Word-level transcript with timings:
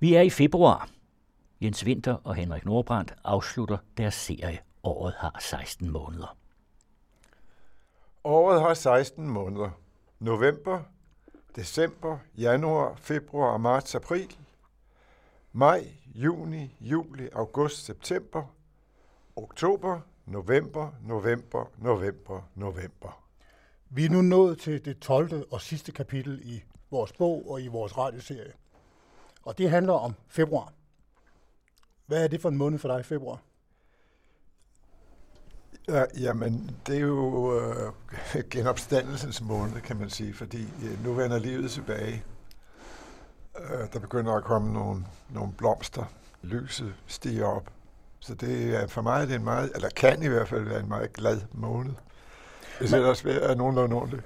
Vi 0.00 0.14
er 0.14 0.20
i 0.20 0.30
februar. 0.30 0.88
Jens 1.60 1.84
Winter 1.84 2.16
og 2.24 2.34
Henrik 2.34 2.64
Nordbrandt 2.64 3.14
afslutter 3.24 3.78
deres 3.96 4.14
serie. 4.14 4.58
Året 4.82 5.14
har 5.18 5.36
16 5.40 5.90
måneder. 5.90 6.36
Året 8.24 8.60
har 8.60 8.74
16 8.74 9.28
måneder. 9.28 9.70
November, 10.18 10.82
december, 11.56 12.18
januar, 12.36 12.94
februar, 12.96 13.56
marts, 13.56 13.94
april, 13.94 14.36
maj, 15.52 15.84
juni, 16.14 16.76
juli, 16.80 17.28
august, 17.32 17.84
september, 17.84 18.44
oktober, 19.36 20.00
november, 20.26 20.90
november, 21.02 21.70
november, 21.78 22.42
november. 22.54 23.22
Vi 23.90 24.04
er 24.04 24.10
nu 24.10 24.22
nået 24.22 24.58
til 24.58 24.84
det 24.84 24.98
12. 24.98 25.44
og 25.50 25.60
sidste 25.60 25.92
kapitel 25.92 26.40
i 26.44 26.62
vores 26.90 27.12
bog 27.12 27.50
og 27.50 27.62
i 27.62 27.66
vores 27.66 27.98
radioserie. 27.98 28.52
Og 29.48 29.58
det 29.58 29.70
handler 29.70 29.92
om 29.92 30.14
februar. 30.28 30.72
Hvad 32.06 32.24
er 32.24 32.28
det 32.28 32.40
for 32.40 32.48
en 32.48 32.56
måned 32.56 32.78
for 32.78 32.88
dig, 32.88 33.04
februar? 33.04 33.40
Ja, 35.88 36.04
jamen, 36.18 36.76
det 36.86 36.96
er 36.96 37.00
jo 37.00 37.60
øh, 37.60 37.92
genopstandelsens 38.50 39.40
måned, 39.40 39.80
kan 39.80 39.96
man 39.96 40.10
sige, 40.10 40.34
fordi 40.34 40.62
øh, 40.62 41.04
nu 41.04 41.12
vender 41.12 41.38
livet 41.38 41.70
tilbage. 41.70 42.24
Øh, 43.58 43.92
der 43.92 43.98
begynder 43.98 44.32
at 44.32 44.44
komme 44.44 44.72
nogle, 44.72 45.04
nogle 45.30 45.52
blomster. 45.52 46.04
Lyset 46.42 46.94
stiger 47.06 47.46
op. 47.46 47.70
Så 48.20 48.34
det 48.34 48.76
er 48.76 48.86
for 48.86 49.02
mig 49.02 49.26
det 49.26 49.34
er 49.34 49.38
en 49.38 49.44
meget, 49.44 49.72
eller 49.74 49.88
kan 49.88 50.22
i 50.22 50.28
hvert 50.28 50.48
fald 50.48 50.62
være 50.62 50.80
en 50.80 50.88
meget 50.88 51.12
glad 51.12 51.40
måned. 51.52 51.94
Hvis 52.78 52.92
ellers 52.92 53.24
er 53.24 53.54
nogenlunde 53.54 53.96
ordentligt. 53.96 54.24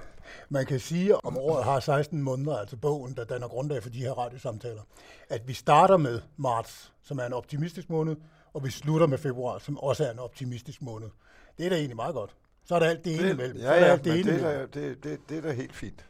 Man 0.52 0.66
kan 0.66 0.80
sige, 0.80 1.24
om 1.24 1.38
året 1.38 1.64
har 1.64 1.80
16 1.80 2.22
måneder, 2.22 2.56
altså 2.56 2.76
bogen, 2.76 3.16
der 3.16 3.24
danner 3.24 3.48
grundlag 3.48 3.82
for 3.82 3.90
de 3.90 3.98
her 3.98 4.12
radiosamtaler, 4.12 4.82
at 5.28 5.48
vi 5.48 5.52
starter 5.52 5.96
med 5.96 6.20
marts, 6.36 6.92
som 7.02 7.18
er 7.18 7.26
en 7.26 7.32
optimistisk 7.32 7.90
måned, 7.90 8.16
og 8.52 8.64
vi 8.64 8.70
slutter 8.70 9.06
med 9.06 9.18
februar, 9.18 9.58
som 9.58 9.78
også 9.78 10.06
er 10.06 10.10
en 10.10 10.18
optimistisk 10.18 10.82
måned. 10.82 11.08
Det 11.58 11.66
er 11.66 11.70
da 11.70 11.76
egentlig 11.76 11.96
meget 11.96 12.14
godt. 12.14 12.36
Så 12.64 12.74
er 12.74 12.78
der 12.78 12.86
alt 12.86 13.04
det 13.04 13.20
ene 13.20 13.30
imellem. 13.30 13.56
Ja, 13.56 13.74
ja, 13.74 13.96
det, 13.96 14.04
det, 14.04 14.24
det, 14.24 14.44
er, 14.44 14.66
det, 14.66 15.04
det, 15.04 15.20
det 15.28 15.38
er 15.38 15.42
da 15.42 15.52
helt 15.52 15.74
fint. 15.74 16.06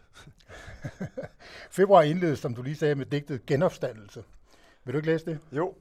februar 1.78 2.02
indledes, 2.02 2.38
som 2.38 2.54
du 2.54 2.62
lige 2.62 2.76
sagde, 2.76 2.94
med 2.94 3.06
digtet 3.06 3.46
Genopstandelse. 3.46 4.24
Vil 4.84 4.92
du 4.92 4.98
ikke 4.98 5.10
læse 5.10 5.24
det? 5.24 5.38
Jo. 5.52 5.74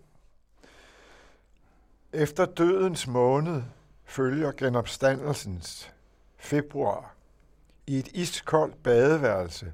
Efter 2.14 2.46
dødens 2.46 3.08
måned 3.08 3.62
følger 4.06 4.52
genopstandelsens 4.52 5.92
februar. 6.38 7.16
I 7.88 8.00
et 8.00 8.08
iskoldt 8.08 8.84
badeværelse 8.84 9.74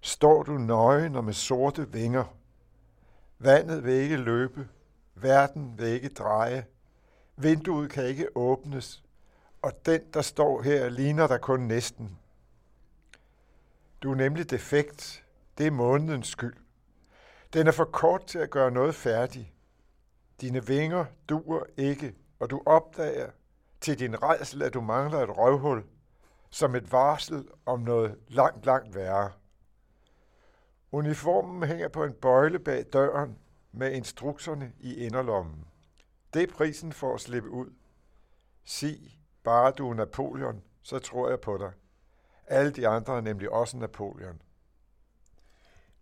står 0.00 0.42
du 0.42 0.52
nøgen 0.52 1.16
og 1.16 1.24
med 1.24 1.32
sorte 1.32 1.92
vinger. 1.92 2.24
Vandet 3.38 3.84
vil 3.84 3.94
ikke 3.94 4.16
løbe, 4.16 4.68
verden 5.14 5.78
vil 5.78 5.86
ikke 5.86 6.08
dreje, 6.08 6.66
vinduet 7.36 7.90
kan 7.90 8.04
ikke 8.04 8.36
åbnes, 8.36 9.04
og 9.62 9.72
den, 9.86 10.00
der 10.14 10.22
står 10.22 10.62
her, 10.62 10.88
ligner 10.88 11.26
der 11.26 11.38
kun 11.38 11.60
næsten. 11.60 12.18
Du 14.02 14.10
er 14.10 14.14
nemlig 14.14 14.50
defekt. 14.50 15.24
Det 15.58 15.66
er 15.66 15.70
månedens 15.70 16.28
skyld. 16.28 16.54
Den 17.52 17.66
er 17.66 17.72
for 17.72 17.84
kort 17.84 18.26
til 18.26 18.38
at 18.38 18.50
gøre 18.50 18.70
noget 18.70 18.94
færdigt. 18.94 19.46
Dine 20.40 20.66
vinger 20.66 21.04
duer 21.28 21.62
ikke, 21.76 22.14
og 22.38 22.50
du 22.50 22.62
opdager 22.66 23.30
til 23.80 23.98
din 23.98 24.22
rejsel, 24.22 24.62
at 24.62 24.74
du 24.74 24.80
mangler 24.80 25.18
et 25.18 25.38
røvhul, 25.38 25.84
som 26.54 26.74
et 26.74 26.92
varsel 26.92 27.48
om 27.66 27.80
noget 27.80 28.18
langt, 28.28 28.66
langt 28.66 28.94
værre. 28.94 29.32
Uniformen 30.92 31.68
hænger 31.68 31.88
på 31.88 32.04
en 32.04 32.12
bøjle 32.12 32.58
bag 32.58 32.84
døren 32.92 33.38
med 33.72 33.92
instrukserne 33.92 34.72
i 34.80 34.94
inderlommen. 34.94 35.64
Det 36.34 36.42
er 36.42 36.54
prisen 36.54 36.92
for 36.92 37.14
at 37.14 37.20
slippe 37.20 37.50
ud. 37.50 37.72
Sig, 38.64 39.20
bare 39.42 39.72
du 39.72 39.90
er 39.90 39.94
Napoleon, 39.94 40.62
så 40.82 40.98
tror 40.98 41.28
jeg 41.28 41.40
på 41.40 41.58
dig. 41.58 41.72
Alle 42.46 42.72
de 42.72 42.88
andre 42.88 43.16
er 43.16 43.20
nemlig 43.20 43.50
også 43.50 43.76
Napoleon. 43.76 44.42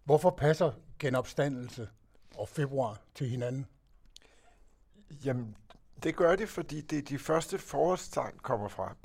Hvorfor 0.04 0.30
passer 0.30 0.72
genopstandelse 0.98 1.88
og 2.34 2.48
februar 2.48 3.00
til 3.14 3.28
hinanden? 3.28 3.66
Jamen, 5.24 5.56
det 6.02 6.16
gør 6.16 6.36
det, 6.36 6.48
fordi 6.48 6.80
det 6.80 6.98
er 6.98 7.02
de 7.02 7.18
første 7.18 7.58
forårstegn 7.58 8.38
kommer 8.38 8.68
frem. 8.68 8.96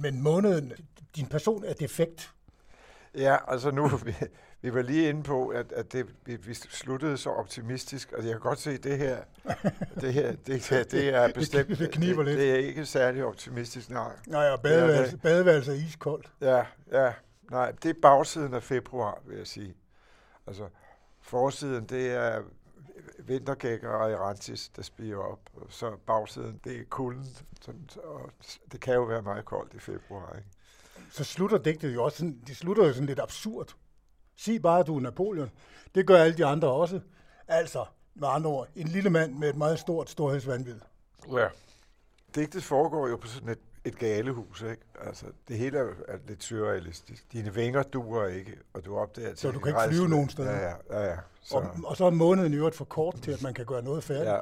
Men 0.00 0.22
måneden, 0.22 0.72
din 1.16 1.26
person 1.26 1.64
er 1.64 1.74
defekt. 1.74 2.30
Ja, 3.14 3.36
altså 3.52 3.70
nu, 3.70 3.88
vi, 4.06 4.14
vi 4.62 4.74
var 4.74 4.82
lige 4.82 5.08
inde 5.08 5.22
på, 5.22 5.48
at, 5.48 5.72
at 5.72 5.92
det, 5.92 6.06
vi, 6.24 6.36
vi 6.36 6.54
sluttede 6.54 7.16
så 7.16 7.30
optimistisk, 7.30 8.12
og 8.12 8.24
jeg 8.24 8.32
kan 8.32 8.40
godt 8.40 8.58
se, 8.58 8.70
at 8.70 8.84
det 8.84 8.98
her, 8.98 9.18
det 10.00 10.12
her, 10.12 10.32
det, 10.32 10.68
det, 10.70 10.90
det 10.90 11.14
er 11.14 11.32
bestemt, 11.32 11.68
det, 11.68 11.78
det, 11.78 11.90
kniber 11.90 12.22
lidt. 12.22 12.38
det 12.38 12.50
er 12.50 12.56
ikke 12.56 12.86
særlig 12.86 13.24
optimistisk, 13.24 13.90
nej. 13.90 14.12
Nej, 14.26 14.50
og 14.50 14.62
badeværelse 14.62 15.72
er 15.72 15.86
iskoldt. 15.86 16.32
Ja, 16.40 16.62
ja, 16.92 17.12
nej, 17.50 17.72
det 17.82 17.88
er 17.88 18.00
bagsiden 18.02 18.54
af 18.54 18.62
februar, 18.62 19.22
vil 19.26 19.36
jeg 19.36 19.46
sige. 19.46 19.74
Altså, 20.46 20.68
forsiden, 21.20 21.84
det 21.84 22.10
er 22.10 22.42
vintergækker 23.18 23.90
og 23.90 24.10
erantis, 24.12 24.68
der 24.68 24.82
spiger 24.82 25.18
op. 25.18 25.40
Og 25.54 25.66
så 25.68 25.96
bagsiden, 26.06 26.60
det 26.64 26.80
er 26.80 26.84
kulden. 26.90 27.26
Sådan, 27.60 27.88
og 28.04 28.30
det 28.72 28.80
kan 28.80 28.94
jo 28.94 29.02
være 29.02 29.22
meget 29.22 29.44
koldt 29.44 29.74
i 29.74 29.78
februar, 29.78 30.36
ikke? 30.36 30.48
Så 31.10 31.24
slutter 31.24 31.58
digtet 31.58 31.94
jo 31.94 32.04
også 32.04 32.18
sådan, 32.18 32.40
det 32.46 32.56
slutter 32.56 32.86
jo 32.86 32.92
sådan 32.92 33.06
lidt 33.06 33.20
absurd. 33.20 33.74
Sig 34.36 34.62
bare, 34.62 34.80
at 34.80 34.86
du 34.86 34.96
er 34.96 35.00
Napoleon. 35.00 35.50
Det 35.94 36.06
gør 36.06 36.16
alle 36.16 36.36
de 36.36 36.46
andre 36.46 36.72
også. 36.72 37.00
Altså, 37.48 37.84
med 38.14 38.28
andre 38.28 38.50
ord, 38.50 38.68
en 38.76 38.88
lille 38.88 39.10
mand 39.10 39.34
med 39.34 39.50
et 39.50 39.56
meget 39.56 39.78
stort 39.78 40.10
storhedsvandvid. 40.10 40.80
Ja. 41.32 41.48
Digtet 42.34 42.64
foregår 42.64 43.08
jo 43.08 43.16
på 43.16 43.26
sådan 43.26 43.48
et, 43.48 43.58
et 43.88 43.98
galehus, 43.98 44.62
ikke? 44.62 44.82
Altså, 45.00 45.26
det 45.48 45.58
hele 45.58 45.78
er, 45.78 46.18
lidt 46.26 46.44
surrealistisk. 46.44 47.32
Dine 47.32 47.54
vinger 47.54 47.82
duer 47.82 48.26
ikke, 48.26 48.58
og 48.72 48.84
du 48.84 48.96
opdager 48.96 49.28
til 49.28 49.38
Så 49.38 49.50
du 49.50 49.58
kan 49.58 49.68
ikke 49.68 49.80
flyve 49.88 50.08
nogen 50.08 50.28
steder? 50.28 50.50
Ja, 50.50 50.66
ja, 50.66 50.74
ja. 50.90 51.10
ja. 51.10 51.16
Så. 51.40 51.56
Og, 51.56 51.70
og 51.84 51.96
så 51.96 52.04
er 52.04 52.10
måneden 52.10 52.52
i 52.52 52.56
øvrigt 52.56 52.76
for 52.76 52.84
kort 52.84 53.14
til, 53.22 53.30
at 53.30 53.42
man 53.42 53.54
kan 53.54 53.66
gøre 53.66 53.82
noget 53.82 54.04
færdigt. 54.04 54.30
Ja. 54.30 54.40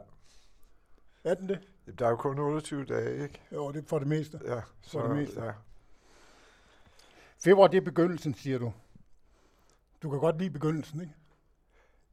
Er 1.25 1.35
den 1.35 1.49
det? 1.49 1.61
Der 1.99 2.07
er 2.07 2.11
jo 2.11 2.17
kun 2.17 2.39
28 2.39 2.85
dage, 2.85 3.23
ikke? 3.23 3.41
Jo, 3.53 3.73
det 3.73 3.83
er 3.83 3.87
for 3.87 3.99
det 3.99 4.09
meste. 4.09 4.41
Ja, 4.45 4.61
så, 4.83 4.91
for 4.91 5.07
det 5.07 5.17
meste. 5.17 5.45
Ja. 5.45 5.53
Februar, 7.39 7.67
det 7.67 7.77
er 7.77 7.81
begyndelsen, 7.81 8.35
siger 8.35 8.59
du. 8.59 8.73
Du 10.03 10.11
kan 10.11 10.19
godt 10.19 10.39
lide 10.39 10.51
begyndelsen, 10.51 11.01
ikke? 11.01 11.13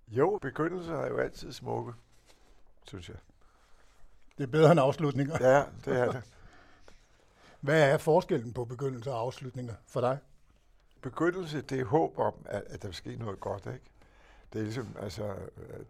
Jo, 0.08 0.40
begyndelser 0.42 0.98
er 0.98 1.08
jo 1.08 1.18
altid 1.18 1.52
smukke, 1.52 1.94
synes 2.88 3.10
jeg. 3.10 3.18
Det 4.38 4.44
er 4.44 4.48
bedre 4.48 4.72
end 4.72 4.80
afslutninger. 4.80 5.38
Ja, 5.42 5.64
det 5.86 6.00
er 6.00 6.12
det. 6.12 6.24
Hvad 7.63 7.91
er 7.91 7.97
forskellen 7.97 8.53
på 8.53 8.66
begyndelser 8.66 9.12
og 9.12 9.19
afslutninger 9.19 9.74
for 9.88 10.01
dig? 10.01 10.18
Begyndelse, 11.01 11.62
det 11.62 11.79
er 11.79 11.85
håb 11.85 12.19
om, 12.19 12.34
at, 12.46 12.63
at 12.68 12.81
der 12.81 12.88
vil 12.88 12.96
ske 12.96 13.16
noget 13.16 13.40
godt, 13.40 13.66
ikke? 13.66 13.85
Det 14.53 14.59
er 14.59 14.63
ligesom, 14.63 14.96
altså, 15.00 15.35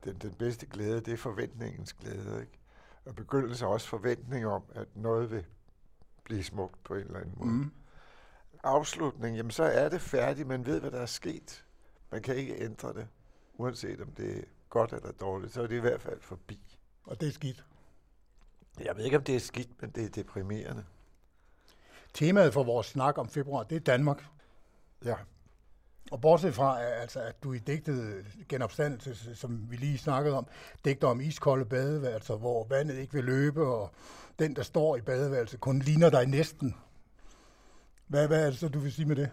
den, 0.03 0.15
den 0.15 0.33
bedste 0.33 0.65
glæde, 0.65 1.01
det 1.01 1.13
er 1.13 1.17
forventningens 1.17 1.93
glæde, 1.93 2.41
ikke? 2.41 2.59
Og 3.05 3.15
begyndelse 3.15 3.65
er 3.65 3.69
også 3.69 3.87
forventning 3.87 4.45
om, 4.45 4.63
at 4.75 4.87
noget 4.95 5.31
vil 5.31 5.45
blive 6.23 6.43
smukt 6.43 6.83
på 6.83 6.95
en 6.95 7.01
eller 7.01 7.19
anden 7.19 7.33
måde. 7.37 7.51
Mm. 7.51 7.71
Afslutning, 8.63 9.37
jamen 9.37 9.51
så 9.51 9.63
er 9.63 9.89
det 9.89 10.01
færdigt, 10.01 10.47
man 10.47 10.65
ved, 10.65 10.79
hvad 10.79 10.91
der 10.91 11.01
er 11.01 11.05
sket. 11.05 11.65
Man 12.11 12.21
kan 12.21 12.35
ikke 12.35 12.61
ændre 12.61 12.93
det, 12.93 13.07
uanset 13.53 14.01
om 14.01 14.11
det 14.11 14.37
er 14.37 14.43
godt 14.69 14.93
eller 14.93 15.11
dårligt, 15.11 15.53
så 15.53 15.61
er 15.61 15.67
det 15.67 15.75
i 15.75 15.79
hvert 15.79 16.01
fald 16.01 16.21
forbi. 16.21 16.77
Og 17.03 17.21
det 17.21 17.27
er 17.27 17.31
skidt. 17.31 17.65
Jeg 18.79 18.97
ved 18.97 19.05
ikke, 19.05 19.17
om 19.17 19.23
det 19.23 19.35
er 19.35 19.39
skidt, 19.39 19.81
men 19.81 19.89
det 19.89 20.05
er 20.05 20.09
deprimerende. 20.09 20.85
Temaet 22.13 22.53
for 22.53 22.63
vores 22.63 22.87
snak 22.87 23.17
om 23.17 23.29
februar, 23.29 23.63
det 23.63 23.75
er 23.75 23.79
Danmark. 23.79 24.25
Ja. 25.05 25.15
Og 26.11 26.21
bortset 26.21 26.53
fra, 26.53 26.81
altså, 26.81 27.19
at 27.19 27.43
du 27.43 27.53
i 27.53 27.57
digtet 27.57 28.25
genopstandelse, 28.49 29.35
som 29.35 29.71
vi 29.71 29.75
lige 29.75 29.97
snakkede 29.97 30.37
om, 30.37 30.47
digter 30.85 31.07
om 31.07 31.21
iskolde 31.21 31.65
badeværelser, 31.65 32.35
hvor 32.35 32.67
vandet 32.69 32.95
ikke 32.97 33.13
vil 33.13 33.23
løbe, 33.23 33.67
og 33.67 33.91
den, 34.39 34.55
der 34.55 34.63
står 34.63 34.97
i 34.97 35.01
badeværelset, 35.01 35.59
kun 35.59 35.79
ligner 35.79 36.09
dig 36.09 36.25
næsten. 36.25 36.75
Hvad, 38.07 38.27
hvad 38.27 38.45
er 38.45 38.49
det 38.49 38.59
så, 38.59 38.67
du 38.67 38.79
vil 38.79 38.91
sige 38.91 39.05
med 39.05 39.15
det? 39.15 39.29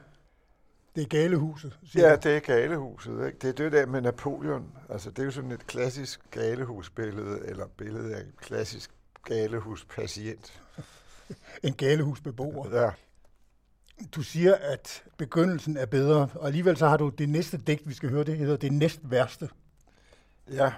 Det 0.97 1.03
er 1.03 1.07
galehuset, 1.07 1.79
siger 1.85 2.09
Ja, 2.09 2.17
det 2.17 2.37
er 2.37 2.41
galehuset. 2.41 3.27
Ikke? 3.27 3.39
Det 3.39 3.49
er 3.49 3.53
det 3.53 3.73
der 3.73 3.87
med 3.87 4.01
Napoleon. 4.01 4.79
Altså, 4.89 5.11
det 5.11 5.19
er 5.19 5.25
jo 5.25 5.31
sådan 5.31 5.53
et 5.53 5.67
klassisk 5.67 6.21
galehusbillede, 6.31 7.47
eller 7.47 7.67
billede 7.67 8.17
af 8.17 8.21
en 8.21 8.33
klassisk 8.37 8.91
galehuspatient. 9.25 10.63
en 11.63 11.75
galehusbeboer. 11.75 12.83
Ja. 12.83 12.91
Du 14.15 14.23
siger, 14.23 14.55
at 14.55 15.05
begyndelsen 15.17 15.77
er 15.77 15.87
bedre, 15.87 16.29
og 16.35 16.47
alligevel 16.47 16.77
så 16.77 16.89
har 16.89 16.97
du 16.97 17.09
det 17.09 17.29
næste 17.29 17.57
digt, 17.57 17.89
vi 17.89 17.95
skal 17.95 18.11
høre, 18.11 18.25
det 18.25 18.39
hedder 18.39 18.57
det 18.57 18.73
næst 18.73 19.01
værste. 19.03 19.49
Ja. 20.51 20.73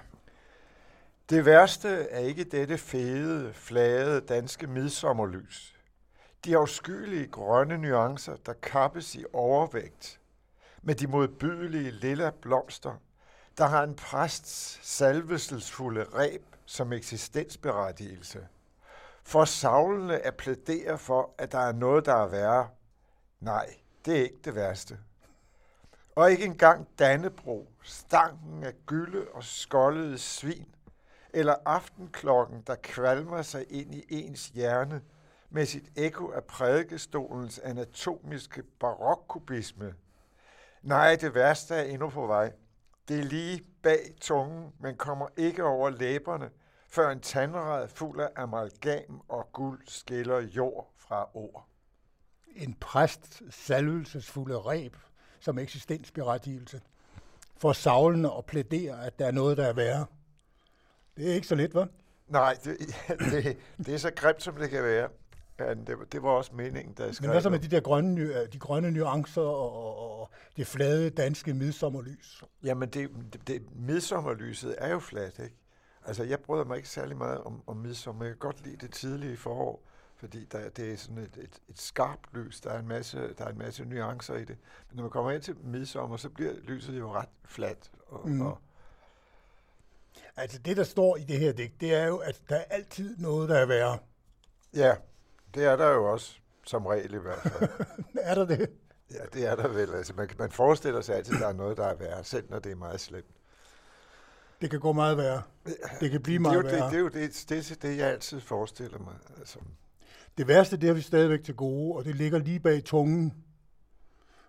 Det 1.29 1.45
værste 1.45 1.89
er 1.89 2.19
ikke 2.19 2.43
dette 2.43 2.77
fede, 2.77 3.53
flade 3.53 4.21
danske 4.21 4.67
midsommerlys. 4.67 5.75
De 6.45 6.57
afskyelige 6.57 7.27
grønne 7.27 7.77
nuancer, 7.77 8.35
der 8.45 8.53
kappes 8.53 9.15
i 9.15 9.25
overvægt, 9.33 10.19
med 10.81 10.95
de 10.95 11.07
modbydelige 11.07 11.91
lilla 11.91 12.31
blomster, 12.41 13.01
der 13.57 13.65
har 13.65 13.83
en 13.83 13.95
præsts 13.95 14.79
salvelsesfulde 14.81 16.03
ræb 16.03 16.41
som 16.65 16.93
eksistensberettigelse. 16.93 18.47
For 19.23 19.45
savlene 19.45 20.19
at 20.19 20.35
plædere 20.35 20.97
for, 20.97 21.35
at 21.37 21.51
der 21.51 21.59
er 21.59 21.71
noget, 21.71 22.05
der 22.05 22.13
er 22.13 22.27
værre. 22.27 22.69
Nej, 23.39 23.75
det 24.05 24.19
er 24.19 24.23
ikke 24.23 24.41
det 24.45 24.55
værste. 24.55 24.99
Og 26.15 26.31
ikke 26.31 26.45
engang 26.45 26.87
Dannebro, 26.99 27.67
stanken 27.83 28.63
af 28.63 28.73
gylde 28.85 29.27
og 29.33 29.43
skoldede 29.43 30.17
svin, 30.17 30.75
eller 31.33 31.55
aftenklokken, 31.65 32.63
der 32.67 32.75
kvalmer 32.75 33.41
sig 33.41 33.65
ind 33.69 33.95
i 33.95 34.03
ens 34.09 34.47
hjerne 34.47 35.01
med 35.49 35.65
sit 35.65 35.89
ekko 35.95 36.31
af 36.31 36.43
prædikestolens 36.43 37.59
anatomiske 37.59 38.63
barokkubisme. 38.79 39.93
Nej, 40.81 41.15
det 41.21 41.35
værste 41.35 41.75
er 41.75 41.83
endnu 41.83 42.09
på 42.09 42.27
vej. 42.27 42.51
Det 43.07 43.19
er 43.19 43.23
lige 43.23 43.63
bag 43.83 44.15
tungen, 44.21 44.73
men 44.79 44.97
kommer 44.97 45.27
ikke 45.37 45.63
over 45.63 45.89
læberne, 45.89 46.49
før 46.93 47.11
en 47.11 47.19
tandrad 47.19 47.87
fuld 47.87 48.19
af 48.19 48.29
amalgam 48.35 49.21
og 49.27 49.49
guld 49.53 49.81
skiller 49.87 50.39
jord 50.39 50.93
fra 50.97 51.29
ord. 51.33 51.67
En 52.55 52.73
præst 52.73 53.41
salvelsesfulde 53.49 54.57
ræb 54.57 54.95
som 55.39 55.57
eksistensberettigelse 55.57 56.81
for 57.57 57.73
savlene 57.73 58.31
og 58.31 58.45
plædere, 58.45 59.05
at 59.05 59.19
der 59.19 59.25
er 59.25 59.31
noget, 59.31 59.57
der 59.57 59.65
er 59.65 59.73
værre. 59.73 60.05
Det 61.17 61.29
er 61.29 61.33
ikke 61.33 61.47
så 61.47 61.55
let, 61.55 61.75
hva'? 61.75 61.87
Nej, 62.27 62.57
det, 62.63 62.77
det, 63.19 63.57
det 63.77 63.93
er 63.93 63.97
så 63.97 64.11
grimt, 64.15 64.43
som 64.43 64.55
det 64.55 64.69
kan 64.69 64.83
være. 64.83 65.09
Ja, 65.59 65.73
det, 65.73 65.97
det 66.11 66.23
var 66.23 66.29
også 66.29 66.55
meningen, 66.55 66.95
jeg 66.99 67.15
skrev 67.15 67.27
Men 67.27 67.33
hvad 67.33 67.41
så 67.41 67.49
med 67.49 67.59
de 67.59 67.67
der 67.67 67.79
grønne, 67.79 68.45
de 68.45 68.59
grønne 68.59 68.91
nuancer 68.91 69.41
og, 69.41 69.73
og, 69.73 70.19
og 70.21 70.29
det 70.57 70.67
flade 70.67 71.09
danske 71.09 71.53
midsommerlys? 71.53 72.43
Jamen, 72.63 72.89
det, 72.89 73.09
det, 73.47 73.75
midsommerlyset 73.75 74.75
er 74.77 74.89
jo 74.89 74.99
fladt, 74.99 75.39
ikke? 75.39 75.55
Altså, 76.05 76.23
jeg 76.23 76.39
bryder 76.39 76.65
mig 76.65 76.77
ikke 76.77 76.89
særlig 76.89 77.17
meget 77.17 77.41
om, 77.41 77.63
om 77.67 77.77
midsommer. 77.77 78.25
Jeg 78.25 78.31
kan 78.31 78.39
godt 78.39 78.63
lide 78.65 78.77
det 78.77 78.91
tidlige 78.91 79.37
forår, 79.37 79.83
fordi 80.17 80.45
der, 80.45 80.69
det 80.69 80.93
er 80.93 80.97
sådan 80.97 81.17
et, 81.17 81.37
et, 81.37 81.59
et 81.69 81.81
skarpt 81.81 82.33
lys. 82.33 82.61
Der 82.61 82.69
er, 82.69 82.79
en 82.79 82.87
masse, 82.87 83.33
der 83.33 83.45
er 83.45 83.49
en 83.49 83.57
masse 83.57 83.85
nuancer 83.85 84.35
i 84.35 84.45
det. 84.45 84.57
Men 84.89 84.95
når 84.95 85.03
man 85.03 85.11
kommer 85.11 85.31
ind 85.31 85.41
til 85.41 85.55
midsommer, 85.63 86.17
så 86.17 86.29
bliver 86.29 86.53
lyset 86.53 86.99
jo 86.99 87.13
ret 87.13 87.29
fladt. 87.45 87.91
Og, 88.07 88.29
mm. 88.29 88.41
og, 88.41 88.57
Altså 90.35 90.59
det, 90.59 90.77
der 90.77 90.83
står 90.83 91.17
i 91.17 91.23
det 91.23 91.39
her 91.39 91.51
digt, 91.51 91.81
det 91.81 91.93
er 91.93 92.05
jo, 92.05 92.17
at 92.17 92.41
der 92.49 92.55
er 92.55 92.63
altid 92.69 93.17
noget, 93.17 93.49
der 93.49 93.57
er 93.57 93.65
værre. 93.65 93.97
ja, 94.73 94.95
det 95.55 95.65
er 95.65 95.75
der 95.75 95.89
jo 95.89 96.11
også, 96.11 96.37
som 96.65 96.85
regel 96.85 97.13
i 97.13 97.17
hvert 97.17 97.39
fald. 97.39 97.69
er 98.15 98.35
der 98.35 98.45
det? 98.45 98.69
ja, 99.11 99.25
det 99.33 99.47
er 99.47 99.55
der 99.55 99.67
vel. 99.67 99.95
Altså, 99.95 100.13
man, 100.13 100.29
man 100.39 100.51
forestiller 100.51 101.01
sig 101.01 101.15
altid, 101.15 101.35
at 101.35 101.41
der 101.41 101.47
er 101.47 101.53
noget, 101.53 101.77
der 101.77 101.85
er 101.85 101.95
værre, 101.95 102.23
selv 102.23 102.49
når 102.49 102.59
det 102.59 102.71
er 102.71 102.75
meget 102.75 102.99
slemt. 102.99 103.35
Det 104.63 104.71
kan 104.71 104.79
gå 104.79 104.93
meget 104.93 105.17
værre. 105.17 105.41
Det 105.99 106.11
kan 106.11 106.21
blive 106.21 106.39
Det 106.39 106.45
er 106.47 106.53
jo 106.53 106.61
meget 106.61 106.73
det, 106.73 106.83
det, 106.91 106.97
er 106.97 106.99
jo 106.99 107.07
det, 107.07 107.45
det, 107.49 107.81
det, 107.81 107.97
jeg 107.97 108.07
altid 108.07 108.39
forestiller 108.41 108.99
mig. 108.99 109.13
Altså, 109.37 109.59
Det 110.37 110.47
værste, 110.47 110.77
det 110.77 110.87
har 110.87 110.93
vi 110.93 111.01
stadigvæk 111.01 111.43
til 111.43 111.55
gode, 111.55 111.95
og 111.95 112.05
det 112.05 112.15
ligger 112.15 112.39
lige 112.39 112.59
bag 112.59 112.83
tungen. 112.83 113.33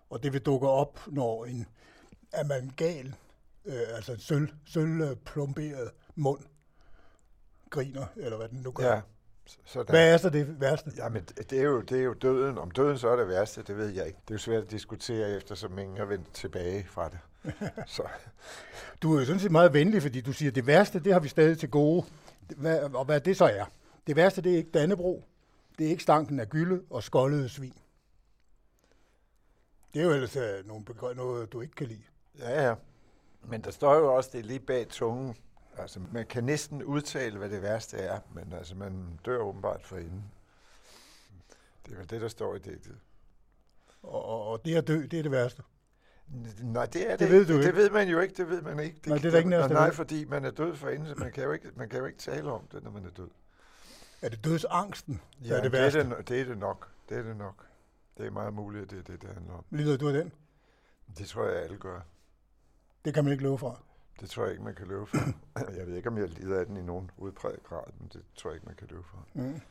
Og 0.09 0.23
det 0.23 0.33
vil 0.33 0.41
dukke 0.41 0.67
op, 0.67 0.99
når 1.07 1.45
en 1.45 1.65
amalgal, 2.33 3.15
øh, 3.65 3.81
altså 3.95 4.11
en 4.13 4.19
sølv, 4.19 4.49
sølvplomberet 4.65 5.91
mund, 6.15 6.41
griner, 7.69 8.05
eller 8.15 8.37
hvad 8.37 8.49
den 8.49 8.59
nu 8.59 8.71
gør. 8.71 8.93
ja, 8.93 9.01
sådan. 9.65 9.89
Hvad 9.89 10.13
er 10.13 10.17
så 10.17 10.29
det 10.29 10.61
værste? 10.61 10.91
Jamen, 10.97 11.23
det 11.23 11.59
er, 11.59 11.63
jo, 11.63 11.81
det 11.81 11.99
er 11.99 12.03
jo 12.03 12.13
døden. 12.13 12.57
Om 12.57 12.71
døden 12.71 12.97
så 12.97 13.09
er 13.09 13.15
det 13.15 13.27
værste, 13.27 13.63
det 13.63 13.77
ved 13.77 13.89
jeg 13.89 14.07
ikke. 14.07 14.19
Det 14.21 14.29
er 14.29 14.35
jo 14.35 14.39
svært 14.39 14.63
at 14.63 14.71
diskutere, 14.71 15.37
eftersom 15.37 15.79
ingen 15.79 15.97
er 15.97 16.05
vendt 16.05 16.33
tilbage 16.33 16.85
fra 16.87 17.09
det. 17.09 17.19
Så, 17.95 18.03
Du 19.01 19.15
er 19.15 19.19
jo 19.19 19.25
sådan 19.25 19.39
set 19.39 19.51
meget 19.51 19.73
venlig, 19.73 20.01
fordi 20.01 20.21
du 20.21 20.33
siger, 20.33 20.51
at 20.51 20.55
det 20.55 20.67
værste, 20.67 20.99
det 20.99 21.13
har 21.13 21.19
vi 21.19 21.27
stadig 21.27 21.57
til 21.59 21.69
gode. 21.69 22.05
Hvad, 22.57 22.79
og 22.79 23.05
hvad 23.05 23.21
det 23.21 23.37
så 23.37 23.45
er. 23.45 23.65
Det 24.07 24.15
værste, 24.15 24.41
det 24.41 24.53
er 24.53 24.57
ikke 24.57 24.71
Dannebro. 24.71 25.23
Det 25.77 25.85
er 25.85 25.89
ikke 25.89 26.03
stanken 26.03 26.39
af 26.39 26.49
gylde 26.49 26.81
og 26.89 27.03
skoldede 27.03 27.49
svin. 27.49 27.73
Det 29.93 30.01
er 30.01 30.05
jo 30.05 30.11
ellers 30.11 30.35
uh, 30.37 30.67
nogle 30.67 30.85
noget, 31.15 31.53
du 31.53 31.61
ikke 31.61 31.75
kan 31.75 31.87
lide. 31.87 32.03
ja, 32.39 32.67
ja. 32.67 32.75
Men 33.47 33.61
der 33.61 33.71
står 33.71 33.95
jo 33.95 34.15
også, 34.15 34.29
det 34.33 34.39
er 34.39 34.43
lige 34.43 34.59
bag 34.59 34.87
tungen. 34.89 35.35
Altså, 35.77 35.99
man 36.11 36.25
kan 36.25 36.43
næsten 36.43 36.83
udtale, 36.83 37.37
hvad 37.37 37.49
det 37.49 37.61
værste 37.61 37.97
er, 37.97 38.19
men 38.33 38.53
altså, 38.53 38.75
man 38.75 39.19
dør 39.25 39.37
åbenbart 39.37 39.83
for 39.83 39.97
inden. 39.97 40.23
Det 41.85 41.93
er 41.93 41.97
vel 41.97 42.09
det, 42.09 42.21
der 42.21 42.27
står 42.27 42.55
i 42.55 42.59
digtet. 42.59 42.97
Og, 44.03 44.47
og, 44.47 44.65
det 44.65 44.75
at 44.75 44.87
dø, 44.87 45.01
det 45.11 45.19
er 45.19 45.23
det 45.23 45.31
værste. 45.31 45.63
Nej, 46.61 46.85
det 46.85 47.11
er 47.11 47.17
det, 47.17 47.19
Det 47.19 47.25
ikke. 47.25 47.37
ved 47.37 47.45
du 47.45 47.53
det, 47.53 47.57
ikke. 47.59 47.67
det 47.67 47.75
ved 47.75 47.89
man 47.89 48.07
jo 48.07 48.19
ikke, 48.19 48.33
det 48.37 48.49
ved 48.49 48.61
man 48.61 48.79
ikke. 48.79 49.09
Nej, 49.09 49.17
det 49.17 49.25
er 49.35 49.41
der 49.41 49.63
os, 49.63 49.67
der 49.67 49.73
Nej, 49.73 49.91
fordi 49.91 50.25
man 50.25 50.45
er 50.45 50.51
død 50.51 50.75
for 50.75 50.89
inden, 50.89 51.07
så 51.07 51.15
man 51.15 51.31
kan, 51.31 51.43
jo 51.43 51.51
ikke, 51.51 51.71
man 51.75 51.89
kan 51.89 51.99
jo 51.99 52.05
ikke 52.05 52.17
tale 52.17 52.51
om 52.51 52.67
det, 52.71 52.83
når 52.83 52.91
man 52.91 53.05
er 53.05 53.09
død. 53.09 53.29
Er 54.21 54.29
det 54.29 54.43
dødsangsten, 54.45 55.21
der 55.41 55.47
Ja, 55.47 55.53
er 55.57 55.61
det 55.61 55.71
det, 55.71 55.77
er 55.79 55.83
værste? 55.83 55.99
det, 56.17 56.27
det 56.27 56.41
er 56.41 56.45
det 56.45 56.57
nok. 56.57 56.89
Det 57.09 57.17
er 57.17 57.23
det 57.23 57.37
nok. 57.37 57.65
Det 58.17 58.25
er 58.25 58.31
meget 58.31 58.53
muligt, 58.53 58.83
at 58.83 58.89
det 58.89 58.99
er 58.99 59.03
det, 59.03 59.21
det 59.21 59.29
handler 59.33 59.53
om. 59.53 59.65
Lider 59.69 59.97
du 59.97 60.07
af 60.07 60.13
den? 60.13 60.31
Det 61.17 61.27
tror 61.27 61.45
jeg, 61.45 61.63
alle 61.63 61.77
gør. 61.77 61.99
Det 63.05 63.13
kan 63.13 63.23
man 63.23 63.31
ikke 63.33 63.43
løbe 63.43 63.57
fra. 63.57 63.79
Det 64.19 64.29
tror 64.29 64.43
jeg 64.43 64.51
ikke, 64.51 64.63
man 64.63 64.75
kan 64.75 64.87
løbe 64.87 65.05
fra. 65.05 65.31
Jeg 65.77 65.87
ved 65.87 65.95
ikke, 65.95 66.09
om 66.09 66.17
jeg 66.17 66.29
lider 66.29 66.59
af 66.59 66.65
den 66.65 66.77
i 66.77 66.81
nogen 66.81 67.11
udpræget 67.17 67.63
grad, 67.63 67.83
men 67.99 68.09
det 68.13 68.21
tror 68.35 68.49
jeg 68.49 68.55
ikke, 68.55 68.65
man 68.65 68.75
kan 68.75 68.87
løbe 68.91 69.03
fra. 69.03 69.17
Mm. 69.33 69.61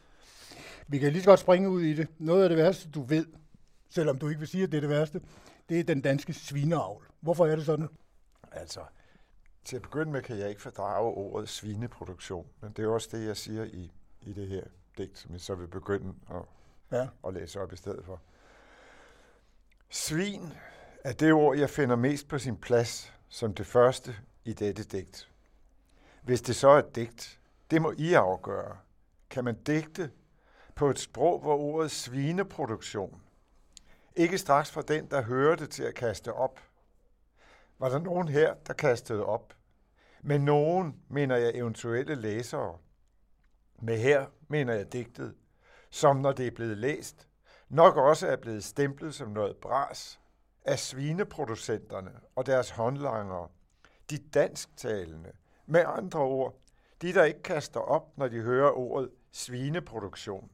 Vi 0.88 0.98
kan 0.98 1.12
lige 1.12 1.22
så 1.22 1.30
godt 1.30 1.40
springe 1.40 1.68
ud 1.70 1.82
i 1.82 1.94
det. 1.94 2.08
Noget 2.18 2.42
af 2.42 2.48
det 2.48 2.58
værste, 2.58 2.90
du 2.90 3.02
ved, 3.02 3.26
selvom 3.90 4.18
du 4.18 4.28
ikke 4.28 4.38
vil 4.38 4.48
sige, 4.48 4.64
at 4.64 4.70
det 4.72 4.76
er 4.76 4.80
det 4.80 4.90
værste, 4.90 5.20
det 5.68 5.80
er 5.80 5.84
den 5.84 6.00
danske 6.00 6.32
svineavl. 6.32 7.04
Hvorfor 7.20 7.46
er 7.46 7.56
det 7.56 7.66
sådan? 7.66 7.88
Altså, 8.52 8.80
til 9.64 9.76
at 9.76 9.82
begynde 9.82 10.12
med 10.12 10.22
kan 10.22 10.38
jeg 10.38 10.48
ikke 10.48 10.62
fordrage 10.62 11.14
ordet 11.14 11.48
svineproduktion, 11.48 12.46
men 12.60 12.72
det 12.72 12.84
er 12.84 12.88
også 12.88 13.08
det, 13.16 13.26
jeg 13.26 13.36
siger 13.36 13.64
i, 13.64 13.92
i 14.20 14.32
det 14.32 14.48
her 14.48 14.64
digt, 14.98 15.18
som 15.18 15.32
jeg 15.32 15.40
så 15.40 15.54
vil 15.54 15.66
begynde 15.66 16.14
at, 16.30 16.42
Ja. 16.98 17.08
at 17.26 17.34
læse 17.34 17.60
op 17.60 17.72
i 17.72 17.76
stedet 17.76 18.04
for. 18.04 18.20
Svin 19.90 20.52
er 21.04 21.12
det 21.12 21.32
ord, 21.32 21.56
jeg 21.58 21.70
finder 21.70 21.96
mest 21.96 22.28
på 22.28 22.38
sin 22.38 22.56
plads 22.56 23.14
som 23.28 23.54
det 23.54 23.66
første 23.66 24.16
i 24.44 24.52
dette 24.52 24.84
digt. 24.84 25.30
Hvis 26.22 26.42
det 26.42 26.56
så 26.56 26.68
er 26.68 26.78
et 26.78 26.94
digt, 26.94 27.40
det 27.70 27.82
må 27.82 27.94
I 27.98 28.12
afgøre. 28.12 28.78
Kan 29.30 29.44
man 29.44 29.62
digte 29.62 30.10
på 30.74 30.90
et 30.90 30.98
sprog, 30.98 31.40
hvor 31.40 31.56
ordet 31.56 31.90
svineproduktion 31.90 33.22
ikke 34.16 34.38
straks 34.38 34.70
fra 34.70 34.82
den, 34.82 35.10
der 35.10 35.22
hører 35.22 35.56
det 35.56 35.70
til 35.70 35.82
at 35.82 35.94
kaste 35.94 36.32
op. 36.32 36.60
Var 37.78 37.88
der 37.88 37.98
nogen 37.98 38.28
her, 38.28 38.54
der 38.54 38.72
kastede 38.72 39.24
op? 39.24 39.54
Med 40.22 40.38
nogen 40.38 41.02
mener 41.08 41.36
jeg 41.36 41.54
eventuelle 41.54 42.14
læsere. 42.14 42.78
Med 43.82 43.98
her 43.98 44.26
mener 44.48 44.74
jeg 44.74 44.92
digtet, 44.92 45.34
som 45.90 46.16
når 46.16 46.32
det 46.32 46.46
er 46.46 46.50
blevet 46.50 46.78
læst, 46.78 47.28
nok 47.68 47.96
også 47.96 48.26
er 48.26 48.36
blevet 48.36 48.64
stemplet 48.64 49.14
som 49.14 49.28
noget 49.28 49.56
bras 49.56 50.20
af 50.64 50.78
svineproducenterne 50.78 52.12
og 52.36 52.46
deres 52.46 52.70
håndlangere, 52.70 53.48
de 54.10 54.18
dansktalende, 54.18 55.32
med 55.66 55.84
andre 55.86 56.20
ord, 56.20 56.60
de 57.02 57.14
der 57.14 57.24
ikke 57.24 57.42
kaster 57.42 57.80
op, 57.80 58.18
når 58.18 58.28
de 58.28 58.40
hører 58.40 58.70
ordet 58.70 59.10
svineproduktion. 59.32 60.50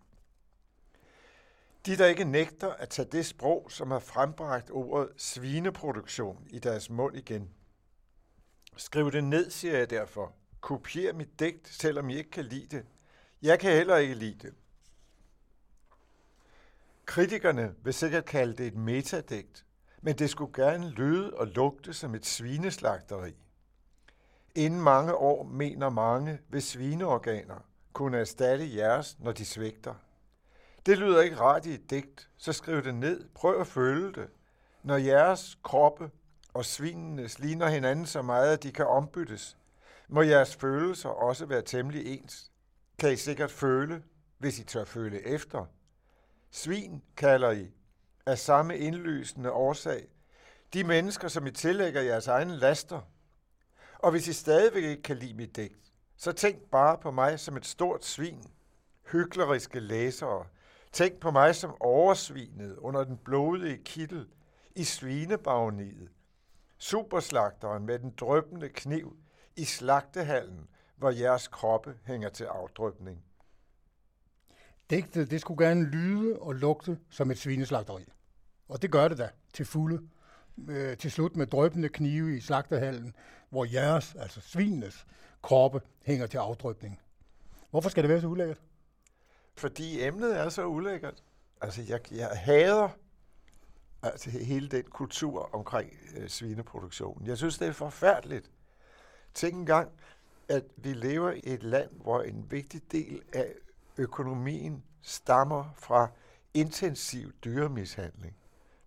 De, 1.86 1.96
der 1.96 2.06
ikke 2.06 2.24
nægter 2.24 2.72
at 2.72 2.88
tage 2.88 3.08
det 3.12 3.26
sprog, 3.26 3.66
som 3.70 3.90
har 3.90 3.98
frembragt 3.98 4.70
ordet 4.70 5.10
svineproduktion 5.16 6.46
i 6.50 6.58
deres 6.58 6.90
mund 6.90 7.16
igen. 7.16 7.50
Skriv 8.76 9.12
det 9.12 9.24
ned, 9.24 9.50
siger 9.50 9.78
jeg 9.78 9.90
derfor. 9.90 10.34
Kopier 10.60 11.12
mit 11.12 11.40
digt, 11.40 11.68
selvom 11.68 12.10
I 12.10 12.16
ikke 12.16 12.30
kan 12.30 12.44
lide 12.44 12.76
det. 12.76 12.86
Jeg 13.42 13.60
kan 13.60 13.72
heller 13.72 13.96
ikke 13.96 14.14
lide 14.14 14.38
det. 14.38 14.54
Kritikerne 17.04 17.74
vil 17.82 17.94
sikkert 17.94 18.24
kalde 18.24 18.56
det 18.56 18.66
et 18.66 18.76
metadigt, 18.76 19.64
men 20.00 20.18
det 20.18 20.30
skulle 20.30 20.64
gerne 20.64 20.90
lyde 20.90 21.34
og 21.34 21.46
lugte 21.46 21.92
som 21.92 22.14
et 22.14 22.26
svineslagteri. 22.26 23.34
Inden 24.54 24.80
mange 24.80 25.14
år 25.14 25.42
mener 25.42 25.88
mange, 25.88 26.38
hvis 26.48 26.64
svineorganer 26.64 27.64
kunne 27.92 28.18
erstatte 28.18 28.76
jeres, 28.76 29.16
når 29.18 29.32
de 29.32 29.44
svigter. 29.44 29.94
Det 30.86 30.98
lyder 30.98 31.20
ikke 31.20 31.40
rart 31.40 31.66
i 31.66 31.74
et 31.74 31.90
digt, 31.90 32.28
så 32.36 32.52
skriv 32.52 32.84
det 32.84 32.94
ned. 32.94 33.28
Prøv 33.34 33.60
at 33.60 33.66
føle 33.66 34.12
det. 34.12 34.28
Når 34.82 34.96
jeres 34.96 35.58
kroppe 35.62 36.10
og 36.54 36.64
svinenes 36.64 37.38
ligner 37.38 37.68
hinanden 37.68 38.06
så 38.06 38.22
meget, 38.22 38.52
at 38.52 38.62
de 38.62 38.72
kan 38.72 38.86
ombyttes, 38.86 39.56
må 40.08 40.22
jeres 40.22 40.56
følelser 40.56 41.08
også 41.08 41.46
være 41.46 41.62
temmelig 41.62 42.18
ens. 42.18 42.50
Kan 42.98 43.12
I 43.12 43.16
sikkert 43.16 43.50
føle, 43.50 44.02
hvis 44.38 44.58
I 44.58 44.64
tør 44.64 44.84
føle 44.84 45.26
efter. 45.26 45.64
Svin 46.50 47.02
kalder 47.16 47.50
I 47.50 47.70
af 48.26 48.38
samme 48.38 48.78
indlysende 48.78 49.52
årsag. 49.52 50.08
De 50.74 50.84
mennesker, 50.84 51.28
som 51.28 51.46
I 51.46 51.50
tillægger 51.50 52.00
jeres 52.00 52.26
egne 52.26 52.56
laster. 52.56 53.00
Og 53.98 54.10
hvis 54.10 54.28
I 54.28 54.32
stadigvæk 54.32 54.84
ikke 54.84 55.02
kan 55.02 55.16
lide 55.16 55.34
mit 55.34 55.56
digt, 55.56 55.92
så 56.16 56.32
tænk 56.32 56.62
bare 56.62 56.98
på 56.98 57.10
mig 57.10 57.40
som 57.40 57.56
et 57.56 57.66
stort 57.66 58.04
svin. 58.04 58.44
Hykleriske 59.12 59.80
læsere, 59.80 60.46
Tænk 60.92 61.20
på 61.20 61.30
mig 61.30 61.56
som 61.56 61.76
oversvinet 61.80 62.76
under 62.76 63.04
den 63.04 63.16
blodige 63.16 63.78
kittel 63.84 64.28
i 64.76 64.84
svinebagniet. 64.84 66.10
superslagteren 66.78 67.86
med 67.86 67.98
den 67.98 68.10
drøbende 68.10 68.68
kniv 68.68 69.16
i 69.56 69.64
slagtehallen, 69.64 70.68
hvor 70.96 71.10
jeres 71.10 71.48
kroppe 71.48 71.98
hænger 72.04 72.28
til 72.28 72.44
afdrøbning. 72.44 73.24
Digtet, 74.90 75.30
det 75.30 75.40
skulle 75.40 75.66
gerne 75.66 75.84
lyde 75.84 76.38
og 76.38 76.54
lugte 76.54 76.98
som 77.10 77.30
et 77.30 77.38
svineslagteri. 77.38 78.04
Og 78.68 78.82
det 78.82 78.90
gør 78.92 79.08
det 79.08 79.18
da, 79.18 79.30
til 79.52 79.66
fulde. 79.66 80.08
Øh, 80.68 80.96
til 80.96 81.10
slut 81.10 81.36
med 81.36 81.46
drøbende 81.46 81.88
knive 81.88 82.36
i 82.36 82.40
slagtehallen, 82.40 83.14
hvor 83.50 83.64
jeres, 83.64 84.14
altså 84.14 84.40
svinenes, 84.40 85.06
kroppe 85.42 85.80
hænger 86.02 86.26
til 86.26 86.38
afdrøbning. 86.38 87.00
Hvorfor 87.70 87.88
skal 87.88 88.02
det 88.02 88.10
være 88.10 88.20
så 88.20 88.26
ulækkert? 88.26 88.60
Fordi 89.56 90.02
emnet 90.06 90.38
er 90.38 90.48
så 90.48 90.66
ulækkert. 90.66 91.22
Altså, 91.60 91.82
jeg, 91.88 92.12
jeg 92.12 92.28
hader 92.28 92.88
altså, 94.02 94.30
hele 94.30 94.68
den 94.68 94.84
kultur 94.84 95.54
omkring 95.54 95.92
øh, 96.16 96.28
svineproduktionen. 96.28 97.26
Jeg 97.26 97.36
synes, 97.36 97.58
det 97.58 97.68
er 97.68 97.72
forfærdeligt. 97.72 98.50
Tænk 99.34 99.54
engang, 99.54 99.88
at 100.48 100.64
vi 100.76 100.92
lever 100.92 101.30
i 101.30 101.40
et 101.44 101.62
land, 101.62 101.90
hvor 101.90 102.22
en 102.22 102.50
vigtig 102.50 102.92
del 102.92 103.22
af 103.32 103.54
økonomien 104.00 104.84
stammer 105.02 105.74
fra 105.76 106.08
intensiv 106.54 107.32
dyremishandling. 107.44 108.36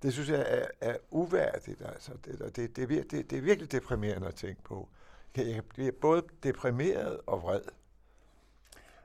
Det 0.01 0.13
synes 0.13 0.29
jeg 0.29 0.45
er, 0.47 0.65
er 0.81 0.97
uværdigt. 1.11 1.81
Altså. 1.81 2.11
Det, 2.25 2.39
det, 2.39 2.55
det, 2.55 2.89
det, 2.89 3.11
det, 3.11 3.29
det 3.29 3.37
er 3.37 3.41
virkelig 3.41 3.71
deprimerende 3.71 4.27
at 4.27 4.35
tænke 4.35 4.63
på. 4.63 4.89
Jeg 5.37 5.63
bliver 5.65 5.91
både 6.01 6.23
deprimeret 6.43 7.19
og 7.25 7.41
vred. 7.41 7.61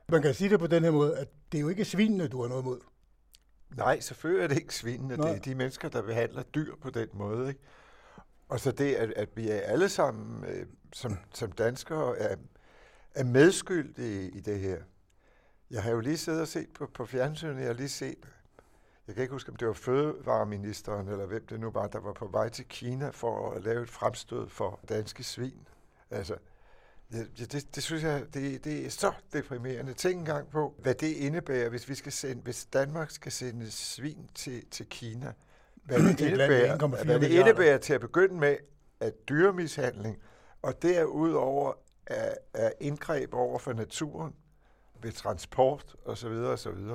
Man 0.08 0.22
kan 0.22 0.34
sige 0.34 0.50
det 0.50 0.58
på 0.58 0.66
den 0.66 0.84
her 0.84 0.90
måde, 0.90 1.18
at 1.18 1.28
det 1.52 1.58
er 1.58 1.62
jo 1.62 1.68
ikke 1.68 1.84
svinene, 1.84 2.28
du 2.28 2.42
har 2.42 2.48
noget 2.48 2.62
imod. 2.62 2.80
Nej, 3.76 4.00
selvfølgelig 4.00 4.44
er 4.44 4.48
det 4.48 4.56
ikke 4.56 4.74
svinene. 4.74 5.16
Nej. 5.16 5.28
Det 5.28 5.36
er 5.36 5.40
de 5.40 5.54
mennesker, 5.54 5.88
der 5.88 6.02
behandler 6.02 6.42
dyr 6.42 6.74
på 6.80 6.90
den 6.90 7.08
måde. 7.12 7.48
Ikke? 7.48 7.60
Og 8.48 8.60
så 8.60 8.72
det, 8.72 8.94
at, 8.94 9.10
at 9.10 9.28
vi 9.34 9.50
er 9.50 9.60
alle 9.60 9.88
sammen 9.88 10.44
øh, 10.44 10.66
som, 10.92 11.16
som 11.34 11.52
danskere 11.52 12.18
er, 12.18 12.36
er 13.14 13.24
medskyldige 13.24 14.30
i 14.30 14.40
det 14.40 14.60
her. 14.60 14.78
Jeg 15.70 15.82
har 15.82 15.90
jo 15.90 16.00
lige 16.00 16.16
siddet 16.16 16.40
og 16.40 16.48
set 16.48 16.68
på, 16.75 16.87
på 16.87 17.06
fjernsynet, 17.06 17.58
jeg 17.58 17.66
har 17.66 17.72
lige 17.72 17.88
set, 17.88 18.18
jeg 19.06 19.14
kan 19.14 19.22
ikke 19.22 19.32
huske, 19.32 19.50
om 19.50 19.56
det 19.56 19.68
var 19.68 19.75
fødevareministeren, 19.75 21.08
eller 21.08 21.26
hvem 21.26 21.46
det 21.46 21.60
nu 21.60 21.70
var, 21.70 21.87
der 21.87 22.00
var 22.00 22.12
på 22.12 22.26
vej 22.26 22.48
til 22.48 22.64
Kina 22.68 23.10
for 23.10 23.50
at 23.50 23.62
lave 23.62 23.82
et 23.82 23.90
fremstød 23.90 24.48
for 24.48 24.80
danske 24.88 25.25
svin. 25.25 25.68
Altså, 26.10 26.37
det, 27.12 27.52
det, 27.52 27.75
det 27.75 27.82
synes 27.82 28.02
jeg, 28.02 28.25
det, 28.34 28.64
det 28.64 28.87
er 28.87 28.90
så 28.90 29.12
deprimerende. 29.32 29.92
Tænk 29.92 30.18
engang 30.18 30.50
på, 30.50 30.75
hvad 30.78 30.94
det 30.94 31.12
indebærer, 31.12 31.68
hvis 31.68 31.88
vi 31.88 31.94
skal 31.94 32.12
sende, 32.12 32.42
hvis 32.42 32.64
Danmark 32.64 33.10
skal 33.10 33.32
sende 33.32 33.70
svin 33.70 34.28
til, 34.34 34.66
til 34.70 34.87
Kina. 34.87 35.32
Hvad 35.75 35.98
det, 35.98 36.20
indebærer, 36.20 37.04
hvad 37.04 37.20
det 37.20 37.30
indebærer 37.30 37.78
til 37.78 37.92
at 37.92 38.00
begynde 38.00 38.34
med, 38.34 38.56
at 39.00 39.28
dyremishandling, 39.28 40.18
og 40.62 40.82
derudover 40.82 41.72
er, 42.06 42.34
er 42.54 42.72
indgreb 42.80 43.34
over 43.34 43.58
for 43.58 43.72
naturen, 43.72 44.34
ved 45.02 45.12
transport 45.12 45.97
osv. 46.05 46.33
osv. 46.33 46.90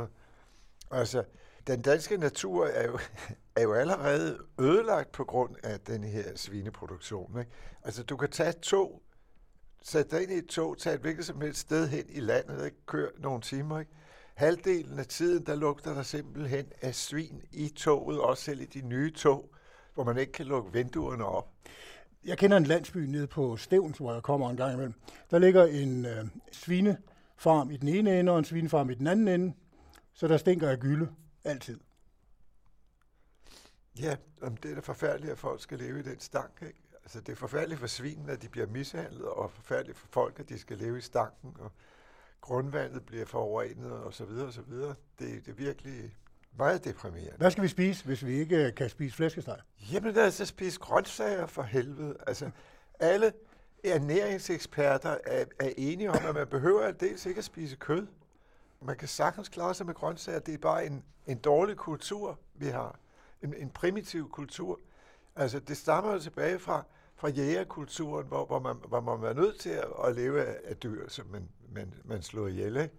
Altså, 0.91 1.23
den 1.67 1.81
danske 1.81 2.17
natur 2.17 2.65
er 2.65 2.87
jo, 2.87 2.99
er 3.57 3.61
jo 3.61 3.73
allerede 3.73 4.37
ødelagt 4.59 5.11
på 5.11 5.23
grund 5.23 5.55
af 5.63 5.79
den 5.79 6.03
her 6.03 6.35
svineproduktion. 6.35 7.39
Ikke? 7.39 7.51
Altså, 7.83 8.03
du 8.03 8.17
kan 8.17 8.29
tage 8.29 8.49
et 8.49 8.59
tog, 8.59 9.01
sætte 9.83 10.11
dig 10.11 10.23
ind 10.23 10.31
i 10.31 10.35
et 10.35 10.47
tog, 10.47 10.77
tage 10.77 10.95
et 10.95 11.01
hvilket 11.01 11.25
som 11.25 11.41
helst 11.41 11.59
sted 11.59 11.87
hen 11.87 12.05
i 12.09 12.19
landet, 12.19 12.65
ikke? 12.65 12.77
køre 12.85 13.09
nogle 13.17 13.41
timer. 13.41 13.79
Ikke? 13.79 13.91
Halvdelen 14.35 14.99
af 14.99 15.05
tiden, 15.05 15.45
der 15.45 15.55
lugter 15.55 15.93
der 15.93 16.03
simpelthen 16.03 16.65
af 16.81 16.95
svin 16.95 17.41
i 17.51 17.69
toget, 17.69 18.19
også 18.19 18.43
selv 18.43 18.61
i 18.61 18.65
de 18.65 18.81
nye 18.81 19.11
tog, 19.11 19.49
hvor 19.93 20.03
man 20.03 20.17
ikke 20.17 20.31
kan 20.31 20.45
lukke 20.45 20.73
vinduerne 20.73 21.25
op. 21.25 21.49
Jeg 22.25 22.37
kender 22.37 22.57
en 22.57 22.63
landsby 22.63 22.97
nede 22.97 23.27
på 23.27 23.57
Stævns, 23.57 23.97
hvor 23.97 24.13
jeg 24.13 24.23
kommer 24.23 24.49
en 24.49 24.57
gang 24.57 24.73
imellem. 24.73 24.93
Der 25.31 25.39
ligger 25.39 25.65
en 25.65 26.05
øh, 26.05 26.25
svinefarm 27.37 27.71
i 27.71 27.77
den 27.77 27.87
ene 27.87 28.19
ende 28.19 28.31
og 28.31 28.39
en 28.39 28.45
svinefarm 28.45 28.89
i 28.89 28.93
den 28.93 29.07
anden 29.07 29.27
ende, 29.27 29.53
så 30.13 30.27
der 30.27 30.37
stinker 30.37 30.69
af 30.69 30.79
gylde 30.79 31.09
altid. 31.43 31.79
Ja, 33.99 34.15
det 34.63 34.71
er 34.71 34.75
da 34.75 34.81
forfærdeligt, 34.81 35.31
at 35.31 35.37
folk 35.37 35.61
skal 35.61 35.79
leve 35.79 35.99
i 35.99 36.03
den 36.03 36.19
stank. 36.19 36.61
Ikke? 36.61 36.81
Altså, 37.03 37.21
det 37.21 37.31
er 37.31 37.35
forfærdeligt 37.35 37.79
for 37.79 37.87
svinen, 37.87 38.29
at 38.29 38.41
de 38.41 38.49
bliver 38.49 38.67
mishandlet, 38.67 39.25
og 39.25 39.51
forfærdeligt 39.51 39.97
for 39.97 40.07
folk, 40.11 40.39
at 40.39 40.49
de 40.49 40.59
skal 40.59 40.77
leve 40.77 40.97
i 40.97 41.01
stanken, 41.01 41.55
og 41.59 41.71
grundvandet 42.41 43.05
bliver 43.05 43.25
forurenet, 43.25 43.91
og 43.91 44.13
så 44.13 44.25
videre, 44.25 44.47
og 44.47 44.53
så 44.53 44.61
videre. 44.61 44.95
Det, 45.19 45.45
det 45.45 45.51
er 45.51 45.55
virkelig 45.55 46.15
meget 46.57 46.85
deprimerende. 46.85 47.37
Hvad 47.37 47.51
skal 47.51 47.63
vi 47.63 47.67
spise, 47.67 48.05
hvis 48.05 48.25
vi 48.25 48.33
ikke 48.33 48.71
kan 48.71 48.89
spise 48.89 49.15
flæskesteg? 49.15 49.59
Jamen, 49.91 50.13
lad 50.13 50.27
os 50.27 50.33
så 50.33 50.45
spise 50.45 50.79
grøntsager 50.79 51.45
for 51.45 51.63
helvede. 51.63 52.17
Altså, 52.27 52.51
alle 52.99 53.33
ernæringseksperter 53.83 55.17
er, 55.25 55.45
er 55.59 55.73
enige 55.77 56.09
om, 56.09 56.25
at 56.25 56.35
man 56.35 56.47
behøver 56.47 56.91
dels 56.91 57.25
ikke 57.25 57.37
at 57.37 57.43
spise 57.43 57.75
kød. 57.75 58.07
Man 58.81 58.97
kan 58.97 59.07
sagtens 59.07 59.49
klare 59.49 59.73
sig 59.73 59.85
med 59.85 59.93
grøntsager. 59.93 60.39
Det 60.39 60.53
er 60.53 60.57
bare 60.57 60.85
en, 60.85 61.03
en 61.27 61.37
dårlig 61.37 61.77
kultur, 61.77 62.39
vi 62.55 62.67
har. 62.67 62.99
En, 63.41 63.53
en 63.53 63.69
primitiv 63.69 64.31
kultur. 64.31 64.79
Altså, 65.35 65.59
det 65.59 65.77
stammer 65.77 66.13
jo 66.13 66.19
tilbage 66.19 66.59
fra, 66.59 66.83
fra 67.15 67.29
jægerkulturen, 67.29 68.27
hvor, 68.27 68.45
hvor, 68.45 68.59
man, 68.59 68.75
hvor 68.87 69.01
man 69.01 69.21
var 69.21 69.33
nødt 69.33 69.59
til 69.59 69.69
at, 69.69 69.87
at 70.05 70.15
leve 70.15 70.45
af, 70.45 70.57
af 70.63 70.77
dyr, 70.77 71.09
som 71.09 71.25
man, 71.27 71.49
man, 71.71 71.93
man 72.05 72.21
slår 72.21 72.47
ihjel. 72.47 72.77
Ikke? 72.77 72.93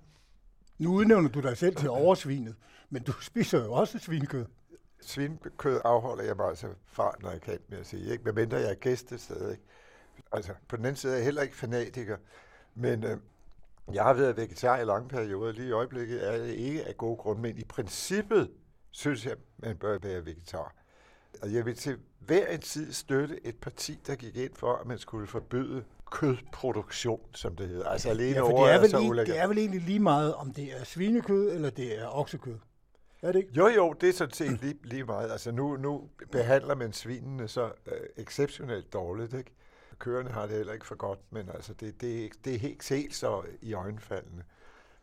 Nu 0.78 0.94
udnævner 0.94 1.28
du 1.28 1.40
dig 1.40 1.56
selv 1.56 1.76
til 1.76 1.90
oversvinet, 1.90 2.56
men 2.90 3.02
du 3.02 3.12
spiser 3.12 3.64
jo 3.64 3.72
også 3.72 3.98
svinekød. 3.98 4.46
Svinekød 5.00 5.80
afholder 5.84 6.24
jeg 6.24 6.36
mig 6.36 6.48
altså 6.48 6.68
fra, 6.86 7.14
når 7.20 7.30
jeg 7.30 7.40
kan 7.40 7.58
med 7.68 7.78
at 7.78 7.86
sige. 7.86 8.12
Ikke? 8.12 8.32
mindre 8.32 8.56
jeg 8.56 8.70
er 8.70 8.74
gæst 8.74 9.12
et 9.12 9.20
sted. 9.20 9.50
Ikke? 9.50 9.62
Altså, 10.32 10.52
på 10.68 10.76
den 10.76 10.84
anden 10.84 10.96
side 10.96 11.12
er 11.12 11.16
jeg 11.16 11.24
heller 11.24 11.42
ikke 11.42 11.56
fanatiker, 11.56 12.16
men 12.74 13.04
øh, 13.04 13.16
jeg 13.92 14.04
har 14.04 14.12
været 14.14 14.36
vegetar 14.36 14.80
i 14.80 14.84
lange 14.84 15.08
perioder. 15.08 15.52
Lige 15.52 15.68
i 15.68 15.72
øjeblikket 15.72 16.28
er 16.28 16.38
det 16.38 16.52
ikke 16.54 16.84
af 16.84 16.96
gode 16.96 17.16
grunde, 17.16 17.42
men 17.42 17.58
i 17.58 17.64
princippet 17.64 18.50
synes 18.90 19.26
jeg, 19.26 19.36
man 19.58 19.76
bør 19.76 19.98
være 19.98 20.24
vegetar. 20.24 20.74
Og 21.42 21.54
jeg 21.54 21.66
vil 21.66 21.76
til 21.76 21.98
hver 22.18 22.46
en 22.46 22.60
tid 22.60 22.92
støtte 22.92 23.46
et 23.46 23.56
parti, 23.56 23.98
der 24.06 24.14
gik 24.14 24.36
ind 24.36 24.54
for, 24.54 24.76
at 24.76 24.86
man 24.86 24.98
skulle 24.98 25.26
forbyde 25.26 25.84
kødproduktion, 26.10 27.20
som 27.34 27.56
det 27.56 27.68
hedder. 27.68 27.88
Altså 27.88 28.08
alene 28.08 28.36
ja, 28.36 28.40
for 28.40 28.64
det 28.64 28.74
er, 28.74 28.80
vel 28.80 28.90
lige, 29.00 29.26
det 29.26 29.38
er 29.38 29.46
vel 29.46 29.58
egentlig 29.58 29.80
lige 29.80 30.00
meget, 30.00 30.34
om 30.34 30.52
det 30.52 30.80
er 30.80 30.84
svinekød 30.84 31.54
eller 31.54 31.70
det 31.70 32.00
er 32.00 32.08
oksekød. 32.08 32.58
Er 33.22 33.32
det 33.32 33.38
ikke? 33.38 33.52
Jo, 33.56 33.68
jo, 33.68 33.92
det 33.92 34.08
er 34.08 34.12
sådan 34.12 34.34
set 34.34 34.62
lige, 34.62 34.78
lige 34.82 35.04
meget. 35.04 35.32
Altså 35.32 35.52
nu, 35.52 35.76
nu 35.76 36.08
behandler 36.32 36.74
man 36.74 36.92
svinene 36.92 37.48
så 37.48 37.64
øh, 37.86 37.92
exceptionelt 38.16 38.92
dårligt, 38.92 39.34
ikke? 39.34 39.50
Køerne 39.98 40.30
har 40.30 40.46
det 40.46 40.56
heller 40.56 40.72
ikke 40.72 40.86
for 40.86 40.94
godt, 40.94 41.18
men 41.30 41.48
altså 41.48 41.74
det, 41.74 42.00
det, 42.00 42.32
det 42.44 42.54
er 42.54 42.58
helt, 42.58 42.88
helt 42.88 43.14
så 43.14 43.42
i 43.62 43.74
øjenfaldene. 43.74 44.44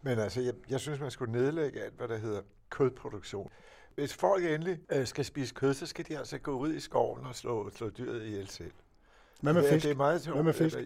Men 0.02 0.20
altså, 0.20 0.42
jeg, 0.42 0.54
jeg 0.70 0.80
synes, 0.80 1.00
man 1.00 1.12
skulle 1.12 1.32
nedlægge 1.32 1.84
alt, 1.84 1.94
hvad 1.98 2.08
der 2.08 2.18
hedder 2.18 2.42
kødproduktion. 2.70 3.52
Hvis 3.96 4.14
folk 4.14 4.46
endelig 4.46 4.80
øh, 4.90 5.08
skal 5.08 5.26
spise 5.26 5.54
kød, 5.54 5.74
så 5.74 5.86
skal 5.86 6.06
de 6.08 6.18
altså 6.18 6.38
gå 6.38 6.52
ud 6.52 6.74
i 6.74 6.80
skoven 6.80 7.26
og 7.26 7.36
slå, 7.36 7.70
slå 7.70 7.90
dyret 7.90 8.24
ihjel 8.24 8.48
selv. 8.48 8.72
Hvad 9.42 9.54
med 9.54 9.70
fisk? 9.70 9.84
Det 9.84 9.92
er 9.92 9.96
meget 9.96 10.28
Hvad 10.28 10.44
med 10.44 10.54
fisk? 10.54 10.78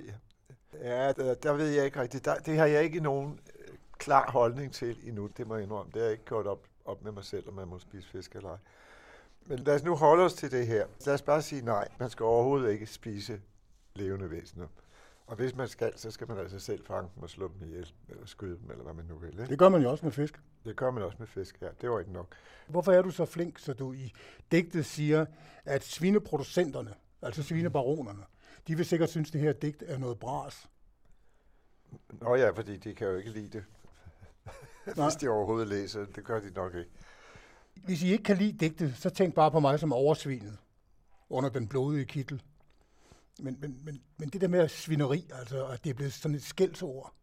Ja, 0.73 1.11
der, 1.11 1.33
der 1.33 1.53
ved 1.53 1.67
jeg 1.67 1.85
ikke 1.85 2.01
rigtigt. 2.01 2.25
Der, 2.25 2.35
det 2.35 2.57
har 2.57 2.65
jeg 2.65 2.83
ikke 2.83 2.99
nogen 2.99 3.39
øh, 3.59 3.75
klar 3.97 4.31
holdning 4.31 4.73
til 4.73 4.97
endnu, 5.03 5.27
det 5.37 5.47
må 5.47 5.55
jeg 5.55 5.63
indrømme. 5.63 5.91
Det 5.91 6.01
har 6.01 6.05
jeg 6.05 6.11
ikke 6.11 6.25
gjort 6.25 6.47
op, 6.47 6.63
op 6.85 7.03
med 7.03 7.11
mig 7.11 7.23
selv, 7.23 7.47
om 7.47 7.53
man 7.53 7.67
må 7.67 7.79
spise 7.79 8.09
fisk 8.09 8.35
eller 8.35 8.49
ej. 8.49 8.57
Men 9.45 9.59
lad 9.59 9.75
os 9.75 9.83
nu 9.83 9.95
holde 9.95 10.23
os 10.23 10.33
til 10.33 10.51
det 10.51 10.67
her. 10.67 10.85
Lad 11.05 11.13
os 11.13 11.21
bare 11.21 11.41
sige 11.41 11.65
nej. 11.65 11.87
Man 11.99 12.09
skal 12.09 12.23
overhovedet 12.23 12.71
ikke 12.71 12.85
spise 12.85 13.41
levende 13.95 14.31
væsener. 14.31 14.67
Og 15.27 15.35
hvis 15.35 15.55
man 15.55 15.67
skal, 15.67 15.97
så 15.97 16.11
skal 16.11 16.27
man 16.27 16.37
altså 16.37 16.59
selv 16.59 16.85
fange 16.85 17.09
dem 17.15 17.23
og 17.23 17.29
slå 17.29 17.47
dem 17.47 17.67
ihjel, 17.67 17.93
eller 18.09 18.25
skyde 18.25 18.57
dem, 18.57 18.71
eller 18.71 18.83
hvad 18.83 18.93
man 18.93 19.05
nu 19.05 19.17
vil. 19.17 19.29
Ikke? 19.29 19.45
Det 19.45 19.59
gør 19.59 19.69
man 19.69 19.81
jo 19.81 19.91
også 19.91 20.05
med 20.05 20.11
fisk. 20.11 20.41
Det 20.65 20.75
gør 20.75 20.91
man 20.91 21.03
også 21.03 21.17
med 21.19 21.27
fisk, 21.27 21.61
ja. 21.61 21.67
Det 21.81 21.89
var 21.89 21.99
ikke 21.99 22.11
nok. 22.11 22.35
Hvorfor 22.67 22.91
er 22.91 23.01
du 23.01 23.11
så 23.11 23.25
flink, 23.25 23.59
så 23.59 23.73
du 23.73 23.93
i 23.93 24.13
digtet 24.51 24.85
siger, 24.85 25.25
at 25.65 25.83
svineproducenterne, 25.83 26.93
altså 27.21 27.43
svinebaronerne, 27.43 28.23
de 28.67 28.75
vil 28.75 28.85
sikkert 28.85 29.09
synes, 29.09 29.29
at 29.29 29.33
det 29.33 29.41
her 29.41 29.53
digt 29.53 29.83
er 29.87 29.97
noget 29.97 30.19
bras? 30.19 30.69
Nå 32.21 32.35
ja, 32.35 32.49
fordi 32.49 32.77
de 32.77 32.95
kan 32.95 33.07
jo 33.07 33.15
ikke 33.15 33.29
lide 33.29 33.49
det. 33.49 33.63
hvis 35.03 35.15
de 35.15 35.29
overhovedet 35.29 35.67
læser 35.67 35.99
det. 35.99 36.15
Det 36.15 36.23
gør 36.23 36.39
de 36.39 36.51
nok 36.51 36.75
ikke. 36.75 36.91
Hvis 37.73 38.03
I 38.03 38.11
ikke 38.11 38.23
kan 38.23 38.37
lide 38.37 38.57
digtet, 38.57 38.95
så 38.97 39.09
tænk 39.09 39.33
bare 39.33 39.51
på 39.51 39.59
mig 39.59 39.79
som 39.79 39.93
oversvinet 39.93 40.57
under 41.29 41.49
den 41.49 41.67
blodige 41.67 42.05
kittel. 42.05 42.41
Men, 43.39 43.57
men, 43.61 43.81
men, 43.85 44.01
men 44.17 44.29
det 44.29 44.41
der 44.41 44.47
med 44.47 44.67
svineri, 44.67 45.29
altså 45.33 45.65
at 45.67 45.83
det 45.83 45.89
er 45.89 45.93
blevet 45.93 46.13
sådan 46.13 46.35
et 46.35 46.43
skældsord, 46.43 47.13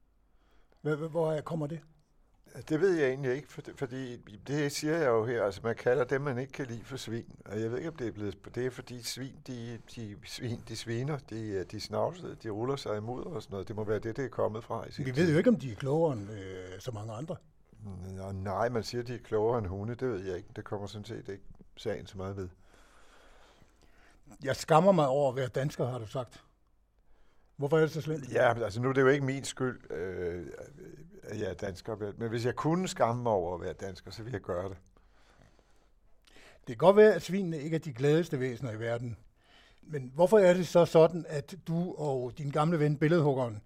hvor 0.81 1.41
kommer 1.41 1.67
det? 1.67 1.81
Det 2.69 2.81
ved 2.81 2.95
jeg 2.95 3.09
egentlig 3.09 3.35
ikke, 3.35 3.53
for, 3.53 3.63
fordi 3.77 4.17
det 4.47 4.73
siger 4.73 4.97
jeg 4.97 5.07
jo 5.07 5.27
her, 5.27 5.45
altså 5.45 5.61
man 5.65 5.77
kalder 5.77 6.05
dem, 6.05 6.21
man 6.21 6.39
ikke 6.39 6.53
kan 6.53 6.67
lide 6.67 6.85
for 6.85 6.97
svin. 6.97 7.25
Og 7.45 7.61
jeg 7.61 7.71
ved 7.71 7.79
ikke, 7.79 7.91
om 7.91 7.97
det 7.97 8.07
er 8.07 8.13
blevet, 8.13 8.55
det 8.55 8.67
er 8.67 8.71
fordi 8.71 9.03
svin, 9.03 9.35
de, 9.47 9.79
de, 9.97 10.17
svin, 10.25 10.63
de 10.69 10.77
sviner, 10.77 11.19
de, 11.31 11.65
de 11.65 11.81
snavsede, 11.81 12.37
de 12.43 12.51
ruller 12.51 12.77
sig 12.77 12.97
imod 12.97 13.25
og 13.25 13.43
sådan 13.43 13.53
noget. 13.53 13.69
Det 13.69 13.77
må 13.77 13.85
være 13.85 13.99
det, 13.99 14.17
det 14.17 14.25
er 14.25 14.29
kommet 14.29 14.65
fra. 14.65 14.87
I 14.99 15.03
Vi 15.03 15.17
ved 15.17 15.33
jo 15.33 15.39
ikke, 15.39 15.51
om 15.51 15.57
de 15.57 15.73
er 15.73 15.77
klogere 15.77 16.13
end 16.13 16.31
øh, 16.31 16.81
så 16.81 16.91
mange 16.91 17.13
andre. 17.13 17.37
Nå, 18.17 18.33
nej, 18.33 18.69
man 18.69 18.83
siger, 18.83 19.03
de 19.03 19.15
er 19.15 19.19
klogere 19.19 19.59
end 19.59 19.67
hunde, 19.67 19.95
det 19.95 20.09
ved 20.09 20.25
jeg 20.25 20.37
ikke. 20.37 20.49
Det 20.57 20.65
kommer 20.65 20.87
sådan 20.87 21.05
set 21.05 21.29
ikke 21.29 21.45
sagen 21.77 22.07
så 22.07 22.17
meget 22.17 22.37
ved. 22.37 22.49
Jeg 24.45 24.57
skammer 24.57 24.93
mig 24.93 25.09
over 25.09 25.31
at 25.31 25.37
være 25.37 25.49
dansker, 25.49 25.87
har 25.87 25.99
du 25.99 26.07
sagt. 26.07 26.45
Hvorfor 27.57 27.77
er 27.77 27.81
det 27.81 27.91
så 27.91 28.01
slemt? 28.01 28.33
Ja, 28.33 28.65
altså 28.65 28.81
nu 28.81 28.89
er 28.89 28.93
det 28.93 29.01
jo 29.01 29.09
ikke 29.09 29.25
min 29.25 29.45
skyld, 29.45 29.93
øh, 29.93 30.47
at 31.23 31.41
jeg 31.41 31.51
er 31.51 31.55
dansker, 31.55 32.13
men 32.19 32.29
hvis 32.29 32.47
jeg 32.47 32.55
kunne 32.55 32.89
skamme 32.89 33.23
mig 33.23 33.33
over 33.33 33.55
at 33.55 33.61
være 33.61 33.73
dansker, 33.73 34.11
så 34.11 34.23
ville 34.23 34.35
jeg 34.35 34.43
gøre 34.43 34.69
det. 34.69 34.77
Det 36.67 36.67
kan 36.67 36.77
godt 36.77 36.97
være, 36.97 37.15
at 37.15 37.23
svinene 37.23 37.61
ikke 37.61 37.75
er 37.75 37.81
de 37.81 37.93
gladeste 37.93 38.41
væsener 38.41 38.73
i 38.73 38.81
verden. 38.81 39.17
Men 39.83 40.13
hvorfor 40.15 40.39
er 40.39 40.53
det 40.53 40.69
så 40.69 40.85
sådan, 40.85 41.25
at 41.29 41.55
du 41.69 41.95
og 41.95 42.33
din 42.39 42.51
gamle 42.51 42.79
ven, 42.79 42.97
billedhuggeren 42.97 43.63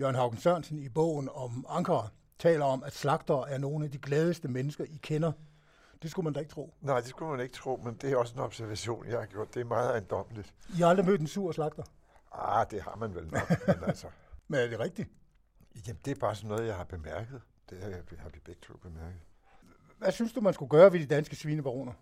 Jørgen 0.00 0.14
Haugen 0.14 0.38
Sørensen, 0.38 0.78
i 0.78 0.88
bogen 0.88 1.28
om 1.34 1.66
Ankara, 1.68 2.08
taler 2.38 2.64
om, 2.64 2.82
at 2.82 2.92
slagter 2.92 3.44
er 3.44 3.58
nogle 3.58 3.84
af 3.84 3.90
de 3.90 3.98
gladeste 3.98 4.48
mennesker, 4.48 4.84
I 4.84 4.98
kender? 5.02 5.32
Det 6.06 6.10
skulle 6.10 6.24
man 6.24 6.32
da 6.32 6.40
ikke 6.40 6.52
tro. 6.52 6.74
Nej, 6.80 7.00
det 7.00 7.08
skulle 7.08 7.30
man 7.30 7.40
ikke 7.40 7.54
tro, 7.54 7.80
men 7.84 7.94
det 7.94 8.12
er 8.12 8.16
også 8.16 8.34
en 8.34 8.40
observation, 8.40 9.06
jeg 9.06 9.18
har 9.18 9.26
gjort. 9.26 9.54
Det 9.54 9.60
er 9.60 9.64
meget 9.64 9.90
ejendommeligt. 9.90 10.54
I 10.68 10.72
har 10.80 10.88
aldrig 10.88 11.06
mødt 11.06 11.20
en 11.20 11.26
sur 11.26 11.52
slagter? 11.52 11.82
Ah, 12.32 12.66
det 12.70 12.82
har 12.82 12.96
man 12.96 13.14
vel 13.14 13.26
nok, 13.26 13.50
men 13.66 13.76
altså... 13.88 14.06
Men 14.48 14.60
er 14.60 14.66
det 14.66 14.80
rigtigt? 14.80 15.08
Jamen, 15.86 16.00
det 16.04 16.10
er 16.10 16.14
bare 16.14 16.34
sådan 16.34 16.48
noget, 16.48 16.66
jeg 16.66 16.76
har 16.76 16.84
bemærket. 16.84 17.42
Det 17.70 17.78
har, 17.78 17.90
har 18.18 18.28
vi 18.28 18.40
begge 18.44 18.60
to 18.62 18.76
bemærket. 18.76 19.20
Hvad 19.98 20.12
synes 20.12 20.32
du, 20.32 20.40
man 20.40 20.54
skulle 20.54 20.70
gøre 20.70 20.92
ved 20.92 21.00
de 21.00 21.06
danske 21.06 21.36
svinebaroner? 21.36 21.92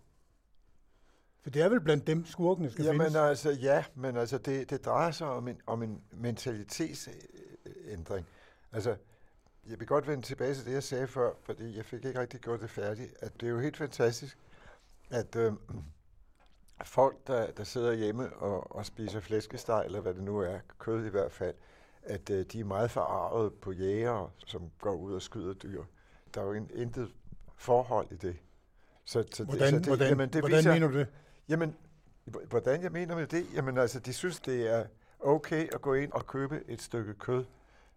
For 1.41 1.49
det 1.49 1.61
er 1.61 1.69
vel 1.69 1.81
blandt 1.81 2.07
dem, 2.07 2.25
skurkene 2.25 2.71
skal 2.71 2.85
Jamen 2.85 3.01
findes? 3.01 3.15
altså, 3.15 3.51
ja, 3.51 3.83
men 3.95 4.17
altså, 4.17 4.37
det, 4.37 4.69
det 4.69 4.85
drejer 4.85 5.11
sig 5.11 5.27
om 5.27 5.47
en, 5.47 5.61
om 5.67 5.83
en 5.83 6.03
mentalitetsændring. 6.11 8.27
Altså, 8.71 8.95
jeg 9.69 9.79
vil 9.79 9.87
godt 9.87 10.07
vende 10.07 10.23
tilbage 10.23 10.53
til 10.53 10.65
det, 10.65 10.73
jeg 10.73 10.83
sagde 10.83 11.07
før, 11.07 11.31
fordi 11.43 11.77
jeg 11.77 11.85
fik 11.85 12.05
ikke 12.05 12.19
rigtig 12.19 12.39
gjort 12.39 12.61
det 12.61 12.69
færdigt, 12.69 13.13
at 13.19 13.41
det 13.41 13.47
er 13.47 13.51
jo 13.51 13.59
helt 13.59 13.77
fantastisk, 13.77 14.37
at 15.09 15.35
øh, 15.35 15.53
folk, 16.83 17.27
der, 17.27 17.51
der 17.51 17.63
sidder 17.63 17.93
hjemme 17.93 18.33
og, 18.33 18.75
og 18.75 18.85
spiser 18.85 19.19
flæskesteg, 19.19 19.81
eller 19.85 20.01
hvad 20.01 20.13
det 20.13 20.23
nu 20.23 20.39
er, 20.39 20.59
kød 20.79 21.05
i 21.05 21.09
hvert 21.09 21.31
fald, 21.31 21.55
at 22.03 22.29
øh, 22.29 22.45
de 22.45 22.59
er 22.59 22.65
meget 22.65 22.91
forarvet 22.91 23.53
på 23.53 23.71
jægere, 23.71 24.29
som 24.45 24.71
går 24.81 24.95
ud 24.95 25.13
og 25.13 25.21
skyder 25.21 25.53
dyr. 25.53 25.83
Der 26.33 26.41
er 26.41 26.45
jo 26.45 26.53
en, 26.53 26.69
intet 26.73 27.11
forhold 27.55 28.07
i 28.11 28.15
det. 28.15 28.37
Så, 29.05 29.23
så 29.31 29.43
hvordan, 29.43 29.61
det, 29.61 29.71
så 29.71 29.77
det, 29.77 29.85
hvordan, 29.85 30.09
jamen, 30.09 30.29
det 30.29 30.41
hvordan 30.41 30.57
viser, 30.57 30.73
mener 30.73 30.87
du 30.87 30.97
det? 30.97 31.07
Jamen, 31.49 31.75
hvordan 32.49 32.83
jeg 32.83 32.91
mener 32.91 33.15
med 33.15 33.27
det? 33.27 33.45
Jamen 33.53 33.77
altså, 33.77 33.99
de 33.99 34.13
synes, 34.13 34.39
det 34.39 34.71
er 34.71 34.85
okay 35.19 35.73
at 35.73 35.81
gå 35.81 35.93
ind 35.93 36.11
og 36.11 36.27
købe 36.27 36.63
et 36.67 36.81
stykke 36.81 37.13
kød, 37.13 37.45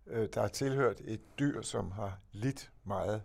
øh, 0.08 0.28
der 0.34 0.40
har 0.40 0.48
tilhørt 0.48 1.00
et 1.04 1.38
dyr, 1.38 1.62
som 1.62 1.90
har 1.90 2.18
lidt 2.32 2.72
meget. 2.84 3.22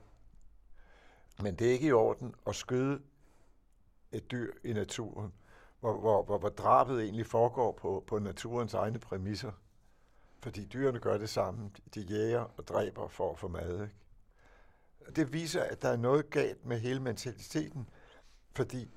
Men 1.41 1.55
det 1.55 1.67
er 1.67 1.71
ikke 1.71 1.87
i 1.87 1.91
orden 1.91 2.35
at 2.47 2.55
skyde 2.55 3.01
et 4.11 4.31
dyr 4.31 4.53
i 4.63 4.73
naturen, 4.73 5.33
hvor, 5.79 5.99
hvor, 5.99 6.23
hvor, 6.23 6.37
hvor 6.37 6.49
drabet 6.49 7.03
egentlig 7.03 7.25
foregår 7.25 7.71
på, 7.71 8.03
på 8.07 8.19
naturens 8.19 8.73
egne 8.73 8.99
præmisser. 8.99 9.51
Fordi 10.39 10.65
dyrene 10.65 10.99
gør 10.99 11.17
det 11.17 11.29
samme. 11.29 11.71
De 11.95 12.01
jæger 12.01 12.41
og 12.57 12.67
dræber 12.67 13.07
for 13.07 13.31
at 13.31 13.39
få 13.39 13.47
mad. 13.47 13.81
Ikke? 13.81 13.95
Det 15.15 15.33
viser, 15.33 15.63
at 15.63 15.81
der 15.81 15.89
er 15.89 15.97
noget 15.97 16.29
galt 16.29 16.65
med 16.65 16.79
hele 16.79 16.99
mentaliteten, 16.99 17.89
fordi 18.55 18.89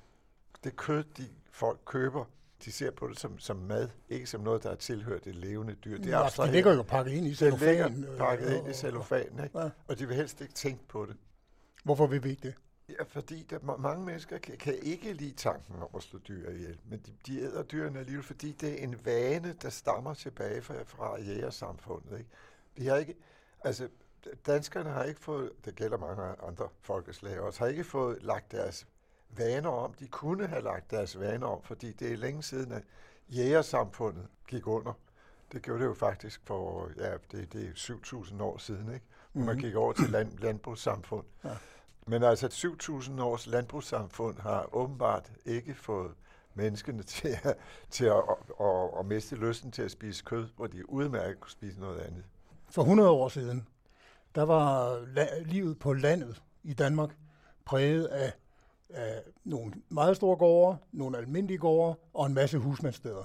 det 0.63 0.75
kød, 0.75 1.03
de 1.03 1.29
folk 1.51 1.79
køber, 1.85 2.25
de 2.65 2.71
ser 2.71 2.91
på 2.91 3.07
det 3.07 3.19
som, 3.19 3.39
som 3.39 3.55
mad, 3.57 3.89
ikke 4.09 4.27
som 4.27 4.41
noget, 4.41 4.63
der 4.63 4.71
er 4.71 4.75
tilhørt 4.75 5.27
et 5.27 5.35
levende 5.35 5.73
dyr. 5.73 5.97
Det, 5.97 6.13
er 6.13 6.29
det 6.43 6.53
ligger 6.53 6.73
jo 6.73 6.81
pakket 6.81 7.11
ind 7.11 7.27
i 7.27 7.35
cellofan. 7.35 7.67
Det 7.67 7.91
ligger 7.91 8.17
pakket 8.17 8.57
ind 8.57 8.67
i 8.69 8.73
cellofan, 8.73 9.43
ikke? 9.43 9.59
Ja. 9.59 9.69
og 9.87 9.99
de 9.99 10.07
vil 10.07 10.15
helst 10.15 10.41
ikke 10.41 10.53
tænke 10.53 10.87
på 10.87 11.05
det. 11.05 11.15
Hvorfor 11.83 12.07
vil 12.07 12.23
vi 12.23 12.29
ikke 12.29 12.47
det? 12.47 12.55
Ja, 12.89 13.03
fordi 13.03 13.43
der, 13.43 13.77
mange 13.77 14.05
mennesker 14.05 14.37
kan, 14.37 14.57
kan 14.57 14.75
ikke 14.81 15.13
lide 15.13 15.31
tanken 15.31 15.75
om 15.81 15.89
at 15.95 16.03
slå 16.03 16.19
dyr 16.19 16.49
ihjel, 16.49 16.79
men 16.89 16.99
de, 16.99 17.13
de 17.27 17.39
æder 17.39 17.63
dyrene 17.63 17.99
alligevel, 17.99 18.23
fordi 18.23 18.51
det 18.51 18.79
er 18.79 18.83
en 18.83 19.05
vane, 19.05 19.53
der 19.61 19.69
stammer 19.69 20.13
tilbage 20.13 20.61
fra, 20.61 20.73
fra 20.85 21.21
jægersamfundet. 21.21 22.17
Ikke? 22.17 22.29
Vi 22.75 22.85
har 22.85 22.97
ikke, 22.97 23.15
altså, 23.63 23.89
danskerne 24.45 24.89
har 24.89 25.03
ikke 25.03 25.19
fået, 25.19 25.51
det 25.65 25.75
gælder 25.75 25.97
mange 25.97 26.23
andre 26.23 26.69
folkeslag 26.81 27.39
også, 27.39 27.59
har 27.59 27.67
ikke 27.67 27.83
fået 27.83 28.23
lagt 28.23 28.51
deres 28.51 28.87
vaner 29.29 29.69
om. 29.69 29.93
De 29.93 30.07
kunne 30.07 30.47
have 30.47 30.63
lagt 30.63 30.91
deres 30.91 31.19
vaner 31.19 31.47
om, 31.47 31.61
fordi 31.63 31.91
det 31.91 32.11
er 32.11 32.17
længe 32.17 32.43
siden, 32.43 32.71
at 32.71 32.83
jægersamfundet 33.29 34.27
gik 34.47 34.67
under. 34.67 34.93
Det 35.51 35.61
gjorde 35.61 35.79
det 35.79 35.85
jo 35.85 35.93
faktisk 35.93 36.41
for, 36.45 36.89
ja, 36.97 37.11
det, 37.31 37.53
det 37.53 37.65
er 37.65 37.71
7.000 37.73 38.43
år 38.43 38.57
siden, 38.57 38.93
ikke? 38.93 39.05
Hvor 39.31 39.45
man 39.45 39.55
mhm. 39.55 39.63
gik 39.63 39.75
over 39.75 39.93
til 39.93 40.09
land, 40.09 40.39
landbrugssamfund. 40.39 41.25
Ja. 41.43 41.57
Men 42.07 42.23
altså, 42.23 42.47
7.000 42.47 43.21
års 43.21 43.47
landbrugssamfund 43.47 44.39
har 44.39 44.75
åbenbart 44.75 45.31
ikke 45.45 45.75
fået 45.75 46.11
menneskene 46.53 47.03
til 47.17 47.37
at, 47.43 47.57
til 47.89 48.05
at, 48.05 48.13
at, 48.13 48.65
at, 48.65 48.89
at 48.99 49.05
miste 49.05 49.35
lysten 49.35 49.71
til 49.71 49.81
at 49.81 49.91
spise 49.91 50.23
kød, 50.23 50.47
hvor 50.55 50.67
de 50.67 50.89
udmærket 50.89 51.39
kunne 51.39 51.51
spise 51.51 51.79
noget 51.79 51.99
andet. 51.99 52.23
For 52.69 52.81
100 52.81 53.09
år 53.09 53.29
siden, 53.29 53.67
der 54.35 54.43
var 54.43 54.99
la- 54.99 55.43
livet 55.43 55.79
på 55.79 55.93
landet 55.93 56.43
i 56.63 56.73
Danmark 56.73 57.09
præget 57.65 58.05
af, 58.05 58.33
af 58.89 59.23
nogle 59.43 59.73
meget 59.89 60.15
store 60.15 60.37
gårde, 60.37 60.77
nogle 60.91 61.17
almindelige 61.17 61.57
gårde 61.57 61.99
og 62.13 62.25
en 62.25 62.33
masse 62.33 62.57
husmandssteder. 62.57 63.23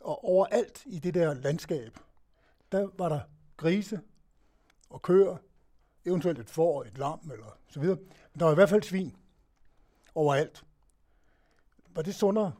Og 0.00 0.24
overalt 0.24 0.82
i 0.86 0.98
det 0.98 1.14
der 1.14 1.34
landskab, 1.34 1.98
der 2.72 2.88
var 2.98 3.08
der 3.08 3.20
grise 3.56 4.00
og 4.90 5.02
køer, 5.02 5.36
eventuelt 6.04 6.38
et 6.38 6.50
får, 6.50 6.84
et 6.84 6.98
lam 6.98 7.30
eller 7.32 7.58
så 7.68 7.80
videre. 7.80 7.96
Men 8.32 8.38
der 8.38 8.44
var 8.44 8.52
i 8.52 8.54
hvert 8.54 8.68
fald 8.68 8.82
svin 8.82 9.16
overalt. 10.14 10.64
Var 11.94 12.02
det 12.02 12.14
sundere? 12.14 12.52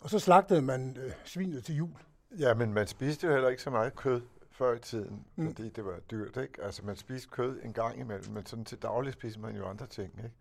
Og 0.00 0.10
så 0.10 0.18
slagtede 0.18 0.62
man 0.62 0.96
øh, 0.96 1.12
svinet 1.24 1.64
til 1.64 1.76
jul. 1.76 1.96
Ja, 2.38 2.54
men 2.54 2.72
man 2.72 2.86
spiste 2.86 3.26
jo 3.26 3.32
heller 3.32 3.48
ikke 3.48 3.62
så 3.62 3.70
meget 3.70 3.96
kød 3.96 4.22
før 4.50 4.74
i 4.74 4.78
tiden, 4.78 5.26
mm. 5.36 5.46
fordi 5.46 5.68
det 5.68 5.84
var 5.84 5.98
dyrt, 6.10 6.36
ikke? 6.36 6.62
Altså, 6.62 6.84
man 6.84 6.96
spiste 6.96 7.28
kød 7.28 7.62
en 7.62 7.72
gang 7.72 7.98
imellem, 7.98 8.32
men 8.32 8.46
sådan 8.46 8.64
til 8.64 8.78
daglig 8.78 9.12
spiser 9.12 9.40
man 9.40 9.56
jo 9.56 9.68
andre 9.68 9.86
ting, 9.86 10.12
ikke? 10.18 10.34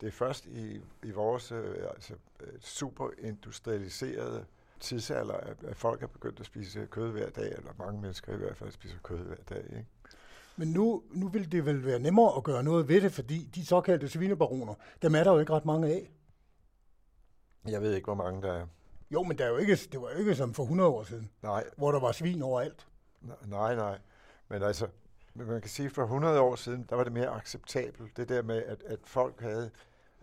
Det 0.00 0.06
er 0.06 0.10
først 0.10 0.46
i, 0.46 0.80
i 1.02 1.10
vores 1.10 1.52
øh, 1.52 1.76
altså, 1.94 2.14
øh, 2.40 2.60
superindustrialiserede 2.60 4.44
tidsalder, 4.80 5.34
at, 5.34 5.64
at 5.64 5.76
folk 5.76 6.02
er 6.02 6.06
begyndt 6.06 6.40
at 6.40 6.46
spise 6.46 6.86
kød 6.90 7.12
hver 7.12 7.30
dag, 7.30 7.52
eller 7.56 7.72
mange 7.78 8.00
mennesker 8.00 8.34
i 8.34 8.36
hvert 8.36 8.56
fald 8.56 8.70
spiser 8.70 8.98
kød 9.02 9.18
hver 9.18 9.36
dag, 9.48 9.64
ikke? 9.64 9.86
Men 10.56 10.68
nu, 10.68 11.02
nu 11.10 11.28
vil 11.28 11.52
det 11.52 11.66
vel 11.66 11.84
være 11.84 11.98
nemmere 11.98 12.36
at 12.36 12.44
gøre 12.44 12.62
noget 12.62 12.88
ved 12.88 13.00
det, 13.00 13.12
fordi 13.12 13.50
de 13.54 13.66
såkaldte 13.66 14.08
svinebaroner, 14.08 14.74
dem 15.02 15.14
er 15.14 15.24
der 15.24 15.32
jo 15.32 15.38
ikke 15.38 15.52
ret 15.52 15.64
mange 15.64 15.88
af. 15.88 16.10
Jeg 17.68 17.82
ved 17.82 17.94
ikke, 17.94 18.04
hvor 18.04 18.14
mange 18.14 18.42
der 18.42 18.52
er. 18.52 18.66
Jo, 19.10 19.22
men 19.22 19.38
der 19.38 19.44
er 19.44 19.48
jo 19.48 19.56
ikke, 19.56 19.76
det 19.76 20.00
var 20.00 20.10
jo 20.10 20.18
ikke 20.18 20.34
som 20.34 20.54
for 20.54 20.62
100 20.62 20.90
år 20.90 21.04
siden, 21.04 21.30
nej. 21.42 21.64
hvor 21.76 21.92
der 21.92 22.00
var 22.00 22.12
svin 22.12 22.42
overalt. 22.42 22.86
Nej, 23.46 23.74
nej. 23.74 23.98
Men 24.48 24.62
altså, 24.62 24.88
man 25.34 25.60
kan 25.60 25.70
sige, 25.70 25.86
at 25.86 25.92
for 25.92 26.02
100 26.02 26.40
år 26.40 26.54
siden, 26.54 26.86
der 26.88 26.96
var 26.96 27.04
det 27.04 27.12
mere 27.12 27.28
acceptabelt. 27.28 28.16
Det 28.16 28.28
der 28.28 28.42
med, 28.42 28.62
at, 28.62 28.82
at 28.86 28.98
folk 29.04 29.40
havde 29.40 29.70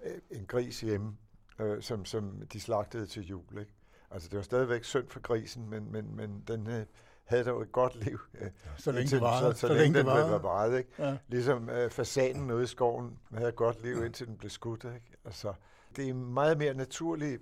øh, 0.04 0.12
en 0.32 0.46
gris 0.46 0.82
hjemme, 0.82 1.18
øh, 1.60 1.82
som, 1.82 2.06
som 2.06 2.42
de 2.54 2.60
slagtede 2.60 3.06
til 3.06 3.28
jul. 3.28 3.60
Ikke? 3.60 3.74
Altså, 4.12 4.30
det 4.30 4.38
var 4.38 4.44
stadigvæk 4.44 4.84
synd 4.84 5.08
for 5.10 5.20
grisen, 5.20 5.70
men, 5.70 5.92
men, 5.92 6.16
men 6.16 6.44
den 6.48 6.68
øh, 6.68 6.86
havde 7.24 7.44
dog 7.44 7.62
et 7.62 7.72
godt 7.72 8.06
liv. 8.06 8.20
Øh, 8.42 8.50
så 8.78 8.92
længe 8.92 9.10
det 9.10 9.22
var. 9.22 9.40
Så, 9.40 9.52
så, 9.52 9.60
så 9.60 9.68
længe, 9.68 9.82
længe 9.84 9.98
det 9.98 10.06
var. 10.06 10.30
var 10.30 10.42
meget, 10.42 10.78
ikke? 10.78 10.90
Ja. 11.00 11.18
Ligesom 11.28 11.70
øh, 11.70 11.90
fasanen 11.90 12.52
ude 12.52 12.64
i 12.64 12.68
skoven 12.68 13.20
havde 13.34 13.50
et 13.50 13.56
godt 13.56 13.84
liv, 13.84 14.06
indtil 14.06 14.28
den 14.28 14.38
blev 14.38 14.50
skudt. 14.50 14.84
Ikke? 14.84 15.18
Altså, 15.26 15.54
det 15.96 16.10
er 16.10 16.14
meget 16.14 16.58
mere 16.58 16.74
naturlige 16.74 17.40